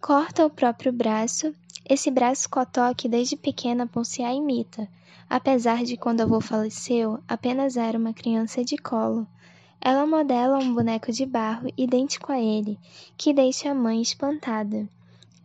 Corta 0.00 0.46
o 0.46 0.50
próprio 0.50 0.92
braço, 0.92 1.52
esse 1.84 2.10
braço 2.10 2.48
cotó 2.48 2.94
que 2.94 3.08
desde 3.08 3.36
pequena 3.36 3.86
Ponciá 3.86 4.32
imita, 4.32 4.88
apesar 5.28 5.82
de 5.82 5.96
quando 5.96 6.20
avô 6.20 6.40
faleceu, 6.40 7.18
apenas 7.26 7.76
era 7.76 7.98
uma 7.98 8.14
criança 8.14 8.64
de 8.64 8.76
colo. 8.76 9.26
Ela 9.80 10.06
modela 10.06 10.58
um 10.58 10.72
boneco 10.72 11.10
de 11.10 11.26
barro 11.26 11.68
idêntico 11.76 12.30
a 12.30 12.40
ele, 12.40 12.78
que 13.16 13.34
deixa 13.34 13.70
a 13.70 13.74
mãe 13.74 14.00
espantada. 14.00 14.88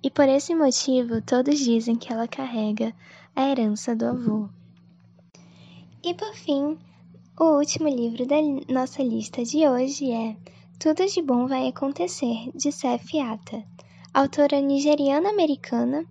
E 0.04 0.12
por 0.12 0.30
esse 0.30 0.54
motivo 0.54 1.22
todos 1.24 1.58
dizem 1.58 1.96
que 1.96 2.14
ela 2.14 2.28
carrega 2.28 2.94
a 3.36 3.50
herança 3.50 3.96
do 3.96 4.06
avô. 4.06 4.48
E 6.04 6.14
por 6.14 6.34
fim, 6.36 6.78
o 7.40 7.58
último 7.58 7.90
livro 7.90 8.26
da 8.28 8.38
nossa 8.72 9.02
lista 9.02 9.44
de 9.44 9.68
hoje 9.68 10.12
é 10.12 10.38
Tudo 10.80 11.08
de 11.08 11.24
Bom 11.24 11.48
Vai 11.48 11.68
Acontecer, 11.70 12.52
de 12.54 12.72
Sef 12.72 13.18
Ata, 13.20 13.66
autora 14.14 14.62
nigeriana-americana 14.62 16.06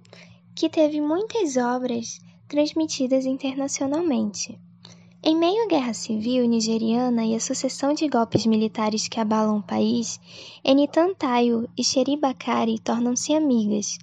que 0.56 0.68
teve 0.68 1.00
muitas 1.00 1.56
obras 1.56 2.20
transmitidas 2.48 3.26
internacionalmente. 3.26 4.58
Em 5.22 5.36
meio 5.36 5.62
à 5.62 5.68
guerra 5.68 5.94
civil 5.94 6.48
nigeriana 6.48 7.24
e 7.24 7.36
à 7.36 7.38
sucessão 7.38 7.94
de 7.94 8.08
golpes 8.08 8.44
militares 8.44 9.06
que 9.06 9.20
abalam 9.20 9.58
o 9.58 9.62
país, 9.62 10.18
Enitan 10.64 11.14
Tayo 11.14 11.68
e 11.78 11.84
Sheri 11.84 12.16
Bakari 12.16 12.80
tornam-se 12.80 13.34
amigas. 13.34 13.98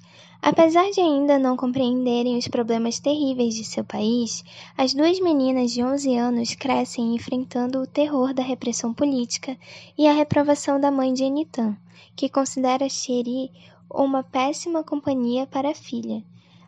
Apesar 0.46 0.92
de 0.92 1.00
ainda 1.00 1.40
não 1.40 1.56
compreenderem 1.56 2.38
os 2.38 2.50
problemas 2.50 3.00
terríveis 3.00 3.56
de 3.56 3.64
seu 3.64 3.82
país, 3.82 4.44
as 4.78 4.94
duas 4.94 5.18
meninas 5.22 5.72
de 5.72 5.82
11 5.82 6.18
anos 6.18 6.54
crescem 6.54 7.16
enfrentando 7.16 7.80
o 7.80 7.88
terror 7.88 8.34
da 8.34 8.44
repressão 8.44 8.94
política 8.94 9.58
e 9.98 10.06
a 10.06 10.12
reprovação 10.12 10.82
da 10.82 10.92
mãe 10.92 11.14
de 11.14 11.24
Enitan, 11.24 11.78
que 12.14 12.28
considera 12.28 12.90
Sheri 12.90 13.52
uma 13.90 14.22
péssima 14.22 14.84
companhia 14.84 15.48
para 15.48 15.70
a 15.70 15.74
filha. 15.74 16.22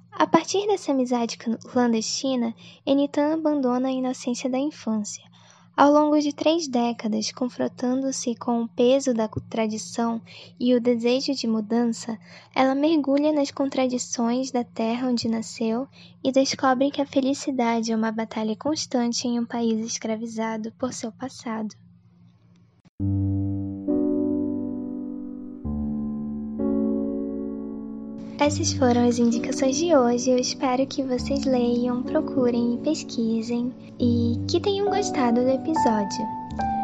A 0.09 0.25
partir 0.25 0.65
dessa 0.67 0.93
amizade 0.93 1.37
clandestina, 1.37 2.55
Enitan 2.85 3.33
abandona 3.33 3.89
a 3.89 3.91
inocência 3.91 4.49
da 4.49 4.57
infância. 4.57 5.34
Ao 5.77 5.91
longo 5.91 6.17
de 6.21 6.31
três 6.31 6.69
décadas, 6.69 7.33
confrontando-se 7.33 8.33
com 8.35 8.61
o 8.61 8.67
peso 8.67 9.13
da 9.13 9.27
tradição 9.27 10.21
e 10.57 10.73
o 10.73 10.79
desejo 10.79 11.33
de 11.33 11.45
mudança, 11.47 12.17
ela 12.55 12.73
mergulha 12.73 13.33
nas 13.33 13.51
contradições 13.51 14.51
da 14.51 14.63
terra 14.63 15.09
onde 15.09 15.27
nasceu 15.27 15.85
e 16.23 16.31
descobre 16.31 16.91
que 16.91 17.01
a 17.01 17.05
felicidade 17.05 17.91
é 17.91 17.95
uma 17.95 18.11
batalha 18.11 18.55
constante 18.55 19.27
em 19.27 19.37
um 19.37 19.45
país 19.45 19.85
escravizado 19.85 20.71
por 20.79 20.93
seu 20.93 21.11
passado. 21.11 21.75
Essas 28.39 28.71
foram 28.73 29.07
as 29.07 29.17
indicações 29.17 29.77
de 29.77 29.95
hoje. 29.95 30.29
Eu 30.29 30.37
espero 30.37 30.85
que 30.85 31.01
vocês 31.01 31.45
leiam, 31.45 32.03
procurem 32.03 32.75
e 32.75 32.77
pesquisem 32.79 33.73
e 33.97 34.37
que 34.47 34.59
tenham 34.59 34.89
gostado 34.89 35.41
do 35.41 35.49
episódio. 35.49 36.27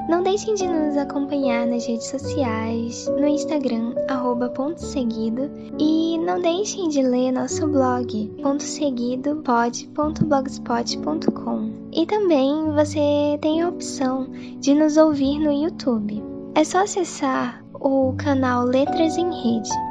Não 0.10 0.24
deixem 0.24 0.56
de 0.56 0.68
nos 0.68 0.98
acompanhar 0.98 1.68
nas 1.68 1.86
redes 1.86 2.08
sociais, 2.08 3.08
no 3.08 3.28
Instagram, 3.28 3.94
arroba 4.10 4.50
ponto 4.50 4.82
seguido, 4.82 5.48
e 5.78 6.18
não 6.18 6.42
deixem 6.42 6.90
de 6.90 7.02
ler 7.02 7.32
nosso 7.32 7.66
blog, 7.68 8.30
ponto 8.42 8.64
seguido, 8.64 9.38
pod.blogspot.com. 9.38 11.72
E 11.94 12.06
também 12.06 12.72
você 12.72 13.38
tem 13.42 13.62
a 13.62 13.70
opção 13.70 14.28
de 14.60 14.74
nos 14.74 14.98
ouvir 14.98 15.40
no 15.40 15.52
YouTube. 15.52 16.22
É 16.56 16.64
só 16.64 16.84
acessar 16.84 17.64
o 17.74 18.14
canal 18.18 18.66
Letras 18.66 19.18
em 19.18 19.30
Rede. 19.30 19.91